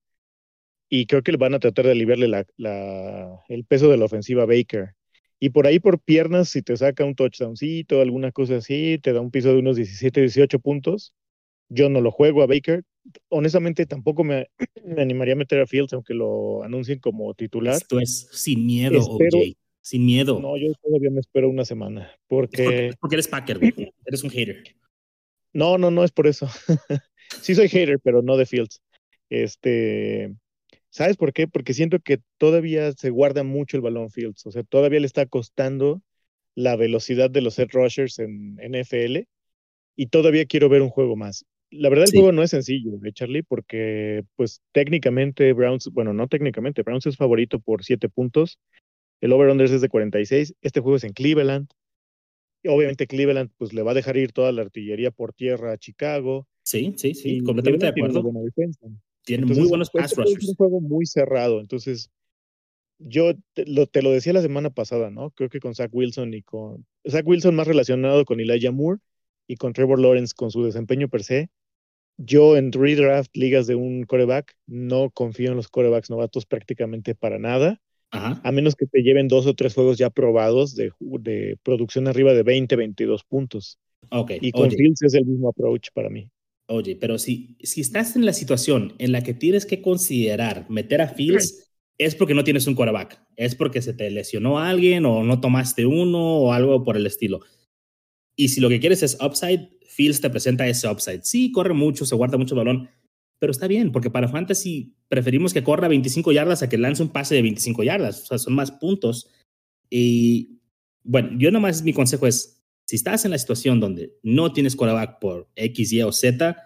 Y 0.96 1.06
creo 1.06 1.24
que 1.24 1.36
van 1.36 1.54
a 1.54 1.58
tratar 1.58 1.86
de 1.86 1.90
aliviarle 1.90 2.28
la, 2.28 3.42
el 3.48 3.64
peso 3.64 3.90
de 3.90 3.96
la 3.96 4.04
ofensiva 4.04 4.44
a 4.44 4.46
Baker. 4.46 4.94
Y 5.40 5.50
por 5.50 5.66
ahí 5.66 5.80
por 5.80 5.98
piernas, 5.98 6.50
si 6.50 6.62
te 6.62 6.76
saca 6.76 7.04
un 7.04 7.16
touchdowncito, 7.16 8.00
alguna 8.00 8.30
cosa 8.30 8.58
así, 8.58 9.00
te 9.02 9.12
da 9.12 9.20
un 9.20 9.32
piso 9.32 9.48
de 9.48 9.58
unos 9.58 9.74
17, 9.74 10.20
18 10.20 10.60
puntos. 10.60 11.12
Yo 11.68 11.88
no 11.88 12.00
lo 12.00 12.12
juego 12.12 12.44
a 12.44 12.46
Baker. 12.46 12.84
Honestamente, 13.28 13.86
tampoco 13.86 14.22
me, 14.24 14.46
animaría 14.96 15.34
a 15.34 15.36
meter 15.36 15.62
a 15.62 15.66
Fields, 15.66 15.92
aunque 15.94 16.14
lo 16.14 16.62
anuncien 16.62 17.00
como 17.00 17.34
titular. 17.34 17.74
Esto 17.74 17.98
es 17.98 18.28
sin 18.30 18.64
miedo, 18.64 19.00
OJ. 19.00 19.56
Sin 19.80 20.06
miedo. 20.06 20.38
No, 20.38 20.56
yo 20.56 20.72
todavía 20.80 21.10
me 21.10 21.18
espero 21.18 21.48
una 21.48 21.64
semana. 21.64 22.08
Porque, 22.28 22.92
porque, 23.00 23.16
eres 23.16 23.26
Packer, 23.26 23.58
güey. 23.58 23.72
Eres 24.06 24.22
un 24.22 24.30
hater. 24.30 24.62
No, 25.52 25.76
no, 25.76 25.90
no 25.90 26.04
es 26.04 26.12
por 26.12 26.28
eso. 26.28 26.48
sí 27.42 27.56
soy 27.56 27.68
hater, 27.68 27.98
pero 27.98 28.22
no 28.22 28.36
de 28.36 28.46
Fields. 28.46 28.80
Este, 29.28 30.32
¿sabes 30.94 31.16
por 31.16 31.32
qué? 31.34 31.48
Porque 31.48 31.74
siento 31.74 31.98
que 31.98 32.20
todavía 32.38 32.92
se 32.92 33.10
guarda 33.10 33.42
mucho 33.42 33.76
el 33.76 33.82
balón 33.82 34.10
Fields. 34.10 34.46
O 34.46 34.50
sea, 34.50 34.62
todavía 34.62 35.00
le 35.00 35.06
está 35.06 35.26
costando 35.26 36.00
la 36.54 36.76
velocidad 36.76 37.30
de 37.30 37.42
los 37.42 37.54
set 37.54 37.72
rushers 37.72 38.18
en 38.18 38.56
NFL 38.62 39.26
y 39.96 40.06
todavía 40.06 40.46
quiero 40.46 40.68
ver 40.68 40.82
un 40.82 40.90
juego 40.90 41.16
más 41.16 41.44
la 41.76 41.88
verdad 41.88 42.06
el 42.06 42.12
juego 42.12 42.32
no 42.32 42.42
es 42.42 42.50
sencillo, 42.50 42.92
¿eh, 43.04 43.12
Charlie? 43.12 43.42
Porque 43.42 44.24
pues 44.36 44.62
técnicamente 44.72 45.52
Browns, 45.52 45.90
bueno, 45.92 46.12
no 46.12 46.28
técnicamente, 46.28 46.82
Browns 46.82 47.06
es 47.06 47.16
favorito 47.16 47.58
por 47.58 47.84
siete 47.84 48.08
puntos. 48.08 48.58
El 49.20 49.32
over-under 49.32 49.66
es 49.66 49.80
de 49.80 49.88
46. 49.88 50.54
Este 50.60 50.80
juego 50.80 50.96
es 50.96 51.04
en 51.04 51.12
Cleveland. 51.12 51.68
Y 52.62 52.68
obviamente 52.68 53.06
Cleveland 53.06 53.50
pues 53.58 53.72
le 53.72 53.82
va 53.82 53.90
a 53.90 53.94
dejar 53.94 54.16
ir 54.16 54.32
toda 54.32 54.52
la 54.52 54.62
artillería 54.62 55.10
por 55.10 55.32
tierra 55.32 55.72
a 55.72 55.78
Chicago. 55.78 56.46
Sí, 56.62 56.94
sí, 56.96 57.14
sí, 57.14 57.40
completamente 57.40 57.86
de 57.86 57.90
acuerdo. 57.90 58.22
Tiene 59.24 59.46
muy 59.46 59.66
buenos 59.68 59.90
pass 59.90 60.12
este 60.12 60.22
rushers. 60.22 60.42
Es 60.42 60.48
un 60.50 60.54
juego 60.56 60.80
muy 60.80 61.06
cerrado, 61.06 61.60
entonces 61.60 62.10
yo 62.98 63.32
te 63.54 63.66
lo, 63.66 63.86
te 63.86 64.02
lo, 64.02 64.10
decía 64.10 64.32
la 64.32 64.42
semana 64.42 64.70
pasada, 64.70 65.10
¿no? 65.10 65.30
Creo 65.30 65.48
que 65.48 65.60
con 65.60 65.74
Zach 65.74 65.90
Wilson 65.92 66.34
y 66.34 66.42
con 66.42 66.86
Zach 67.08 67.26
Wilson 67.26 67.54
más 67.54 67.66
relacionado 67.66 68.24
con 68.24 68.40
Elijah 68.40 68.70
Moore 68.70 69.00
y 69.46 69.56
con 69.56 69.72
Trevor 69.72 69.98
Lawrence 69.98 70.34
con 70.34 70.50
su 70.50 70.62
desempeño 70.64 71.08
per 71.08 71.24
se. 71.24 71.50
Yo 72.16 72.56
en 72.56 72.70
redraft 72.70 73.34
ligas 73.36 73.66
de 73.66 73.74
un 73.74 74.04
coreback 74.04 74.56
no 74.66 75.10
confío 75.10 75.50
en 75.50 75.56
los 75.56 75.68
corebacks 75.68 76.10
novatos 76.10 76.46
prácticamente 76.46 77.16
para 77.16 77.38
nada, 77.38 77.80
Ajá. 78.10 78.40
a 78.44 78.52
menos 78.52 78.76
que 78.76 78.86
te 78.86 79.02
lleven 79.02 79.26
dos 79.26 79.46
o 79.46 79.54
tres 79.54 79.74
juegos 79.74 79.98
ya 79.98 80.10
probados 80.10 80.76
de, 80.76 80.92
de 81.00 81.58
producción 81.64 82.06
arriba 82.06 82.32
de 82.32 82.44
20, 82.44 82.76
22 82.76 83.24
puntos. 83.24 83.78
Okay. 84.10 84.38
Y 84.40 84.52
con. 84.52 84.70
Fields 84.70 85.02
es 85.02 85.14
el 85.14 85.24
mismo 85.24 85.48
approach 85.48 85.88
para 85.92 86.08
mí. 86.08 86.30
Oye, 86.66 86.96
pero 86.96 87.18
si, 87.18 87.56
si 87.62 87.80
estás 87.80 88.16
en 88.16 88.24
la 88.24 88.32
situación 88.32 88.94
en 88.98 89.12
la 89.12 89.22
que 89.22 89.34
tienes 89.34 89.66
que 89.66 89.82
considerar 89.82 90.66
meter 90.70 91.02
a 91.02 91.08
Fields, 91.08 91.72
es 91.98 92.14
porque 92.14 92.34
no 92.34 92.44
tienes 92.44 92.66
un 92.66 92.74
quarterback. 92.74 93.20
Es 93.36 93.54
porque 93.54 93.82
se 93.82 93.92
te 93.92 94.10
lesionó 94.10 94.58
alguien 94.58 95.04
o 95.04 95.22
no 95.22 95.40
tomaste 95.40 95.86
uno 95.86 96.38
o 96.38 96.52
algo 96.52 96.82
por 96.84 96.96
el 96.96 97.06
estilo. 97.06 97.40
Y 98.36 98.48
si 98.48 98.60
lo 98.60 98.68
que 98.68 98.80
quieres 98.80 99.02
es 99.02 99.18
upside, 99.20 99.70
Fields 99.88 100.20
te 100.20 100.30
presenta 100.30 100.66
ese 100.66 100.88
upside. 100.88 101.22
Sí, 101.22 101.52
corre 101.52 101.74
mucho, 101.74 102.06
se 102.06 102.16
guarda 102.16 102.38
mucho 102.38 102.56
balón, 102.56 102.88
pero 103.38 103.52
está 103.52 103.68
bien, 103.68 103.92
porque 103.92 104.10
para 104.10 104.28
Fantasy 104.28 104.96
preferimos 105.08 105.52
que 105.52 105.62
corra 105.62 105.86
25 105.86 106.32
yardas 106.32 106.62
a 106.62 106.68
que 106.68 106.78
lance 106.78 107.02
un 107.02 107.10
pase 107.10 107.34
de 107.34 107.42
25 107.42 107.82
yardas. 107.84 108.22
O 108.22 108.26
sea, 108.26 108.38
son 108.38 108.54
más 108.54 108.72
puntos. 108.72 109.28
Y 109.90 110.60
bueno, 111.02 111.30
yo 111.38 111.50
nomás 111.50 111.82
mi 111.82 111.92
consejo 111.92 112.26
es, 112.26 112.53
si 112.86 112.96
estás 112.96 113.24
en 113.24 113.30
la 113.30 113.38
situación 113.38 113.80
donde 113.80 114.14
no 114.22 114.52
tienes 114.52 114.76
quarterback 114.76 115.18
por 115.20 115.48
X, 115.56 115.92
Y 115.92 116.02
o 116.02 116.12
Z, 116.12 116.56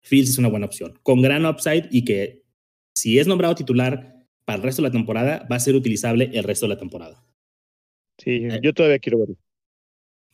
Fields 0.00 0.30
es 0.30 0.38
una 0.38 0.48
buena 0.48 0.66
opción, 0.66 0.98
con 1.02 1.22
gran 1.22 1.46
upside 1.46 1.88
y 1.90 2.04
que 2.04 2.42
si 2.94 3.18
es 3.18 3.26
nombrado 3.26 3.54
titular 3.54 4.26
para 4.44 4.56
el 4.56 4.62
resto 4.62 4.82
de 4.82 4.88
la 4.88 4.92
temporada, 4.92 5.46
va 5.50 5.56
a 5.56 5.60
ser 5.60 5.74
utilizable 5.74 6.30
el 6.32 6.44
resto 6.44 6.66
de 6.66 6.74
la 6.74 6.78
temporada. 6.78 7.24
Sí, 8.18 8.44
eh. 8.44 8.60
yo 8.62 8.72
todavía 8.72 8.98
quiero 8.98 9.20
verlo. 9.20 9.36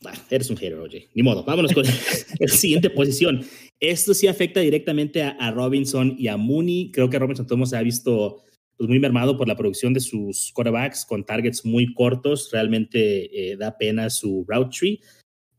Ah, 0.05 0.13
eres 0.29 0.49
un 0.49 0.57
hater, 0.57 0.79
oye. 0.79 1.09
Ni 1.13 1.23
modo, 1.23 1.43
vámonos 1.43 1.73
con 1.73 1.83
la 2.39 2.47
siguiente 2.47 2.89
posición. 2.89 3.45
Esto 3.79 4.13
sí 4.13 4.27
afecta 4.27 4.61
directamente 4.61 5.21
a, 5.21 5.31
a, 5.31 5.51
Robinson 5.51 6.15
y 6.17 6.27
a 6.27 6.37
Mooney. 6.37 6.91
Creo 6.91 7.09
que 7.09 7.19
Robinson 7.19 7.45
todos 7.45 7.69
se 7.69 7.77
ha 7.77 7.81
visto 7.81 8.43
pues, 8.77 8.87
muy 8.87 8.99
mermado 8.99 9.37
por 9.37 9.47
la 9.47 9.57
producción 9.57 9.93
de 9.93 9.99
sus 9.99 10.53
quarterbacks 10.53 11.05
con 11.05 11.25
targets 11.25 11.65
muy 11.65 11.93
cortos. 11.93 12.49
Realmente 12.51 13.51
eh, 13.51 13.57
da 13.57 13.77
pena 13.77 14.09
su 14.09 14.45
route 14.47 14.77
tree, 14.77 14.99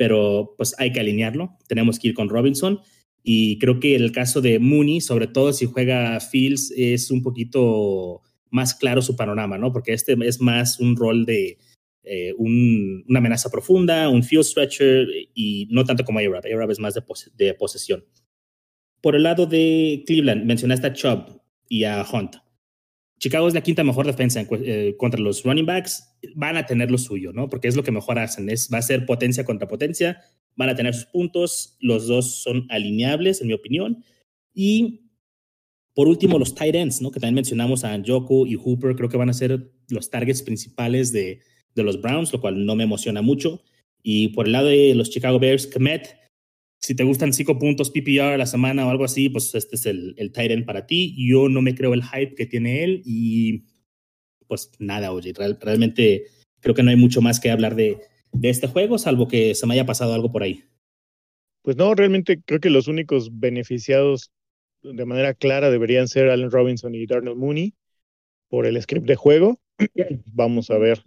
pero 0.01 0.55
pues 0.57 0.75
hay 0.79 0.93
que 0.93 1.01
alinearlo. 1.01 1.59
Tenemos 1.69 1.99
que 1.99 2.09
ir 2.09 2.15
con 2.15 2.31
Robinson. 2.31 2.81
Y 3.23 3.59
creo 3.59 3.81
que 3.81 3.95
el 3.95 4.13
caso 4.13 4.41
de 4.41 4.59
Mooney, 4.59 5.03
sobre 5.03 5.27
todo 5.27 5.53
si 5.53 5.67
juega 5.67 6.19
Fields, 6.21 6.73
es 6.75 7.11
un 7.11 7.23
poquito 7.23 8.23
más 8.49 8.75
claro 8.75 9.03
su 9.03 9.15
panorama, 9.15 9.59
¿no? 9.59 9.75
Porque 9.75 9.93
este 9.93 10.17
es 10.27 10.41
más 10.41 10.81
un 10.81 10.97
rol 10.97 11.27
de 11.27 11.59
eh, 12.03 12.33
un, 12.39 13.05
una 13.11 13.19
amenaza 13.19 13.51
profunda, 13.51 14.09
un 14.09 14.23
field 14.23 14.45
stretcher 14.45 15.07
y 15.35 15.69
no 15.71 15.85
tanto 15.85 16.03
como 16.03 16.19
A-Rab. 16.19 16.47
A-Rab 16.47 16.71
es 16.71 16.81
más 16.81 16.95
de, 16.95 17.03
de, 17.37 17.53
posesión. 17.53 18.03
Por 19.03 19.17
el 19.17 19.25
lado 19.25 19.45
de 19.45 20.03
Cleveland, 20.07 20.47
mencionaste 20.47 20.87
a 20.87 20.93
Chubb 20.95 21.43
y 21.69 21.85
a 21.85 22.07
Hunt. 22.11 22.37
Chicago 23.21 23.47
es 23.47 23.55
la 23.55 23.61
quinta 23.61 23.85
mejor 23.85 24.07
defensa 24.07 24.41
en, 24.41 24.49
eh, 24.65 24.97
contra 24.97 25.21
los 25.21 25.45
running 25.45 25.67
backs. 25.67 26.17
Van 26.35 26.57
a 26.57 26.65
tener 26.65 26.91
lo 26.91 26.97
suyo, 26.97 27.33
¿no? 27.35 27.51
Porque 27.51 27.69
es 27.69 27.77
lo 27.77 27.85
que 27.85 27.93
mejor 27.93 28.19
hacen. 28.19 28.49
Es, 28.49 28.71
va 28.73 28.79
a 28.79 28.83
ser 28.83 29.05
potencia 29.05 29.45
contra 29.45 29.69
potencia. 29.69 30.23
Van 30.57 30.71
a 30.71 30.75
tener 30.75 30.95
sus 30.95 31.05
puntos. 31.05 31.77
Los 31.81 32.07
dos 32.09 32.43
son 32.43 32.67
alineables, 32.71 33.43
en 33.43 33.49
mi 33.49 33.53
opinión. 33.53 34.03
Y 34.55 35.03
por 35.95 36.09
último, 36.09 36.39
los 36.39 36.55
tight 36.55 36.75
ends, 36.75 37.03
¿no? 37.03 37.11
Que 37.11 37.21
también 37.21 37.35
mencionamos 37.35 37.85
a 37.85 37.97
Njoku 37.97 38.47
y 38.47 38.55
Hooper. 38.55 38.97
Creo 38.97 39.11
que 39.11 39.19
van 39.19 39.29
a 39.29 39.35
ser 39.35 39.71
los 39.91 40.09
targets 40.09 40.43
principales 40.43 41.13
de, 41.13 41.43
de 41.75 41.83
los 41.83 42.01
Browns, 42.01 42.33
lo 42.33 42.41
cual 42.41 42.65
no 42.65 42.75
me 42.75 42.85
emociona 42.85 43.21
mucho. 43.21 43.63
Y 44.03 44.29
por 44.29 44.47
el 44.47 44.53
lado 44.53 44.69
de 44.69 44.95
los 44.95 45.11
Chicago 45.11 45.39
Bears, 45.39 45.67
Kmet, 45.67 46.17
si 46.81 46.95
te 46.95 47.05
gustan 47.05 47.33
cinco 47.33 47.59
puntos 47.59 47.91
PPR 47.91 48.35
a 48.35 48.39
la 48.39 48.47
semana 48.47 48.87
o 48.87 48.91
algo 48.91 49.05
así, 49.05 49.29
pues 49.29 49.55
este 49.55 49.77
es 49.77 49.87
el, 49.87 50.15
el 50.17 50.33
tight 50.33 50.51
end 50.51 50.65
para 50.65 50.87
ti. 50.87 51.15
Yo 51.17 51.49
no 51.49 51.63
me 51.63 51.75
creo 51.75 51.95
el 51.95 52.03
hype 52.03 52.35
que 52.35 52.47
tiene 52.47 52.85
él 52.85 53.03
y 53.05 53.65
pues 54.47 54.73
nada, 54.79 55.13
oye, 55.13 55.33
real, 55.33 55.59
realmente 55.61 56.25
creo 56.61 56.75
que 56.75 56.83
no 56.83 56.91
hay 56.91 56.97
mucho 56.97 57.21
más 57.21 57.39
que 57.39 57.51
hablar 57.51 57.77
de, 57.77 57.99
de 58.33 58.51
este 58.51 58.67
juego, 58.67 58.99
salvo 58.99 59.29
que 59.29 59.55
se 59.55 59.67
me 59.67 59.75
haya 59.75 59.87
pasado 59.87 60.15
algo 60.15 60.33
por 60.33 60.43
ahí. 60.43 60.65
Pues 61.63 61.77
no, 61.77 61.95
realmente 61.95 62.41
creo 62.45 62.61
que 62.61 62.71
los 62.71 62.89
únicos 62.89 63.39
beneficiados 63.39 64.33
de 64.83 65.05
manera 65.05 65.35
clara 65.35 65.71
deberían 65.71 66.09
ser 66.09 66.31
Allen 66.31 66.51
Robinson 66.51 66.95
y 66.95 67.07
Darnell 67.07 67.37
Mooney 67.37 67.75
por 68.49 68.67
el 68.67 68.81
script 68.83 69.07
de 69.07 69.17
juego. 69.17 69.61
Vamos 70.33 70.71
a 70.71 70.79
ver 70.79 71.03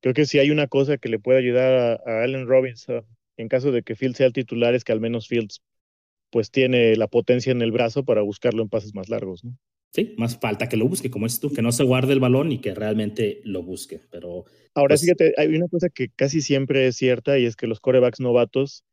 creo 0.00 0.14
que 0.14 0.26
si 0.26 0.38
hay 0.38 0.50
una 0.50 0.66
cosa 0.66 0.98
que 0.98 1.08
le 1.08 1.18
puede 1.18 1.38
ayudar 1.38 2.00
a, 2.06 2.10
a, 2.10 2.22
Allen 2.22 2.46
Robinson 2.46 3.04
en 3.40 3.48
caso 3.48 3.72
de 3.72 3.82
que 3.82 3.96
Fields 3.96 4.18
sea 4.18 4.26
el 4.26 4.32
titular 4.32 4.74
es 4.74 4.84
que 4.84 4.92
al 4.92 5.00
menos 5.00 5.28
Fields 5.28 5.62
pues 6.30 6.50
tiene 6.50 6.94
la 6.96 7.08
potencia 7.08 7.50
en 7.50 7.62
el 7.62 7.72
brazo 7.72 8.04
para 8.04 8.22
buscarlo 8.22 8.62
en 8.62 8.68
pases 8.68 8.94
más 8.94 9.08
largos, 9.08 9.44
¿no? 9.44 9.56
Sí, 9.92 10.14
más 10.16 10.38
falta 10.38 10.68
que 10.68 10.76
lo 10.76 10.86
busque, 10.86 11.10
como 11.10 11.26
es 11.26 11.40
tú, 11.40 11.52
que 11.52 11.62
no 11.62 11.72
se 11.72 11.82
guarde 11.82 12.12
el 12.12 12.20
balón 12.20 12.52
y 12.52 12.60
que 12.60 12.74
realmente 12.74 13.40
lo 13.42 13.64
busque. 13.64 14.00
Pero 14.12 14.44
ahora 14.74 14.92
pues, 14.92 15.00
fíjate, 15.00 15.34
hay 15.36 15.48
una 15.48 15.66
cosa 15.66 15.88
que 15.88 16.10
casi 16.10 16.42
siempre 16.42 16.86
es 16.86 16.96
cierta 16.96 17.38
y 17.38 17.44
es 17.44 17.56
que 17.56 17.66
los 17.66 17.80
corebacks 17.80 18.20
novatos 18.20 18.84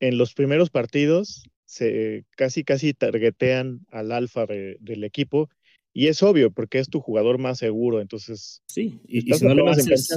en 0.00 0.18
los 0.18 0.34
primeros 0.34 0.70
partidos 0.70 1.44
se 1.64 2.24
casi 2.36 2.64
casi 2.64 2.94
targetean 2.94 3.86
al 3.92 4.10
alfa 4.10 4.46
de, 4.46 4.76
del 4.80 5.04
equipo 5.04 5.48
y 5.94 6.06
es 6.06 6.22
obvio, 6.22 6.50
porque 6.50 6.78
es 6.78 6.88
tu 6.88 7.00
jugador 7.00 7.38
más 7.38 7.58
seguro. 7.58 8.00
Entonces, 8.00 8.62
sí, 8.66 9.00
y, 9.06 9.30
y 9.30 9.34
si 9.34 9.44
no 9.44 9.54
lo 9.54 9.68
haces... 9.68 10.08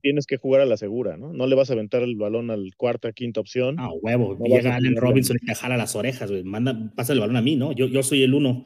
tienes 0.00 0.26
que 0.26 0.36
jugar 0.36 0.60
a 0.60 0.66
la 0.66 0.76
segura, 0.76 1.16
¿no? 1.16 1.32
No 1.32 1.46
le 1.46 1.56
vas 1.56 1.70
a 1.70 1.72
aventar 1.72 2.02
el 2.02 2.14
balón 2.14 2.50
al 2.50 2.70
cuarta, 2.76 3.12
quinta 3.12 3.40
opción. 3.40 3.76
Ah, 3.78 3.90
huevo. 4.00 4.36
No 4.38 4.46
Llega 4.46 4.76
Allen 4.76 4.96
Robinson 4.96 5.36
y 5.42 5.46
te 5.46 5.54
jala 5.54 5.76
las 5.76 5.96
orejas, 5.96 6.30
güey. 6.30 6.44
Manda, 6.44 6.92
pasa 6.94 7.12
el 7.12 7.20
balón 7.20 7.36
a 7.36 7.42
mí, 7.42 7.56
¿no? 7.56 7.72
Yo, 7.72 7.88
yo 7.88 8.02
soy 8.04 8.22
el 8.22 8.34
uno. 8.34 8.64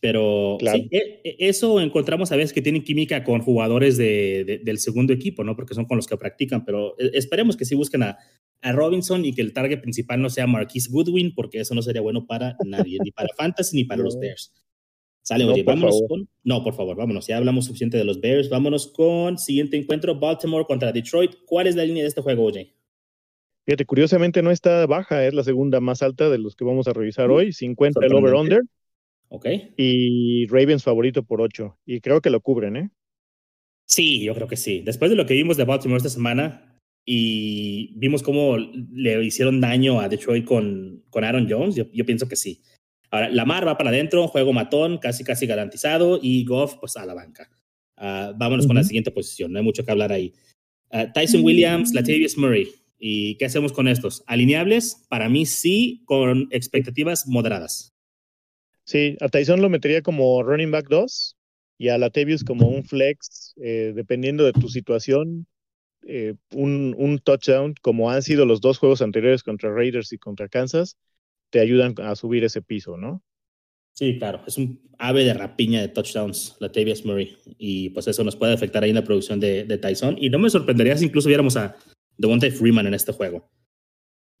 Pero 0.00 0.56
claro. 0.60 0.78
sí, 0.78 0.88
eso 1.24 1.80
encontramos 1.80 2.30
a 2.30 2.36
veces 2.36 2.52
que 2.52 2.62
tienen 2.62 2.84
química 2.84 3.24
con 3.24 3.40
jugadores 3.40 3.96
de, 3.96 4.44
de, 4.46 4.58
del 4.58 4.78
segundo 4.78 5.12
equipo, 5.12 5.42
¿no? 5.42 5.56
Porque 5.56 5.74
son 5.74 5.86
con 5.86 5.96
los 5.96 6.06
que 6.06 6.16
practican. 6.16 6.64
Pero 6.64 6.94
eh, 7.00 7.10
esperemos 7.14 7.56
que 7.56 7.64
sí 7.64 7.74
busquen 7.74 8.04
a, 8.04 8.18
a 8.62 8.72
Robinson 8.72 9.24
y 9.24 9.34
que 9.34 9.42
el 9.42 9.52
target 9.52 9.80
principal 9.80 10.22
no 10.22 10.30
sea 10.30 10.46
Marquise 10.46 10.90
Goodwin, 10.92 11.34
porque 11.34 11.58
eso 11.58 11.74
no 11.74 11.82
sería 11.82 12.02
bueno 12.02 12.24
para 12.26 12.56
nadie, 12.64 12.98
ni 13.02 13.10
para 13.10 13.28
Fantasy 13.36 13.76
ni 13.76 13.84
para 13.84 14.02
los 14.02 14.16
Bears. 14.20 14.52
Sale, 15.28 15.44
No, 15.44 15.52
oye, 15.52 15.62
por 15.62 15.74
vámonos 15.74 15.94
favor. 15.96 16.08
con. 16.08 16.28
No, 16.42 16.64
por 16.64 16.72
favor, 16.74 16.96
vámonos. 16.96 17.26
Ya 17.26 17.36
hablamos 17.36 17.66
suficiente 17.66 17.98
de 17.98 18.04
los 18.04 18.18
Bears. 18.18 18.48
Vámonos 18.48 18.86
con 18.86 19.36
siguiente 19.36 19.76
encuentro: 19.76 20.18
Baltimore 20.18 20.64
contra 20.66 20.90
Detroit. 20.90 21.32
¿Cuál 21.44 21.66
es 21.66 21.76
la 21.76 21.84
línea 21.84 22.02
de 22.02 22.08
este 22.08 22.22
juego, 22.22 22.44
oye? 22.44 22.72
Fíjate, 23.66 23.84
curiosamente 23.84 24.40
no 24.40 24.50
está 24.50 24.86
baja, 24.86 25.26
es 25.26 25.34
la 25.34 25.44
segunda 25.44 25.80
más 25.80 26.02
alta 26.02 26.30
de 26.30 26.38
los 26.38 26.56
que 26.56 26.64
vamos 26.64 26.88
a 26.88 26.94
revisar 26.94 27.30
hoy, 27.30 27.52
50 27.52 28.00
el 28.06 28.14
over-under 28.14 28.62
Ok. 29.28 29.46
y 29.76 30.46
Ravens 30.46 30.82
favorito 30.82 31.22
por 31.22 31.42
8. 31.42 31.76
Y 31.84 32.00
creo 32.00 32.22
que 32.22 32.30
lo 32.30 32.40
cubren, 32.40 32.76
¿eh? 32.76 32.90
Sí, 33.86 34.24
yo 34.24 34.34
creo 34.34 34.48
que 34.48 34.56
sí. 34.56 34.80
Después 34.80 35.10
de 35.10 35.18
lo 35.18 35.26
que 35.26 35.34
vimos 35.34 35.58
de 35.58 35.64
Baltimore 35.64 35.98
esta 35.98 36.08
semana 36.08 36.78
y 37.04 37.92
vimos 37.98 38.22
cómo 38.22 38.56
le 38.56 39.22
hicieron 39.22 39.60
daño 39.60 40.00
a 40.00 40.08
Detroit 40.08 40.46
con, 40.46 41.04
con 41.10 41.24
Aaron 41.24 41.46
Jones, 41.50 41.74
yo, 41.74 41.84
yo 41.92 42.06
pienso 42.06 42.26
que 42.26 42.36
sí. 42.36 42.62
Ahora, 43.10 43.30
Lamar 43.30 43.66
va 43.66 43.78
para 43.78 43.90
adentro, 43.90 44.28
juego 44.28 44.52
matón, 44.52 44.98
casi 44.98 45.24
casi 45.24 45.46
garantizado, 45.46 46.18
y 46.22 46.44
Goff, 46.44 46.76
pues 46.80 46.96
a 46.96 47.06
la 47.06 47.14
banca. 47.14 47.50
Uh, 47.96 48.32
vámonos 48.36 48.66
con 48.66 48.76
la 48.76 48.84
siguiente 48.84 49.10
posición, 49.10 49.52
no 49.52 49.58
hay 49.58 49.64
mucho 49.64 49.84
que 49.84 49.90
hablar 49.90 50.12
ahí. 50.12 50.32
Uh, 50.90 51.10
Tyson 51.12 51.42
Williams, 51.42 51.92
Latavius 51.92 52.36
Murray. 52.36 52.68
¿Y 52.98 53.36
qué 53.36 53.44
hacemos 53.44 53.72
con 53.72 53.88
estos? 53.88 54.24
¿Alineables? 54.26 55.06
Para 55.08 55.28
mí 55.28 55.46
sí, 55.46 56.02
con 56.04 56.48
expectativas 56.50 57.26
moderadas. 57.26 57.94
Sí, 58.84 59.16
a 59.20 59.28
Tyson 59.28 59.60
lo 59.60 59.68
metería 59.68 60.02
como 60.02 60.42
running 60.42 60.70
back 60.70 60.88
2 60.88 61.36
y 61.78 61.88
a 61.88 61.98
Latavius 61.98 62.42
como 62.42 62.68
un 62.68 62.84
flex, 62.84 63.54
eh, 63.62 63.92
dependiendo 63.94 64.44
de 64.44 64.52
tu 64.52 64.68
situación, 64.68 65.46
eh, 66.06 66.34
un, 66.54 66.94
un 66.98 67.18
touchdown, 67.18 67.74
como 67.82 68.10
han 68.10 68.22
sido 68.22 68.46
los 68.46 68.60
dos 68.60 68.78
juegos 68.78 69.02
anteriores 69.02 69.42
contra 69.42 69.72
Raiders 69.72 70.12
y 70.12 70.18
contra 70.18 70.48
Kansas, 70.48 70.96
te 71.50 71.60
ayudan 71.60 71.94
a 71.98 72.14
subir 72.14 72.44
ese 72.44 72.62
piso, 72.62 72.96
¿no? 72.96 73.22
Sí, 73.92 74.16
claro, 74.18 74.42
es 74.46 74.56
un 74.58 74.80
ave 74.98 75.24
de 75.24 75.34
rapiña 75.34 75.80
de 75.80 75.88
touchdowns, 75.88 76.56
Latavius 76.60 77.04
Murray, 77.04 77.36
y 77.58 77.90
pues 77.90 78.06
eso 78.06 78.22
nos 78.22 78.36
puede 78.36 78.54
afectar 78.54 78.82
ahí 78.82 78.90
en 78.90 78.96
la 78.96 79.04
producción 79.04 79.40
de, 79.40 79.64
Tyson. 79.78 80.16
Y 80.20 80.30
no 80.30 80.38
me 80.38 80.50
sorprendería 80.50 80.96
si 80.96 81.06
incluso 81.06 81.28
viéramos 81.28 81.56
a 81.56 81.76
Devontae 82.16 82.50
Freeman 82.50 82.86
en 82.86 82.94
este 82.94 83.12
juego. 83.12 83.50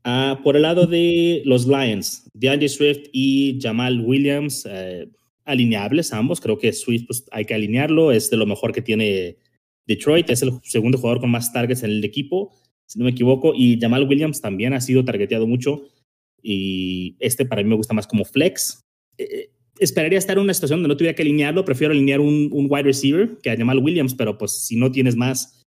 Uh, 0.04 0.40
por 0.42 0.54
el 0.54 0.62
lado 0.62 0.86
de 0.86 1.42
los 1.44 1.66
Lions, 1.66 2.30
DeAndre 2.34 2.68
Swift 2.68 3.08
y 3.12 3.58
Jamal 3.60 4.00
Williams, 4.00 4.64
eh, 4.70 5.08
alineables 5.44 6.12
ambos. 6.12 6.40
Creo 6.40 6.58
que 6.58 6.72
Swift 6.72 7.06
pues, 7.06 7.24
hay 7.32 7.44
que 7.44 7.54
alinearlo, 7.54 8.12
es 8.12 8.30
de 8.30 8.36
lo 8.36 8.46
mejor 8.46 8.72
que 8.72 8.82
tiene 8.82 9.38
Detroit, 9.86 10.30
es 10.30 10.42
el 10.42 10.52
segundo 10.62 10.98
jugador 10.98 11.20
con 11.20 11.30
más 11.30 11.52
targets 11.52 11.82
en 11.82 11.90
el 11.90 12.04
equipo, 12.04 12.52
si 12.86 12.98
no 12.98 13.06
me 13.06 13.10
equivoco, 13.10 13.54
y 13.56 13.78
Jamal 13.80 14.06
Williams 14.06 14.40
también 14.40 14.74
ha 14.74 14.80
sido 14.80 15.04
targeteado 15.04 15.46
mucho, 15.46 15.88
y 16.42 17.16
este 17.20 17.44
para 17.44 17.62
mí 17.62 17.68
me 17.68 17.76
gusta 17.76 17.94
más 17.94 18.06
como 18.06 18.24
flex. 18.24 18.80
Eh, 19.16 19.50
esperaría 19.78 20.18
estar 20.18 20.36
en 20.36 20.44
una 20.44 20.54
situación 20.54 20.80
donde 20.80 20.94
no 20.94 20.96
tuviera 20.96 21.14
que 21.14 21.22
alinearlo. 21.22 21.64
Prefiero 21.64 21.92
alinear 21.92 22.20
un, 22.20 22.50
un 22.52 22.66
wide 22.68 22.84
receiver 22.84 23.38
que 23.42 23.50
a 23.50 23.56
Jamal 23.56 23.78
Williams, 23.78 24.14
pero 24.14 24.38
pues 24.38 24.52
si 24.52 24.76
no 24.76 24.90
tienes 24.90 25.16
más, 25.16 25.64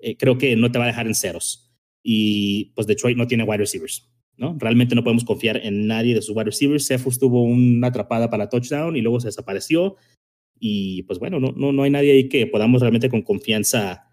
eh, 0.00 0.16
creo 0.16 0.38
que 0.38 0.56
no 0.56 0.70
te 0.70 0.78
va 0.78 0.84
a 0.84 0.88
dejar 0.88 1.06
en 1.06 1.14
ceros. 1.14 1.70
Y 2.02 2.72
pues 2.74 2.86
Detroit 2.86 3.16
no 3.16 3.26
tiene 3.26 3.44
wide 3.44 3.58
receivers. 3.58 4.10
¿no? 4.36 4.56
Realmente 4.58 4.94
no 4.94 5.04
podemos 5.04 5.24
confiar 5.24 5.58
en 5.62 5.86
nadie 5.86 6.14
de 6.14 6.22
sus 6.22 6.34
wide 6.34 6.46
receivers. 6.46 6.86
Cephus 6.86 7.18
tuvo 7.18 7.42
una 7.42 7.88
atrapada 7.88 8.30
para 8.30 8.48
touchdown 8.48 8.96
y 8.96 9.02
luego 9.02 9.20
se 9.20 9.28
desapareció. 9.28 9.96
Y 10.58 11.02
pues 11.02 11.18
bueno, 11.18 11.40
no, 11.40 11.52
no, 11.52 11.72
no 11.72 11.82
hay 11.82 11.90
nadie 11.90 12.12
ahí 12.12 12.28
que 12.28 12.46
podamos 12.46 12.80
realmente 12.80 13.10
con 13.10 13.22
confianza 13.22 14.06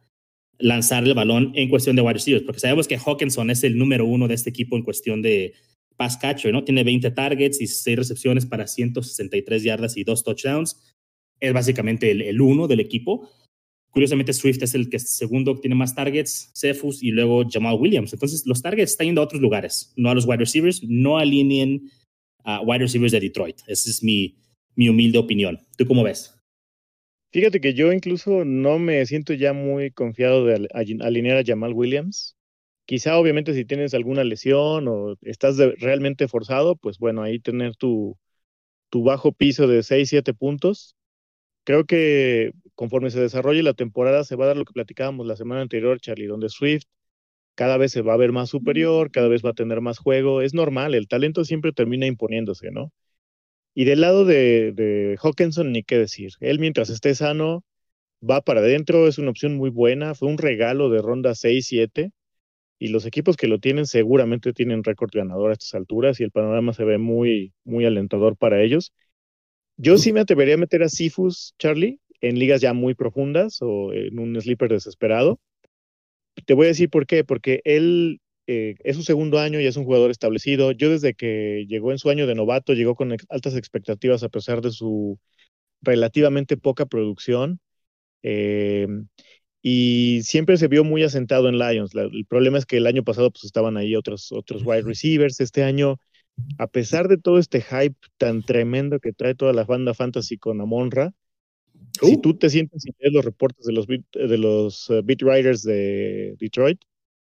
lanzar 0.60 1.04
el 1.04 1.14
balón 1.14 1.52
en 1.56 1.70
cuestión 1.70 1.96
de 1.96 2.02
wide 2.02 2.14
receivers, 2.14 2.46
porque 2.46 2.60
sabemos 2.60 2.88
que 2.88 2.98
Hawkinson 2.98 3.52
es 3.52 3.64
el 3.64 3.78
número 3.78 4.06
uno 4.06 4.28
de 4.28 4.34
este 4.34 4.50
equipo 4.50 4.76
en 4.76 4.84
cuestión 4.84 5.22
de 5.22 5.54
pass 5.98 6.18
catcher, 6.18 6.54
¿no? 6.54 6.64
Tiene 6.64 6.84
20 6.84 7.12
targets 7.12 7.60
y 7.60 7.68
6 7.68 7.98
recepciones 7.98 8.46
para 8.46 8.68
163 8.68 9.64
yardas 9.64 9.98
y 9.98 10.04
2 10.04 10.24
touchdowns. 10.24 10.96
Es 11.40 11.54
básicamente 11.54 12.12
el, 12.12 12.22
el 12.22 12.40
uno 12.42 12.68
del 12.68 12.80
equipo. 12.80 13.30
Curiosamente, 13.92 14.34
Swift 14.34 14.62
es 14.62 14.76
el 14.76 14.90
que 14.90 15.00
segundo 15.00 15.60
tiene 15.60 15.76
más 15.76 15.96
targets, 15.96 16.52
Cephus 16.54 17.02
y 17.02 17.10
luego 17.12 17.44
Jamal 17.50 17.78
Williams. 17.80 18.14
Entonces, 18.14 18.46
los 18.46 18.62
targets 18.62 18.92
están 18.92 19.08
yendo 19.08 19.22
a 19.22 19.24
otros 19.24 19.42
lugares, 19.42 19.92
no 19.96 20.10
a 20.10 20.14
los 20.14 20.26
wide 20.26 20.38
receivers. 20.38 20.84
No 20.84 21.18
alineen 21.18 21.90
a 22.44 22.62
wide 22.62 22.80
receivers 22.80 23.12
de 23.12 23.20
Detroit. 23.20 23.58
Esa 23.68 23.90
es 23.90 24.04
mi, 24.04 24.38
mi 24.76 24.88
humilde 24.88 25.18
opinión. 25.18 25.60
¿Tú 25.78 25.86
cómo 25.86 26.04
ves? 26.04 26.38
Fíjate 27.34 27.60
que 27.60 27.74
yo 27.74 27.92
incluso 27.92 28.46
no 28.46 28.80
me 28.80 29.06
siento 29.06 29.34
ya 29.34 29.52
muy 29.52 29.92
confiado 29.92 30.46
de 30.46 30.68
alinear 31.02 31.38
a 31.38 31.44
Jamal 31.44 31.74
Williams. 31.74 32.37
Quizá 32.88 33.18
obviamente 33.20 33.54
si 33.56 33.66
tienes 33.66 33.94
alguna 33.96 34.26
lesión 34.26 34.90
o 34.90 35.18
estás 35.24 35.58
realmente 35.80 36.28
forzado, 36.30 36.78
pues 36.78 37.00
bueno, 37.00 37.24
ahí 37.24 37.40
tener 37.40 37.78
tu, 37.78 38.18
tu 38.90 39.04
bajo 39.04 39.32
piso 39.34 39.68
de 39.68 39.84
6, 39.84 40.10
7 40.10 40.34
puntos. 40.34 40.96
Creo 41.66 41.86
que 41.86 42.54
conforme 42.76 43.12
se 43.12 43.22
desarrolle 43.22 43.64
la 43.64 43.74
temporada 43.76 44.24
se 44.24 44.36
va 44.38 44.46
a 44.46 44.48
dar 44.50 44.58
lo 44.58 44.66
que 44.66 44.74
platicábamos 44.74 45.28
la 45.28 45.36
semana 45.38 45.62
anterior, 45.62 46.00
Charlie, 46.02 46.28
donde 46.28 46.50
Swift 46.50 46.86
cada 47.56 47.78
vez 47.78 47.92
se 47.92 48.02
va 48.02 48.14
a 48.14 48.18
ver 48.18 48.32
más 48.34 48.50
superior, 48.50 49.12
cada 49.12 49.28
vez 49.30 49.44
va 49.46 49.52
a 49.52 49.54
tener 49.54 49.82
más 49.82 50.00
juego. 50.00 50.42
Es 50.42 50.54
normal, 50.54 50.96
el 50.96 51.08
talento 51.08 51.46
siempre 51.46 51.74
termina 51.74 52.06
imponiéndose, 52.08 52.72
¿no? 52.72 52.94
Y 53.74 53.86
del 53.86 54.02
lado 54.02 54.26
de, 54.26 54.72
de 54.74 55.18
Hawkinson, 55.22 55.72
ni 55.72 55.84
qué 55.84 55.98
decir. 55.98 56.32
Él, 56.40 56.60
mientras 56.60 56.90
esté 56.90 57.16
sano, 57.16 57.64
va 58.28 58.42
para 58.42 58.62
adentro, 58.62 59.08
es 59.08 59.18
una 59.20 59.32
opción 59.32 59.56
muy 59.58 59.70
buena. 59.72 60.16
Fue 60.16 60.30
un 60.30 60.38
regalo 60.40 60.90
de 60.90 61.02
ronda 61.02 61.36
6-7. 61.36 62.12
Y 62.80 62.90
los 62.90 63.06
equipos 63.06 63.38
que 63.38 63.48
lo 63.48 63.60
tienen 63.60 63.88
seguramente 63.88 64.54
tienen 64.54 64.84
récord 64.84 65.10
ganador 65.14 65.50
a 65.50 65.54
estas 65.54 65.74
alturas 65.74 66.20
y 66.20 66.24
el 66.24 66.32
panorama 66.32 66.74
se 66.74 66.84
ve 66.84 66.98
muy, 66.98 67.54
muy 67.64 67.86
alentador 67.86 68.38
para 68.38 68.62
ellos. 68.62 68.94
Yo 69.78 69.98
sí 69.98 70.14
me 70.14 70.20
atrevería 70.22 70.56
a 70.56 70.58
meter 70.58 70.84
a 70.84 70.90
Sifus, 70.90 71.54
Charlie, 71.60 72.00
en 72.22 72.40
ligas 72.40 72.62
ya 72.62 72.74
muy 72.74 72.96
profundas 72.96 73.60
o 73.62 73.94
en 73.94 74.20
un 74.20 74.40
sleeper 74.42 74.70
desesperado. 74.70 75.40
Te 76.46 76.54
voy 76.54 76.66
a 76.66 76.70
decir 76.70 76.90
por 76.90 77.08
qué, 77.08 77.24
porque 77.24 77.62
él 77.64 78.22
eh, 78.48 78.76
es 78.84 78.96
su 78.96 79.04
segundo 79.04 79.40
año 79.40 79.60
y 79.60 79.66
es 79.66 79.76
un 79.78 79.86
jugador 79.86 80.12
establecido. 80.12 80.72
Yo 80.72 80.90
desde 80.90 81.14
que 81.14 81.66
llegó 81.68 81.92
en 81.92 82.00
su 82.00 82.10
año 82.10 82.28
de 82.28 82.36
novato, 82.36 82.74
llegó 82.74 82.96
con 82.96 83.16
altas 83.30 83.56
expectativas 83.56 84.24
a 84.24 84.30
pesar 84.30 84.62
de 84.62 84.72
su 84.72 85.20
relativamente 85.82 86.58
poca 86.58 86.86
producción. 86.86 87.60
Eh, 88.24 88.88
y 89.70 90.22
siempre 90.24 90.56
se 90.56 90.70
vio 90.70 90.86
muy 90.86 91.04
asentado 91.04 91.50
en 91.50 91.60
Lions. 91.60 91.94
el 91.94 92.26
problema 92.26 92.58
es 92.58 92.66
que 92.66 92.78
el 92.78 92.88
año 92.88 93.04
pasado 93.04 93.32
pues, 93.32 93.44
estaban 93.44 93.76
ahí 93.76 93.98
otros, 93.98 94.32
otros 94.32 94.64
wide 94.66 94.84
receivers. 94.84 95.42
Este 95.42 95.62
año, 95.62 96.00
a 96.58 96.68
pesar 96.68 97.10
de 97.10 97.18
todo 97.18 97.38
este 97.38 97.60
hype 97.60 97.98
tan 98.18 98.44
tremendo 98.44 99.02
que 99.02 99.12
trae 99.12 99.36
toda 99.36 99.52
la 99.52 99.66
banda 99.66 99.94
fantasy 99.94 100.38
con 100.38 100.62
Amonra, 100.62 101.14
si 102.02 102.16
uh. 102.16 102.22
tú 102.22 102.38
te 102.38 102.50
sientes 102.50 102.86
y 102.86 102.92
lees 102.98 103.14
los 103.14 103.26
reportes 103.26 103.66
de 103.66 103.74
los, 103.74 103.88
de 103.88 104.38
los 104.38 104.90
uh, 104.90 105.02
beat 105.04 105.22
writers 105.22 105.64
de 105.64 106.38
Detroit, 106.40 106.80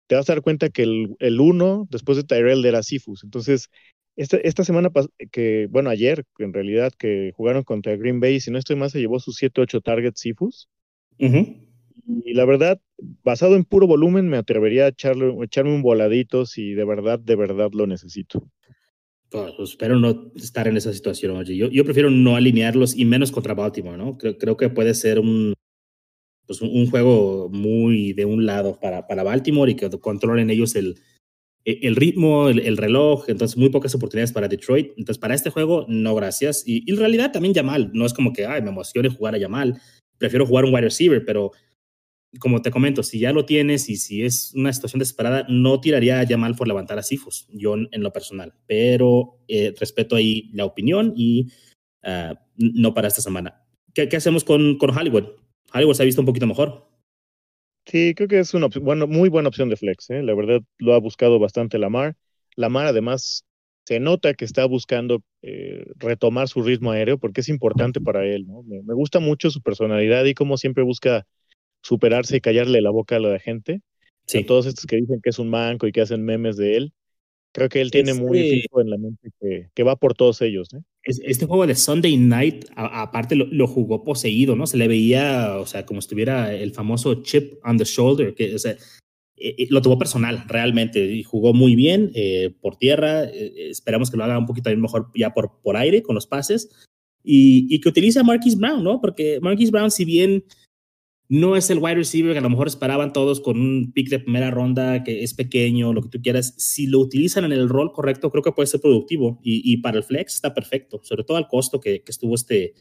te 0.05 0.13
vas 0.13 0.30
a 0.30 0.34
dar 0.34 0.43
cuenta 0.43 0.69
que 0.69 0.84
el, 0.84 1.15
el 1.17 1.39
uno 1.39 1.88
después 1.89 2.15
de 2.15 2.25
Tyrell 2.25 2.63
era 2.63 2.84
Sifus. 2.84 3.23
Entonces, 3.23 3.71
esta, 4.15 4.38
esta 4.38 4.63
semana, 4.63 4.91
que, 5.32 5.67
bueno, 5.71 5.89
ayer, 5.89 6.25
en 6.38 6.53
realidad, 6.53 6.93
que 6.95 7.34
jugaron 7.36 7.63
contra 7.63 7.95
Green 7.95 8.19
Bay, 8.19 8.39
si 8.39 8.51
no 8.51 8.59
estoy 8.59 8.75
más, 8.75 8.91
se 8.91 8.99
llevó 8.99 9.19
sus 9.19 9.41
7-8 9.41 9.82
targets 9.82 10.19
Sifus. 10.19 10.69
Y 12.26 12.34
la 12.34 12.45
verdad, 12.45 12.82
basado 13.24 13.55
en 13.55 13.66
puro 13.66 13.86
volumen, 13.86 14.28
me 14.28 14.38
atrevería 14.38 14.86
a 14.86 14.89
echarle, 14.89 15.32
echarme 15.43 15.76
un 15.76 15.84
voladito 15.84 16.45
si 16.45 16.74
de 16.74 16.84
verdad, 16.84 17.20
de 17.20 17.36
verdad 17.36 17.70
lo 17.72 17.86
necesito. 17.86 18.49
Pues, 19.30 19.53
espero 19.60 19.99
no 19.99 20.32
estar 20.36 20.68
en 20.68 20.78
esa 20.78 20.91
situación, 20.91 21.38
oye. 21.38 21.55
Yo, 21.55 21.70
yo 21.70 21.86
prefiero 21.86 22.10
no 22.10 22.36
alinearlos 22.36 22.97
y 22.97 23.05
menos 23.05 23.32
contra 23.32 23.53
Baltimore, 23.53 23.97
¿no? 23.97 24.18
Creo, 24.18 24.38
creo 24.38 24.57
que 24.57 24.70
puede 24.70 24.95
ser 24.95 25.20
un, 25.20 25.53
pues 26.47 26.62
un, 26.62 26.89
juego 26.89 27.47
muy 27.49 28.14
de 28.14 28.26
un 28.26 28.47
lado 28.47 28.80
para, 28.80 29.05
para 29.05 29.22
Baltimore 29.22 29.72
y 29.72 29.76
que 29.76 29.88
controlen 29.99 30.49
ellos 30.49 30.76
el, 30.76 30.95
e, 31.64 31.80
el 31.84 31.95
ritmo, 31.95 32.49
el, 32.49 32.76
reloj, 32.76 33.30
entonces 33.30 33.55
muy 33.55 33.70
pocas 33.70 33.93
oportunidades 33.93 34.32
para 34.32 34.47
Detroit. 34.47 34.93
Entonces, 34.97 35.20
para 35.20 35.36
este 35.36 35.51
juego, 35.51 35.86
no 35.88 36.16
gracias. 36.16 36.64
Y, 36.66 36.89
en 36.89 36.97
realidad 36.97 37.32
también 37.32 37.53
Yamal, 37.53 37.91
no 37.93 38.03
es 38.03 38.14
como 38.14 38.34
que, 38.34 38.47
ay, 38.47 38.64
me 38.64 38.70
emocione 38.70 39.10
jugar 39.10 39.36
a 39.36 39.38
Yamal, 39.38 39.80
prefiero 40.18 40.47
jugar 40.47 40.66
un 40.66 40.74
wide 40.74 40.86
receiver, 40.86 41.24
pero 41.24 41.51
como 42.38 42.61
te 42.61 42.69
comento, 42.69 43.01
si 43.01 43.19
ya 43.19 43.32
lo 43.34 43.45
tienes 43.45 43.89
y 43.89 43.95
si 43.95 44.23
es 44.23 44.53
una 44.53 44.71
situación 44.71 44.99
desesperada, 44.99 45.45
no 45.49 45.82
tiraría 45.82 46.19
a 46.19 46.23
Yamal 46.23 46.55
por 46.55 46.67
levantar 46.67 46.99
a 46.99 47.03
Sifus, 47.03 47.47
yo 47.51 47.75
en 47.75 48.03
lo 48.03 48.13
personal, 48.13 48.53
pero 48.67 49.39
eh, 49.47 49.73
respeto 49.80 50.15
ahí 50.15 50.51
la 50.53 50.65
opinión 50.65 51.13
y 51.15 51.47
ah, 52.03 52.39
no 52.55 52.93
para 52.93 53.07
esta 53.07 53.21
semana. 53.21 53.65
¿Qué, 53.93 54.15
hacemos 54.15 54.43
con, 54.43 54.77
Hollywood? 54.80 55.30
algo 55.71 55.93
se 55.93 56.03
ha 56.03 56.05
visto 56.05 56.21
un 56.21 56.27
poquito 56.27 56.47
mejor. 56.47 56.88
Sí, 57.86 58.13
creo 58.15 58.27
que 58.27 58.39
es 58.39 58.53
una 58.53 58.67
bueno, 58.82 59.07
muy 59.07 59.30
buena 59.30 59.49
opción 59.49 59.69
de 59.69 59.77
flex. 59.77 60.09
¿eh? 60.11 60.21
La 60.21 60.36
verdad 60.36 60.61
lo 60.77 60.93
ha 60.93 60.99
buscado 60.99 61.39
bastante 61.39 61.80
Lamar. 61.80 62.15
Lamar 62.55 62.86
además 62.86 63.45
se 63.86 63.99
nota 63.99 64.36
que 64.36 64.45
está 64.45 64.65
buscando 64.65 65.23
eh, 65.41 65.86
retomar 65.95 66.47
su 66.47 66.61
ritmo 66.61 66.91
aéreo 66.91 67.17
porque 67.17 67.41
es 67.41 67.49
importante 67.49 67.99
para 67.99 68.25
él. 68.25 68.45
¿no? 68.45 68.61
Me, 68.63 68.93
gusta 68.93 69.19
mucho 69.19 69.49
su 69.49 69.61
personalidad 69.61 70.25
y 70.25 70.36
cómo 70.36 70.57
siempre 70.57 70.84
busca 70.84 71.25
superarse 71.82 72.38
y 72.38 72.41
callarle 72.41 72.82
la 72.82 72.89
boca 72.89 73.17
a 73.17 73.19
la 73.19 73.39
gente. 73.39 73.82
Sí. 74.25 74.39
A 74.39 74.45
todos 74.45 74.65
estos 74.65 74.86
que 74.86 74.97
dicen 74.97 75.21
que 75.23 75.30
es 75.30 75.39
un 75.39 75.49
manco 75.49 75.88
y 75.88 75.91
que 75.91 76.01
hacen 76.01 76.23
memes 76.23 76.57
de 76.57 76.77
él. 76.77 76.93
Creo 77.51 77.67
que 77.67 77.82
él 77.82 77.89
tiene 77.89 78.13
muy 78.13 78.39
este 78.39 78.61
fijo 78.61 78.82
en 78.82 78.89
la 78.91 78.97
mente 78.97 79.32
que, 79.73 79.84
va 79.84 79.95
por 79.95 80.13
todos 80.13 80.39
ellos. 80.41 80.71
¿eh? 80.73 80.82
Este 81.03 81.47
juego 81.47 81.65
de 81.65 81.73
Sunday 81.73 82.15
Night, 82.15 82.65
aparte 82.75 83.36
lo, 83.36 83.67
jugó 83.67 84.03
poseído, 84.03 84.55
¿no? 84.55 84.67
Se 84.67 84.77
le 84.77 84.88
veía, 84.88 85.57
o 85.57 85.65
sea, 85.65 85.84
como 85.86 85.99
estuviera 85.99 86.53
el 86.53 86.73
famoso 86.73 87.23
chip 87.23 87.53
on 87.65 87.77
the 87.77 87.86
shoulder, 87.86 88.36
que 88.36 88.53
o 88.53 88.59
sea, 88.59 88.77
eh, 89.41 89.55
eh, 89.57 89.67
lo 89.71 89.82
tuvo 89.82 89.97
personal 89.97 90.43
realmente 90.47 91.03
y 91.03 91.23
jugó 91.23 91.53
muy 91.53 91.75
bien 91.75 92.11
eh, 92.13 92.53
por 92.61 92.75
tierra. 92.75 93.23
esperamos 93.23 94.11
que 94.11 94.17
lo 94.17 94.25
haga 94.25 94.38
un 94.38 94.45
poquito 94.45 94.69
mejor 94.77 95.09
ya 95.15 95.34
por, 95.34 95.59
por 95.63 95.75
aire 95.75 96.03
con 96.03 96.13
los 96.13 96.27
pases 96.27 96.69
y, 97.23 97.73
y 97.73 97.80
que 97.80 97.89
utilice 97.89 98.19
a 98.19 98.23
Marquis 98.23 98.57
Brown, 98.57 98.84
¿no? 98.84 99.01
Porque 99.01 99.39
Marquis 99.41 99.71
Brown, 99.71 99.89
si 99.89 100.05
bien 100.05 100.43
no 101.30 101.55
es 101.55 101.69
el 101.69 101.77
wide 101.77 101.95
receiver 101.95 102.34
que 102.34 102.39
a 102.39 102.41
lo 102.41 102.49
mejor 102.49 102.67
esperaban 102.67 103.13
todos 103.13 103.39
con 103.39 103.61
un 103.61 103.91
pick 103.93 104.09
de 104.09 104.19
primera 104.19 104.49
ronda 104.49 105.03
que 105.03 105.23
es 105.23 105.36
pequeño, 105.36 105.93
lo 105.93 106.01
que 106.01 106.09
tú 106.09 106.21
quieras. 106.21 106.55
Si 106.57 106.88
lo 106.88 106.99
utilizan 106.99 107.45
en 107.45 107.51
el 107.51 107.69
rol 107.69 107.93
correcto, 107.93 108.32
creo 108.32 108.41
que 108.43 108.51
puede 108.51 108.65
ser 108.65 108.82
productivo 108.82 109.39
y, 109.43 109.77
para 109.77 109.97
el 109.97 110.03
flex 110.03 110.36
está 110.36 110.55
perfecto, 110.55 111.01
sobre 111.03 111.23
todo 111.23 111.38
al 111.38 111.47
costo 111.47 111.80
que, 111.80 112.03
estuvo 112.07 112.34
este, 112.34 112.73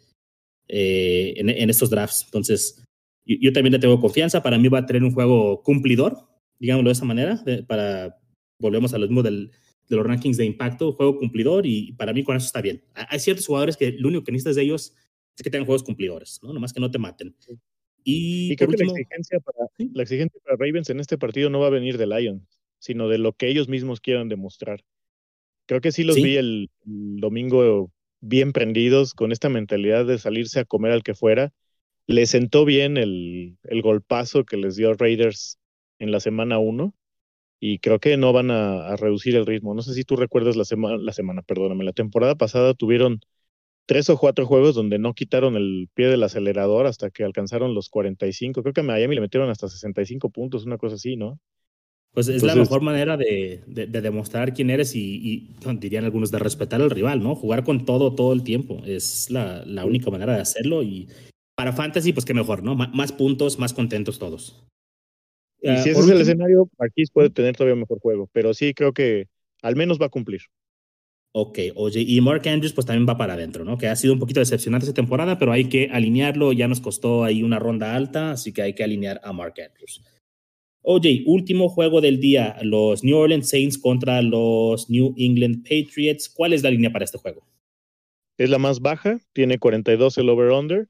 eh, 0.66 1.34
en, 1.36 1.68
estos 1.68 1.90
drafts. 1.90 2.24
Entonces, 2.24 2.82
yo, 3.26 3.53
también 3.53 3.74
le 3.74 3.78
tengo 3.78 4.01
confianza. 4.01 4.42
Para 4.42 4.57
mí 4.57 4.68
va 4.68 4.78
a 4.78 4.86
tener 4.86 5.05
un 5.05 5.12
juego 5.12 5.62
cumplidor, 5.62 6.16
digámoslo 6.59 6.88
de 6.88 6.92
esa 6.92 7.05
manera, 7.05 7.44
para, 7.66 8.18
volvemos 8.59 8.94
a 8.94 8.99
lo 8.99 9.07
mismo 9.07 9.22
del, 9.22 9.51
de 9.88 9.96
los 9.96 10.07
rankings 10.07 10.38
de 10.38 10.46
impacto, 10.46 10.92
juego 10.92 11.18
cumplidor 11.18 11.66
y 11.66 11.92
para 11.92 12.14
mí 12.14 12.24
con 12.24 12.34
eso 12.34 12.46
está 12.46 12.62
bien. 12.62 12.82
Hay 12.94 13.18
ciertos 13.18 13.46
jugadores 13.46 13.76
que 13.76 13.92
lo 13.92 14.09
único 14.09 14.24
que 14.24 14.32
necesitas 14.32 14.57
de 14.57 14.62
ellos 14.62 14.94
es 15.36 15.42
que 15.42 15.51
tengan 15.51 15.66
juegos 15.66 15.82
cumplidores, 15.82 16.40
¿no? 16.42 16.55
Nomás 16.55 16.72
que 16.72 16.80
no 16.80 16.90
te 16.90 16.99
maten. 16.99 17.36
Y, 18.11 18.56
creo 18.56 18.70
que 18.70 18.78
la, 18.78 18.92
exigencia 18.92 19.38
para, 19.40 19.66
la 19.76 20.02
exigencia 20.02 20.40
para 20.42 20.56
Ravens 20.56 20.88
en 20.88 20.98
este 20.98 21.18
partido 21.18 21.50
no 21.50 21.61
va 21.61 21.66
a 21.66 21.70
venir 21.70 21.98
de 21.98 22.06
Lions, 22.06 22.59
sino 22.78 23.06
de 23.06 23.18
lo 23.18 23.34
que 23.34 23.48
ellos 23.48 23.68
mismos 23.68 24.00
quieran 24.00 24.30
demostrar. 24.30 24.82
Creo 25.66 25.82
que 25.82 25.92
sí 25.92 26.04
los 26.04 26.16
vi 26.16 26.36
el, 26.36 26.70
domingo 26.84 27.92
bien 28.20 28.52
prendidos, 28.52 29.12
con 29.12 29.30
esta 29.30 29.50
mentalidad 29.50 30.06
de 30.06 30.16
salirse 30.16 30.61
a 30.61 30.64
comer 30.64 30.92
al 30.92 31.02
que 31.02 31.14
fuera. 31.14 31.52
Le 32.06 32.24
sentó 32.24 32.64
bien 32.64 32.96
el, 32.96 33.59
el 33.64 33.82
golpazo 33.82 34.44
que 34.44 34.56
les 34.56 34.76
dio 34.76 34.94
Raiders 34.94 35.59
en 35.98 36.11
la 36.11 36.20
semana 36.20 36.59
1 36.59 36.94
y 37.61 37.78
creo 37.80 37.98
que 37.98 38.16
no 38.16 38.32
van 38.32 38.50
a, 38.50 38.88
a, 38.88 38.96
reducir 38.96 39.36
el 39.36 39.44
ritmo. 39.44 39.74
No 39.74 39.82
sé 39.82 39.92
si 39.92 40.04
tú 40.04 40.16
recuerdas 40.16 40.56
la 40.56 40.64
semana, 40.64 40.96
la 40.96 41.12
semana, 41.12 41.42
perdóname, 41.42 41.84
la 41.84 41.92
temporada 41.92 42.36
pasada 42.36 42.72
tuvieron 42.72 43.20
tres 43.89 44.11
o 44.11 44.18
cuatro 44.18 44.45
juegos 44.45 44.74
donde 44.74 44.99
no 44.99 45.14
quitaron 45.14 45.57
el 45.57 45.89
pie 45.95 46.09
del 46.09 46.22
acelerador 46.22 46.86
hasta 46.86 47.09
que 47.09 47.24
alcanzaron 47.24 47.74
los 47.74 47.89
45. 47.89 48.62
Creo 48.62 48.74
que 48.74 48.82
a 48.82 48.84
Miami 48.84 49.14
le 49.14 49.22
metieron 49.22 49.49
hasta 49.49 49.66
65 49.66 50.28
puntos, 50.28 50.66
una 50.66 50.76
cosa 50.76 50.97
así, 50.97 51.16
¿no? 51.16 51.41
Pues 52.12 52.28
es 52.28 52.43
la 52.43 52.55
mejor 52.55 52.82
manera 52.82 53.16
de, 53.16 53.62
demostrar 53.66 54.53
quién 54.53 54.68
eres 54.68 54.95
y, 54.95 55.55
dirían 55.78 56.05
algunos, 56.05 56.30
de 56.30 56.39
respetar 56.39 56.82
al 56.82 56.91
rival, 56.91 57.22
¿no? 57.22 57.34
Jugar 57.34 57.64
con 57.64 57.86
todo, 57.86 58.14
todo 58.14 58.34
el 58.34 58.43
tiempo. 58.43 58.82
Es 58.84 59.30
la, 59.30 59.64
única 59.86 60.11
manera 60.11 60.34
de 60.34 60.43
hacerlo 60.43 60.82
y 60.82 61.09
para 61.57 61.72
Fantasy, 61.72 62.12
pues 62.12 62.26
qué 62.26 62.34
mejor, 62.34 62.62
¿no? 62.62 62.74
más 62.74 63.12
puntos, 63.12 63.59
más 63.59 63.72
contentos 63.72 64.18
todos. 64.18 64.66
Y 65.62 65.74
si 65.78 65.91
ese 65.91 66.01
es 66.01 66.11
el 66.11 66.20
escenario, 66.20 66.68
Marquis 66.78 67.11
puede 67.11 67.30
tener 67.30 67.57
todavía 67.57 67.74
mejor 67.74 67.99
juego, 68.01 68.28
pero 68.32 68.53
sí 68.53 68.74
creo 68.74 68.93
que 68.93 69.28
al 69.62 69.76
menos 69.76 69.99
va 69.99 70.07
a 70.07 70.11
cumplir. 70.11 70.43
Ok, 71.33 71.59
oye, 71.76 72.01
y 72.01 72.20
Mark 72.20 72.49
Andrews 72.49 72.72
pues 72.72 72.87
también 72.87 73.07
va 73.09 73.18
para 73.18 73.35
adentro, 73.35 73.64
¿no? 73.64 73.76
Que 73.76 73.87
ha 73.87 73.97
sido 73.97 74.14
un 74.14 74.18
poquito 74.18 74.41
decepcionante 74.41 74.87
esta 74.87 74.95
temporada, 74.95 75.39
pero 75.39 75.53
hay 75.53 75.68
que 75.68 75.89
alinearlo, 75.93 76.53
ya 76.53 76.68
nos 76.68 76.81
costó 76.81 77.22
ahí 77.22 77.43
una 77.43 77.59
ronda 77.59 77.95
alta, 77.95 78.33
así 78.33 78.53
que 78.53 78.62
hay 78.62 78.74
que 78.74 78.83
alinear 78.83 79.20
a 79.22 79.33
Mark 79.33 79.55
Andrews. 79.61 80.03
Oye, 80.83 81.22
último 81.26 81.68
juego 81.68 82.01
del 82.01 82.18
día, 82.18 82.57
los 82.62 83.05
New 83.05 83.16
Orleans 83.16 83.49
Saints 83.49 83.76
contra 83.76 84.22
los 84.22 84.89
New 84.89 85.14
England 85.18 85.62
Patriots. 85.62 86.31
¿Cuál 86.31 86.55
es 86.55 86.62
la 86.62 86.70
línea 86.70 86.91
para 86.91 87.05
este 87.05 87.18
juego? 87.18 87.47
Es 88.39 88.49
la 88.49 88.59
más 88.59 88.81
baja, 88.81 89.20
tiene 89.35 89.59
42 89.59 90.16
el 90.16 90.31
over-under 90.31 90.89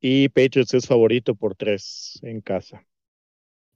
y 0.00 0.28
Patriots 0.28 0.74
es 0.74 0.86
favorito 0.86 1.34
por 1.34 1.56
3 1.56 2.20
en 2.22 2.40
casa. 2.40 2.86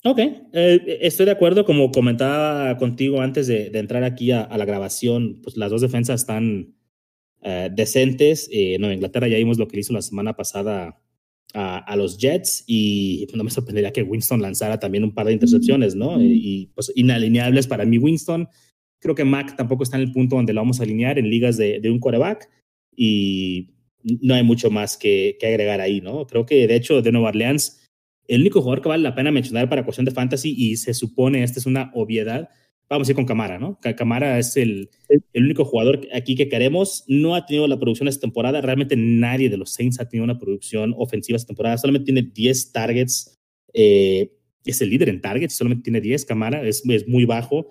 Ok, 0.02 0.18
eh, 0.18 0.98
estoy 1.02 1.26
de 1.26 1.32
acuerdo. 1.32 1.64
Como 1.64 1.90
comentaba 1.90 2.76
contigo 2.78 3.20
antes 3.20 3.46
de, 3.46 3.70
entrar 3.74 4.02
aquí 4.02 4.30
a, 4.30 4.48
la 4.56 4.64
grabación, 4.64 5.40
pues 5.42 5.56
las 5.56 5.70
dos 5.70 5.82
defensas 5.82 6.22
están 6.22 6.74
eh, 7.42 7.68
decentes. 7.70 8.48
Eh, 8.50 8.78
Nueva 8.78 8.94
Inglaterra 8.94 9.28
ya 9.28 9.36
vimos 9.36 9.58
lo 9.58 9.68
que 9.68 9.78
hizo 9.78 9.92
la 9.92 10.02
semana 10.02 10.34
pasada 10.34 10.98
a, 11.52 11.96
los 11.96 12.16
Jets 12.16 12.64
y 12.66 13.26
no 13.34 13.42
me 13.42 13.50
sorprendería 13.50 13.92
que 13.92 14.04
Winston 14.04 14.40
lanzara 14.40 14.78
también 14.78 15.02
un 15.02 15.12
par 15.12 15.26
de 15.26 15.32
intercepciones, 15.32 15.96
¿no? 15.96 16.22
y 16.22 16.70
pues 16.76 16.92
inalineables 16.94 17.66
para 17.66 17.84
mí 17.84 17.98
Winston. 17.98 18.48
Creo 19.00 19.16
que 19.16 19.24
Mac 19.24 19.56
tampoco 19.56 19.82
está 19.82 19.96
en 19.96 20.04
el 20.04 20.12
punto 20.12 20.36
donde 20.36 20.52
lo 20.52 20.60
vamos 20.60 20.78
a 20.78 20.84
alinear 20.84 21.18
en 21.18 21.28
ligas 21.28 21.56
de, 21.56 21.80
de 21.80 21.90
un 21.90 21.98
quarterback 21.98 22.48
y 22.94 23.70
no 24.04 24.34
hay 24.34 24.44
mucho 24.44 24.70
más 24.70 24.96
que, 24.96 25.36
que 25.40 25.46
agregar 25.48 25.80
ahí, 25.80 26.00
¿no? 26.00 26.26
Creo 26.26 26.46
que 26.46 26.68
de 26.68 26.76
hecho 26.76 27.02
de 27.02 27.10
Nueva 27.10 27.30
Orleans 27.30 27.79
el 28.30 28.42
único 28.42 28.60
jugador 28.62 28.80
que 28.80 28.88
vale 28.88 29.02
la 29.02 29.14
pena 29.14 29.32
mencionar 29.32 29.68
para 29.68 29.84
cuestión 29.84 30.04
de 30.04 30.12
fantasy, 30.12 30.54
y 30.56 30.76
se 30.76 30.94
supone 30.94 31.42
esta 31.42 31.58
es 31.58 31.66
una 31.66 31.90
obviedad, 31.94 32.48
vamos 32.88 33.08
a 33.08 33.12
ir 33.12 33.16
con 33.16 33.24
Camara, 33.24 33.58
¿no? 33.58 33.78
Camara 33.96 34.38
es 34.38 34.56
el, 34.56 34.88
el 35.08 35.44
único 35.44 35.64
jugador 35.64 36.06
aquí 36.12 36.34
que 36.36 36.48
queremos. 36.48 37.04
No 37.08 37.34
ha 37.34 37.46
tenido 37.46 37.66
la 37.68 37.78
producción 37.78 38.08
esta 38.08 38.22
temporada. 38.22 38.60
Realmente 38.60 38.96
nadie 38.96 39.48
de 39.48 39.56
los 39.56 39.72
Saints 39.72 40.00
ha 40.00 40.08
tenido 40.08 40.24
una 40.24 40.38
producción 40.38 40.94
ofensiva 40.96 41.36
esta 41.36 41.48
temporada. 41.48 41.78
Solamente 41.78 42.12
tiene 42.12 42.22
10 42.22 42.72
targets. 42.72 43.38
Eh, 43.72 44.32
es 44.64 44.80
el 44.82 44.90
líder 44.90 45.08
en 45.08 45.20
targets, 45.20 45.54
solamente 45.54 45.84
tiene 45.84 46.00
10. 46.00 46.24
Camara 46.24 46.62
es, 46.66 46.82
es 46.88 47.08
muy 47.08 47.24
bajo. 47.24 47.68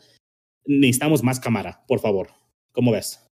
Necesitamos 0.66 1.22
más 1.22 1.40
Camara, 1.40 1.84
por 1.88 2.00
favor. 2.00 2.30
¿Cómo 2.72 2.92
ves? 2.92 3.29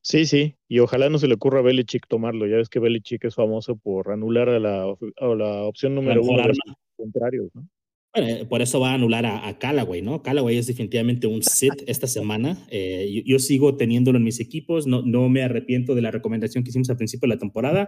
Sí, 0.00 0.26
sí, 0.26 0.56
y 0.68 0.80
ojalá 0.80 1.08
no 1.08 1.18
se 1.18 1.28
le 1.28 1.34
ocurra 1.34 1.60
a 1.60 1.62
Belichick 1.62 2.06
tomarlo. 2.08 2.46
Ya 2.46 2.56
ves 2.56 2.68
que 2.68 2.80
Belichick 2.80 3.24
es 3.24 3.34
famoso 3.34 3.76
por 3.76 4.10
anular 4.10 4.48
a 4.48 4.58
la, 4.58 4.96
la 5.20 5.62
opción 5.62 5.94
número 5.94 6.22
uno 6.22 6.42
de 6.42 6.48
los 6.48 6.58
contrarios, 6.96 7.50
¿no? 7.54 7.68
Bueno, 8.14 8.28
eh, 8.28 8.44
por 8.44 8.60
eso 8.60 8.78
va 8.78 8.90
a 8.90 8.94
anular 8.94 9.24
a, 9.24 9.58
Callaway, 9.58 10.02
¿no? 10.02 10.22
Callaway 10.22 10.58
es 10.58 10.66
definitivamente 10.66 11.26
un 11.26 11.42
sit 11.42 11.72
esta 11.86 12.06
semana. 12.06 12.58
Eh, 12.70 13.22
yo, 13.24 13.38
sigo 13.38 13.76
teniéndolo 13.76 14.18
en 14.18 14.24
mis 14.24 14.38
equipos, 14.38 14.86
no, 14.86 15.00
no 15.02 15.30
me 15.30 15.42
arrepiento 15.42 15.94
de 15.94 16.02
la 16.02 16.10
recomendación 16.10 16.62
que 16.62 16.70
hicimos 16.70 16.90
al 16.90 16.98
principio 16.98 17.26
de 17.26 17.34
la 17.36 17.40
temporada. 17.40 17.86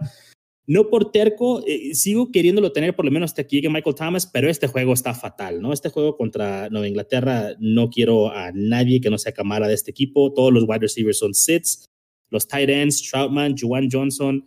No 0.67 0.89
por 0.89 1.11
terco, 1.11 1.63
eh, 1.67 1.93
sigo 1.93 2.31
queriéndolo 2.31 2.71
tener 2.71 2.95
por 2.95 3.05
lo 3.05 3.11
menos 3.11 3.31
hasta 3.31 3.45
que 3.45 3.57
llegue 3.57 3.69
Michael 3.69 3.95
Thomas, 3.95 4.25
pero 4.25 4.49
este 4.49 4.67
juego 4.67 4.93
está 4.93 5.13
fatal, 5.13 5.61
¿no? 5.61 5.71
Este 5.71 5.89
juego 5.89 6.17
contra 6.17 6.69
Nueva 6.69 6.87
Inglaterra, 6.87 7.55
no 7.59 7.89
quiero 7.89 8.31
a 8.31 8.51
nadie 8.51 8.99
que 8.99 9.11
no 9.11 9.17
sea 9.19 9.31
cámara 9.31 9.67
de 9.67 9.75
este 9.75 9.91
equipo. 9.91 10.33
Todos 10.33 10.51
los 10.51 10.63
wide 10.63 10.79
receivers 10.79 11.19
son 11.19 11.35
sits. 11.35 11.85
Los 12.31 12.47
tight 12.47 12.69
ends, 12.69 13.07
Troutman, 13.07 13.55
Juwan 13.55 13.89
Johnson, 13.91 14.43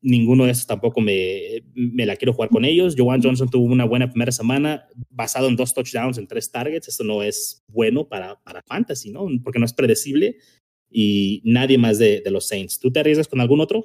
ninguno 0.00 0.44
de 0.44 0.52
esos 0.52 0.66
tampoco 0.66 1.00
me, 1.00 1.64
me 1.74 2.06
la 2.06 2.16
quiero 2.16 2.32
jugar 2.32 2.50
con 2.50 2.64
ellos. 2.64 2.94
Juwan 2.96 3.20
Johnson 3.20 3.50
tuvo 3.50 3.64
una 3.64 3.84
buena 3.84 4.08
primera 4.08 4.30
semana 4.30 4.86
basado 5.10 5.48
en 5.48 5.56
dos 5.56 5.74
touchdowns 5.74 6.18
en 6.18 6.28
tres 6.28 6.52
targets. 6.52 6.86
Esto 6.86 7.02
no 7.02 7.22
es 7.24 7.64
bueno 7.66 8.08
para, 8.08 8.40
para 8.42 8.62
fantasy, 8.62 9.10
¿no? 9.10 9.26
Porque 9.42 9.58
no 9.58 9.64
es 9.64 9.72
predecible 9.72 10.36
y 10.90 11.42
nadie 11.44 11.78
más 11.78 11.98
de, 11.98 12.20
de 12.20 12.30
los 12.30 12.46
Saints. 12.46 12.78
¿Tú 12.78 12.92
te 12.92 13.00
arriesgas 13.00 13.28
con 13.28 13.40
algún 13.40 13.60
otro? 13.60 13.84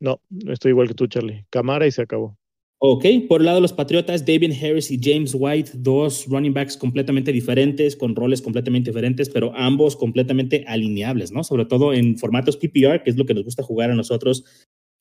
No, 0.00 0.20
estoy 0.48 0.70
igual 0.70 0.88
que 0.88 0.94
tú, 0.94 1.06
Charlie. 1.06 1.44
Camara 1.50 1.86
y 1.86 1.90
se 1.90 2.02
acabó. 2.02 2.36
Ok, 2.82 3.04
por 3.28 3.42
el 3.42 3.44
lado 3.44 3.58
de 3.58 3.60
los 3.60 3.74
Patriotas, 3.74 4.24
David 4.24 4.52
Harris 4.52 4.90
y 4.90 4.98
James 4.98 5.36
White, 5.38 5.72
dos 5.74 6.24
running 6.26 6.54
backs 6.54 6.78
completamente 6.78 7.30
diferentes, 7.30 7.94
con 7.94 8.16
roles 8.16 8.40
completamente 8.40 8.88
diferentes, 8.88 9.28
pero 9.28 9.54
ambos 9.54 9.96
completamente 9.96 10.64
alineables, 10.66 11.30
¿no? 11.30 11.44
Sobre 11.44 11.66
todo 11.66 11.92
en 11.92 12.16
formatos 12.16 12.56
PPR, 12.56 13.02
que 13.02 13.10
es 13.10 13.18
lo 13.18 13.26
que 13.26 13.34
nos 13.34 13.44
gusta 13.44 13.62
jugar 13.62 13.90
a 13.90 13.94
nosotros. 13.94 14.44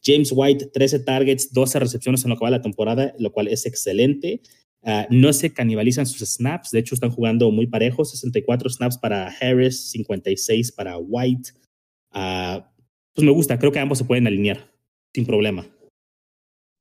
James 0.04 0.34
White, 0.36 0.72
13 0.74 1.00
targets, 1.00 1.54
12 1.54 1.80
recepciones 1.80 2.26
en 2.26 2.32
lo 2.32 2.38
que 2.38 2.44
va 2.44 2.50
la 2.50 2.62
temporada, 2.62 3.14
lo 3.18 3.32
cual 3.32 3.48
es 3.48 3.66
excelente. 3.66 4.42
Ah, 4.84 5.08
no 5.10 5.32
se 5.32 5.54
canibalizan 5.54 6.06
sus 6.06 6.28
snaps, 6.28 6.72
de 6.72 6.80
hecho 6.80 6.96
están 6.96 7.12
jugando 7.12 7.50
muy 7.50 7.68
parejos, 7.68 8.12
64 8.12 8.70
snaps 8.72 8.98
para 8.98 9.28
Harris, 9.28 9.92
56 9.92 10.74
para 10.74 10.98
White. 10.98 11.52
Ah, 12.12 12.74
pues 13.14 13.24
me 13.24 13.32
gusta, 13.32 13.58
creo 13.58 13.72
que 13.72 13.80
ambos 13.80 14.00
se 14.00 14.04
pueden 14.04 14.28
alinear 14.28 14.79
sin 15.20 15.26
problema. 15.26 15.66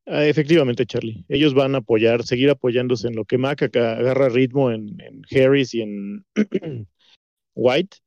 Ah, 0.06 0.24
efectivamente, 0.24 0.86
Charlie. 0.86 1.24
Ellos 1.28 1.54
van 1.54 1.74
a 1.74 1.78
apoyar, 1.78 2.22
seguir 2.22 2.50
apoyándose 2.50 3.08
en 3.08 3.16
lo 3.16 3.24
que 3.24 3.36
Mac 3.36 3.62
agarra 3.62 4.28
ritmo 4.28 4.70
en, 4.70 4.96
Harris 5.30 5.74
y 5.74 5.82
en 5.82 6.24
White. 7.54 7.98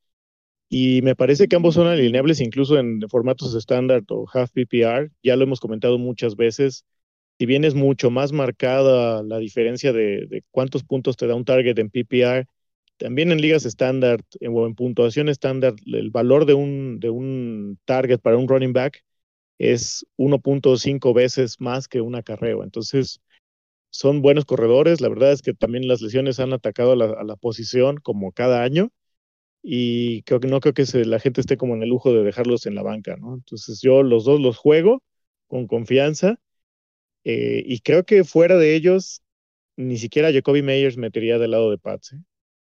Y 0.70 1.02
me 1.04 1.16
parece 1.16 1.48
que 1.48 1.58
ambos 1.58 1.76
son 1.76 1.88
alineables 1.88 2.40
incluso 2.40 2.80
en 2.80 3.02
formatos 3.10 3.54
estándar 3.56 4.04
o 4.10 4.26
half 4.34 4.52
PPR. 4.52 5.12
Ya 5.22 5.36
lo 5.36 5.44
hemos 5.44 5.60
comentado 5.60 5.98
muchas 6.00 6.38
veces. 6.38 6.86
Si 7.38 7.46
bien 7.46 7.66
es 7.66 7.76
mucho 7.76 8.10
más 8.10 8.32
marcada 8.32 9.22
la 9.24 9.38
diferencia 9.38 9.92
de, 9.92 10.44
cuántos 10.52 10.84
puntos 10.84 11.18
te 11.18 11.28
da 11.28 11.36
un 11.36 11.44
target 11.44 11.78
en 11.78 11.90
PPR, 11.90 12.48
también 12.98 13.32
en 13.32 13.42
ligas 13.42 13.66
estándar 13.66 14.22
o 14.48 14.66
en 14.66 14.76
puntuación 14.76 15.28
estándar, 15.28 15.74
el 15.86 16.10
valor 16.10 16.46
de 16.46 16.54
un, 16.54 17.00
de 17.00 17.10
un 17.10 17.78
target 17.86 18.20
para 18.20 18.38
un 18.38 18.48
running 18.48 18.74
back 18.74 19.04
es 19.62 20.08
1.5 20.18 21.14
veces 21.14 21.62
más 21.62 21.88
que 21.88 22.02
un 22.02 22.16
acarreo. 22.16 22.64
Entonces, 22.64 23.22
son 23.92 24.24
buenos 24.24 24.46
corredores. 24.46 25.02
La 25.02 25.10
verdad 25.10 25.32
es 25.32 25.44
que 25.44 25.54
también 25.54 25.88
las 25.88 26.02
lesiones 26.02 26.40
han 26.40 26.52
atacado 26.52 26.94
a 26.94 26.96
la, 26.96 27.36
posición 27.36 27.98
como 27.98 28.32
cada 28.32 28.64
año. 28.64 28.90
Y 29.62 30.24
creo 30.24 30.40
que 30.40 30.48
no 30.48 30.60
creo 30.62 30.74
que 30.74 30.86
la 31.06 31.20
gente 31.20 31.42
esté 31.42 31.58
como 31.58 31.76
en 31.76 31.84
el 31.84 31.90
lujo 31.90 32.12
de 32.12 32.24
dejarlos 32.24 32.66
en 32.66 32.74
la 32.74 32.82
banca. 32.82 33.14
Entonces 33.14 33.82
yo 33.82 34.02
los 34.02 34.26
dos 34.26 34.42
los 34.42 34.58
juego 34.58 35.04
con 35.48 35.68
confianza. 35.68 36.40
Eh, 37.24 37.64
y 37.64 37.82
creo 37.82 38.04
que 38.04 38.24
fuera 38.24 38.58
de 38.58 38.76
ellos, 38.76 39.22
ni 39.78 39.98
siquiera 39.98 40.34
Jacoby 40.34 40.64
Meyers 40.64 40.98
metería 40.98 41.38
del 41.38 41.52
lado 41.52 41.70
de 41.70 41.78
Pats. 41.78 42.14
¿eh? 42.14 42.18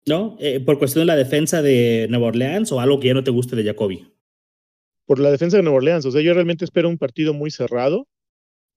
¿No? 0.06 0.36
Eh, 0.42 0.60
¿Por 0.60 0.80
cuestión 0.80 1.04
de 1.04 1.06
la 1.06 1.16
defensa 1.16 1.62
de 1.62 2.08
Nueva 2.10 2.28
Orleans 2.28 2.74
o 2.74 2.82
algo 2.82 3.00
que 3.00 3.08
ya 3.08 3.14
no 3.14 3.24
te 3.24 3.32
guste 3.32 3.56
de 3.56 3.64
Jacoby? 3.64 4.13
Por 5.06 5.20
la 5.20 5.32
defensa 5.32 5.58
de 5.58 5.64
Nueva 5.64 5.78
Orleans. 5.78 6.06
O 6.06 6.12
sea, 6.12 6.22
yo 6.22 6.34
realmente 6.34 6.66
espero 6.66 6.90
un 6.90 6.98
partido 6.98 7.34
muy 7.34 7.52
cerrado. 7.52 8.08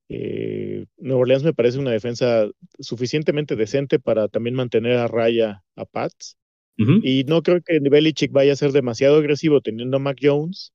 Eh, 0.08 0.86
Nueva 0.98 1.22
Orleans 1.22 1.44
me 1.44 1.54
parece 1.54 1.78
una 1.78 1.90
defensa 1.90 2.46
suficientemente 2.78 3.56
decente 3.56 3.98
para 3.98 4.28
también 4.28 4.54
mantener 4.54 4.98
a 4.98 5.08
raya 5.08 5.62
a 5.74 5.84
Pats. 5.84 6.36
Y 6.78 7.24
no 7.24 7.42
creo 7.42 7.62
que 7.62 7.78
Belichick 7.78 8.32
vaya 8.32 8.52
a 8.52 8.56
ser 8.56 8.70
demasiado 8.70 9.16
agresivo 9.16 9.62
teniendo 9.62 9.96
a 9.96 10.00
Mac 10.00 10.18
Jones 10.20 10.74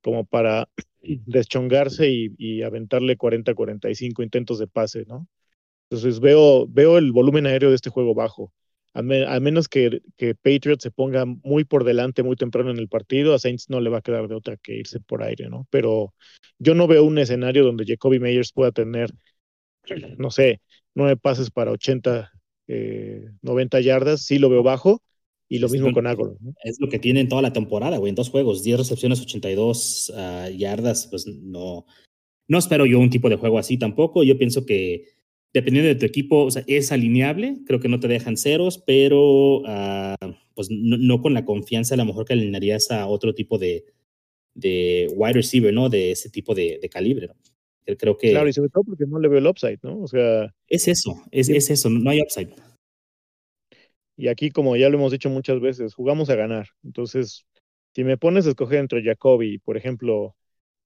como 0.00 0.24
para 0.24 0.66
deschongarse 1.02 2.08
y, 2.08 2.34
y 2.38 2.62
aventarle 2.62 3.18
40-45 3.18 4.22
intentos 4.22 4.58
de 4.58 4.66
pase, 4.66 5.04
¿no? 5.06 5.28
Entonces 5.90 6.20
veo, 6.20 6.66
veo 6.68 6.96
el 6.96 7.12
volumen 7.12 7.44
aéreo 7.44 7.68
de 7.68 7.76
este 7.76 7.90
juego 7.90 8.14
bajo 8.14 8.50
a, 8.94 9.40
menos 9.40 9.68
que, 9.68 10.02
que 10.16 10.34
Patriots 10.34 10.82
se 10.82 10.90
ponga 10.90 11.24
muy 11.24 11.64
por 11.64 11.84
delante 11.84 12.22
muy 12.22 12.36
temprano 12.36 12.70
en 12.70 12.78
el 12.78 12.88
partido, 12.88 13.34
a 13.34 13.38
Saints 13.38 13.70
no 13.70 13.80
le 13.80 13.90
va 13.90 13.98
a 13.98 14.02
quedar 14.02 14.28
de 14.28 14.34
otra 14.34 14.56
que 14.56 14.76
irse 14.76 15.00
por 15.00 15.22
aire, 15.22 15.48
¿no? 15.48 15.66
Pero 15.70 16.14
yo 16.58 16.74
no 16.74 16.86
veo 16.86 17.04
un 17.04 17.18
escenario 17.18 17.64
donde 17.64 17.86
Jacoby 17.86 18.20
Meyers 18.20 18.52
pueda 18.52 18.70
tener, 18.70 19.10
no 20.18 20.30
sé, 20.30 20.60
nueve 20.94 21.16
pases 21.16 21.50
para 21.50 21.70
80, 21.70 22.30
90 23.42 23.78
eh, 23.78 23.82
yardas, 23.82 24.22
sí 24.26 24.38
lo 24.38 24.50
veo 24.50 24.62
bajo, 24.62 25.02
y 25.48 25.58
lo 25.58 25.68
mismo 25.68 25.92
con 25.92 26.06
Agolor. 26.06 26.38
Es 26.62 26.78
lo 26.80 26.88
que 26.88 26.98
tiene 26.98 27.20
en 27.20 27.28
toda 27.28 27.42
la 27.42 27.52
temporada, 27.52 27.98
güey, 27.98 28.10
en 28.10 28.14
dos 28.14 28.30
juegos, 28.30 28.62
10 28.62 28.78
recepciones, 28.78 29.20
82 29.20 30.12
ah, 30.16 30.48
yardas, 30.50 31.06
pues 31.08 31.26
no, 31.26 31.86
no 32.48 32.58
espero 32.58 32.86
yo 32.86 32.98
un 32.98 33.10
tipo 33.10 33.28
de 33.28 33.36
juego 33.36 33.58
así 33.58 33.78
tampoco, 33.78 34.22
yo 34.22 34.38
pienso 34.38 34.64
que 34.64 35.04
dependiendo 35.52 35.88
de 35.88 35.96
tu 35.96 36.06
equipo, 36.06 36.44
o 36.44 36.50
sea, 36.50 36.64
es 36.66 36.92
alineable, 36.92 37.58
creo 37.66 37.80
que 37.80 37.88
no 37.88 38.00
te 38.00 38.08
dejan 38.08 38.36
ceros, 38.36 38.82
pero 38.86 39.62
ah, 39.66 40.16
pues 40.54 40.68
no, 40.70 41.20
con 41.20 41.34
la 41.34 41.44
confianza 41.44 41.94
a 41.94 41.98
lo 41.98 42.04
mejor 42.04 42.24
que 42.24 42.32
alinearías 42.32 42.90
a 42.90 43.06
otro 43.06 43.34
tipo 43.34 43.58
de, 43.58 43.84
de 44.54 45.08
wide 45.14 45.34
receiver, 45.34 45.72
¿no? 45.72 45.88
De 45.88 46.12
ese 46.12 46.30
tipo 46.30 46.54
de, 46.54 46.80
calibre, 46.90 47.28
¿no? 47.28 47.34
Creo 47.98 48.16
que... 48.16 48.30
Claro, 48.30 48.48
y 48.48 48.52
sobre 48.52 48.70
todo 48.70 48.84
porque 48.84 49.04
no 49.06 49.18
le 49.18 49.28
veo 49.28 49.38
el 49.38 49.46
upside, 49.46 49.80
¿no? 49.82 50.00
O 50.00 50.06
sea... 50.06 50.54
Es 50.68 50.88
eso, 50.88 51.14
es, 51.30 51.48
es 51.48 51.68
eso, 51.68 51.90
no 51.90 52.08
hay 52.08 52.20
upside. 52.20 52.54
Y 54.16 54.28
aquí, 54.28 54.50
como 54.50 54.76
ya 54.76 54.88
lo 54.88 54.98
hemos 54.98 55.12
dicho 55.12 55.28
muchas 55.30 55.60
veces, 55.60 55.94
jugamos 55.94 56.30
a 56.30 56.36
ganar. 56.36 56.68
Entonces, 56.84 57.44
si 57.94 58.04
me 58.04 58.16
pones 58.16 58.46
a 58.46 58.50
escoger 58.50 58.78
entre 58.78 59.02
Jacoby, 59.02 59.58
por 59.58 59.76
ejemplo, 59.76 60.36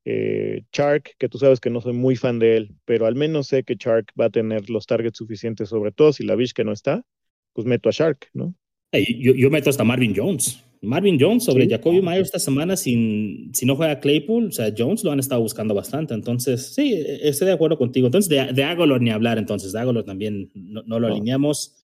eh, 0.08 0.62
Chark, 0.70 1.16
que 1.18 1.28
tú 1.28 1.36
sabes 1.36 1.58
que 1.58 1.68
no 1.68 1.80
soy 1.80 1.92
muy 1.92 2.14
fan 2.14 2.38
de 2.38 2.56
él, 2.56 2.76
pero 2.84 3.06
al 3.06 3.16
menos 3.16 3.48
sé 3.48 3.64
que 3.64 3.76
Chark 3.76 4.12
va 4.18 4.26
a 4.26 4.30
tener 4.30 4.70
los 4.70 4.86
targets 4.86 5.18
suficientes, 5.18 5.68
sobre 5.68 5.90
todo 5.90 6.12
si 6.12 6.24
la 6.24 6.36
que 6.54 6.62
no 6.62 6.72
está, 6.72 7.04
pues 7.52 7.66
meto 7.66 7.88
a 7.88 7.92
Shark, 7.92 8.28
¿no? 8.32 8.54
yo, 8.92 9.34
yo, 9.34 9.50
meto 9.50 9.68
hasta 9.68 9.82
Marvin 9.82 10.14
Jones. 10.16 10.62
Marvin 10.80 11.18
Jones 11.20 11.42
sobre 11.42 11.68
Jacoby 11.68 12.00
Myers 12.02 12.28
esta 12.28 12.38
semana, 12.38 12.76
sin, 12.76 13.50
si 13.52 13.66
no 13.66 13.74
juega 13.74 13.98
Claypool, 13.98 14.46
o 14.46 14.52
sea, 14.52 14.72
Jones 14.78 15.02
lo 15.02 15.10
han 15.10 15.18
estado 15.18 15.40
buscando 15.40 15.74
bastante. 15.74 16.14
Entonces, 16.14 16.72
sí, 16.72 17.02
estoy 17.22 17.48
de 17.48 17.54
acuerdo 17.54 17.76
contigo. 17.76 18.06
Entonces, 18.06 18.28
de, 18.28 18.52
de 18.52 18.98
ni 19.00 19.10
hablar, 19.10 19.38
entonces, 19.38 19.72
de 19.72 19.80
Agolor 19.80 20.04
también 20.04 20.52
no, 20.54 21.00
lo 21.00 21.08
alineamos. 21.08 21.84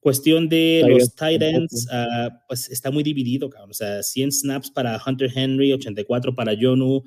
Cuestión 0.00 0.48
de 0.48 0.82
los 0.88 1.14
tight 1.14 1.42
ends, 1.42 1.86
ah, 1.92 2.42
pues 2.48 2.70
está 2.70 2.90
muy 2.90 3.02
dividido, 3.02 3.50
cabrón. 3.50 3.70
O 3.70 3.74
sea, 3.74 4.02
100 4.02 4.32
snaps 4.32 4.70
para 4.70 4.98
Hunter 5.06 5.30
Henry, 5.34 5.74
84 5.74 6.34
para 6.34 6.54
Jonu, 6.58 7.02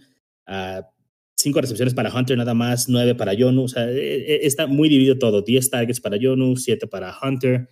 5 0.45 1.59
ah, 1.59 1.61
recepciones 1.61 1.93
para 1.93 2.13
Hunter 2.13 2.37
nada 2.37 2.53
más, 2.53 2.89
9 2.89 3.15
para 3.15 3.33
Jonu. 3.37 3.63
O 3.63 3.67
sea, 3.67 3.89
e, 3.89 4.35
e, 4.35 4.45
está 4.45 4.67
muy 4.67 4.89
dividido 4.89 5.17
todo. 5.17 5.41
10 5.41 5.69
targets 5.69 5.99
para 5.99 6.17
Jonu, 6.21 6.55
7 6.55 6.87
para 6.87 7.15
Hunter. 7.21 7.67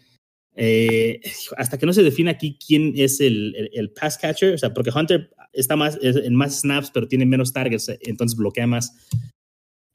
Eh, 0.56 1.22
hasta 1.58 1.78
que 1.78 1.86
no 1.86 1.94
se 1.94 2.04
define 2.04 2.30
aquí 2.30 2.58
quién 2.66 2.94
es 2.98 3.22
el, 3.22 3.70
el, 3.74 3.92
pass 3.92 4.18
catcher, 4.18 4.54
o 4.54 4.58
sea, 4.58 4.74
porque 4.74 4.92
Hunter 4.94 5.32
está 5.54 5.78
más 5.78 5.98
en 6.02 6.36
más 6.36 6.60
snaps, 6.60 6.92
pero 6.92 7.08
tiene 7.08 7.26
menos 7.26 7.54
targets, 7.54 7.90
entonces 8.02 8.38
bloquea 8.38 8.68
más. 8.68 8.94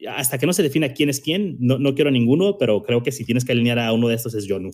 Hasta 0.09 0.39
que 0.39 0.47
no 0.47 0.53
se 0.53 0.63
defina 0.63 0.93
quién 0.93 1.11
es 1.11 1.21
quién, 1.21 1.57
no, 1.61 1.79
no 1.79 1.95
quiero 1.95 2.09
a 2.09 2.13
ninguno, 2.13 2.57
pero 2.59 2.83
creo 2.83 3.03
que 3.03 3.13
si 3.13 3.25
tienes 3.25 3.45
que 3.45 3.53
alinear 3.53 3.79
a 3.79 3.93
uno 3.93 4.09
de 4.09 4.15
estos 4.15 4.35
es 4.35 4.47
Jonu. 4.49 4.71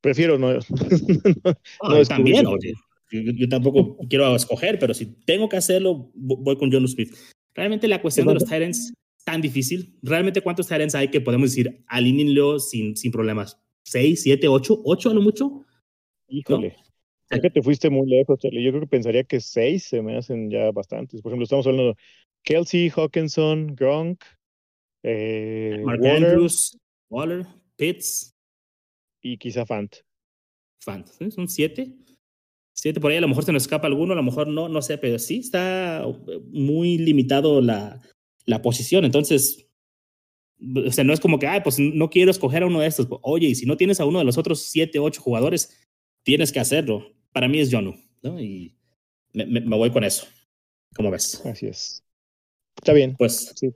Prefiero 0.00 0.38
no. 0.38 0.52
no, 1.88 2.04
también, 2.04 2.46
oye. 2.46 2.74
Yo, 3.10 3.48
tampoco 3.48 3.96
quiero 4.08 4.34
escoger, 4.34 4.78
pero 4.78 4.94
si 4.94 5.06
tengo 5.24 5.48
que 5.48 5.56
hacerlo, 5.56 6.10
voy 6.14 6.56
con 6.56 6.70
Jonu 6.70 6.88
Smith. 6.88 7.14
Realmente 7.54 7.88
la 7.88 8.02
cuestión 8.02 8.26
de 8.26 8.34
los 8.34 8.44
Titans 8.44 8.92
tan 9.24 9.40
difícil. 9.40 9.98
Realmente, 10.02 10.40
¿cuántos 10.40 10.68
Titans 10.68 10.94
hay 10.94 11.08
que 11.08 11.20
podemos 11.20 11.50
decir 11.50 11.84
alínenlo 11.86 12.58
sin, 12.58 12.96
sin 12.96 13.10
problemas? 13.10 13.60
¿Seis, 13.82 14.22
siete, 14.22 14.48
ocho? 14.48 14.80
¿Ocho 14.84 15.10
a 15.10 15.14
lo 15.14 15.22
mucho? 15.22 15.64
Híjole. 16.28 16.76
Es 17.30 17.40
que 17.40 17.50
te 17.50 17.62
fuiste 17.62 17.90
muy 17.90 18.08
lejos, 18.08 18.38
Charlie. 18.38 18.62
Yo 18.62 18.70
creo 18.70 18.82
que 18.82 18.88
pensaría 18.88 19.24
que 19.24 19.40
seis 19.40 19.84
se 19.84 20.00
me 20.00 20.16
hacen 20.16 20.48
ya 20.48 20.70
bastantes. 20.70 21.20
Por 21.22 21.30
ejemplo, 21.30 21.44
estamos 21.44 21.66
hablando 21.66 21.88
de 21.88 21.96
Kelsey, 22.44 22.90
Hawkinson, 22.90 23.74
Gronk, 23.74 24.22
eh, 25.02 25.80
Mark 25.84 26.00
Waller, 26.00 26.24
Andrews, 26.24 26.78
Waller, 27.10 27.46
Pitts. 27.76 28.32
Y 29.22 29.38
quizá 29.38 29.66
Fant. 29.66 29.96
Fant. 30.84 31.08
Son 31.30 31.48
siete. 31.48 31.92
Siete 32.76 33.00
por 33.00 33.10
ahí. 33.10 33.16
A 33.16 33.22
lo 33.22 33.28
mejor 33.28 33.44
se 33.44 33.52
nos 33.52 33.62
escapa 33.62 33.86
alguno, 33.86 34.12
a 34.12 34.16
lo 34.16 34.22
mejor 34.22 34.48
no, 34.48 34.68
no 34.68 34.82
sé, 34.82 34.98
pero 34.98 35.18
sí 35.18 35.38
está 35.38 36.06
muy 36.50 36.98
limitado 36.98 37.60
la, 37.60 38.00
la 38.44 38.62
posición. 38.62 39.04
Entonces, 39.04 39.66
o 40.86 40.92
sea, 40.92 41.04
no 41.04 41.12
es 41.12 41.20
como 41.20 41.38
que, 41.38 41.46
ay, 41.46 41.60
pues 41.62 41.78
no 41.78 42.10
quiero 42.10 42.30
escoger 42.30 42.62
a 42.62 42.66
uno 42.66 42.80
de 42.80 42.86
estos. 42.86 43.08
Oye, 43.22 43.48
y 43.48 43.54
si 43.54 43.66
no 43.66 43.76
tienes 43.76 44.00
a 44.00 44.04
uno 44.04 44.18
de 44.18 44.24
los 44.24 44.38
otros 44.38 44.60
siete, 44.60 44.98
ocho 44.98 45.20
jugadores, 45.20 45.76
tienes 46.22 46.52
que 46.52 46.60
hacerlo. 46.60 47.14
Para 47.32 47.48
mí 47.48 47.60
es 47.60 47.72
Jonu, 47.72 47.94
¿no? 48.22 48.40
Y 48.40 48.76
me, 49.32 49.60
voy 49.76 49.90
con 49.90 50.04
eso. 50.04 50.26
¿Cómo 50.94 51.10
ves? 51.10 51.44
Así 51.44 51.66
es. 51.66 52.04
Está 52.76 52.92
bien. 52.92 53.16
Pues 53.18 53.52
sí. 53.54 53.72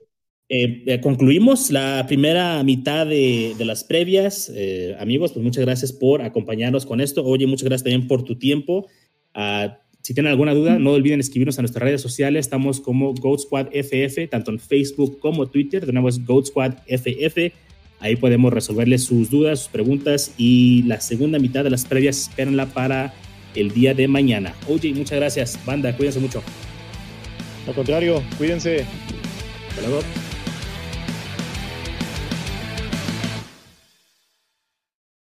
Eh, 0.53 0.99
concluimos 1.01 1.71
la 1.71 2.03
primera 2.07 2.61
mitad 2.63 3.07
de, 3.07 3.55
de 3.57 3.63
las 3.63 3.85
previas. 3.85 4.51
Eh, 4.53 4.97
amigos, 4.99 5.31
pues 5.31 5.45
muchas 5.45 5.63
gracias 5.63 5.93
por 5.93 6.21
acompañarnos 6.21 6.85
con 6.85 6.99
esto. 6.99 7.23
Oye, 7.23 7.47
muchas 7.47 7.63
gracias 7.63 7.85
también 7.85 8.05
por 8.05 8.23
tu 8.23 8.35
tiempo. 8.37 8.85
Uh, 9.33 9.71
si 10.01 10.13
tienen 10.13 10.29
alguna 10.29 10.53
duda, 10.53 10.77
no 10.77 10.91
olviden 10.91 11.21
escribirnos 11.21 11.57
a 11.57 11.61
nuestras 11.61 11.81
redes 11.81 12.01
sociales. 12.01 12.47
Estamos 12.47 12.81
como 12.81 13.13
Goat 13.13 13.39
Squad 13.39 13.67
FF, 13.71 14.27
tanto 14.29 14.51
en 14.51 14.59
Facebook 14.59 15.19
como 15.19 15.47
Twitter. 15.47 15.85
De 15.85 15.93
nuevo 15.93 16.09
es 16.09 16.25
Goat 16.25 16.47
Squad 16.47 16.73
FF. 16.85 17.53
Ahí 18.01 18.17
podemos 18.17 18.51
resolverles 18.51 19.05
sus 19.05 19.29
dudas, 19.29 19.59
sus 19.61 19.69
preguntas. 19.69 20.33
Y 20.37 20.83
la 20.83 20.99
segunda 20.99 21.39
mitad 21.39 21.63
de 21.63 21.69
las 21.69 21.85
previas, 21.85 22.23
espérenla 22.23 22.65
para 22.65 23.13
el 23.55 23.71
día 23.71 23.93
de 23.93 24.09
mañana. 24.09 24.53
Oye, 24.67 24.93
muchas 24.93 25.17
gracias. 25.17 25.57
Banda, 25.65 25.95
cuídense 25.95 26.19
mucho. 26.19 26.43
Al 27.65 27.73
contrario, 27.73 28.21
cuídense. 28.37 28.83
Hasta 29.69 29.81
luego. 29.87 30.01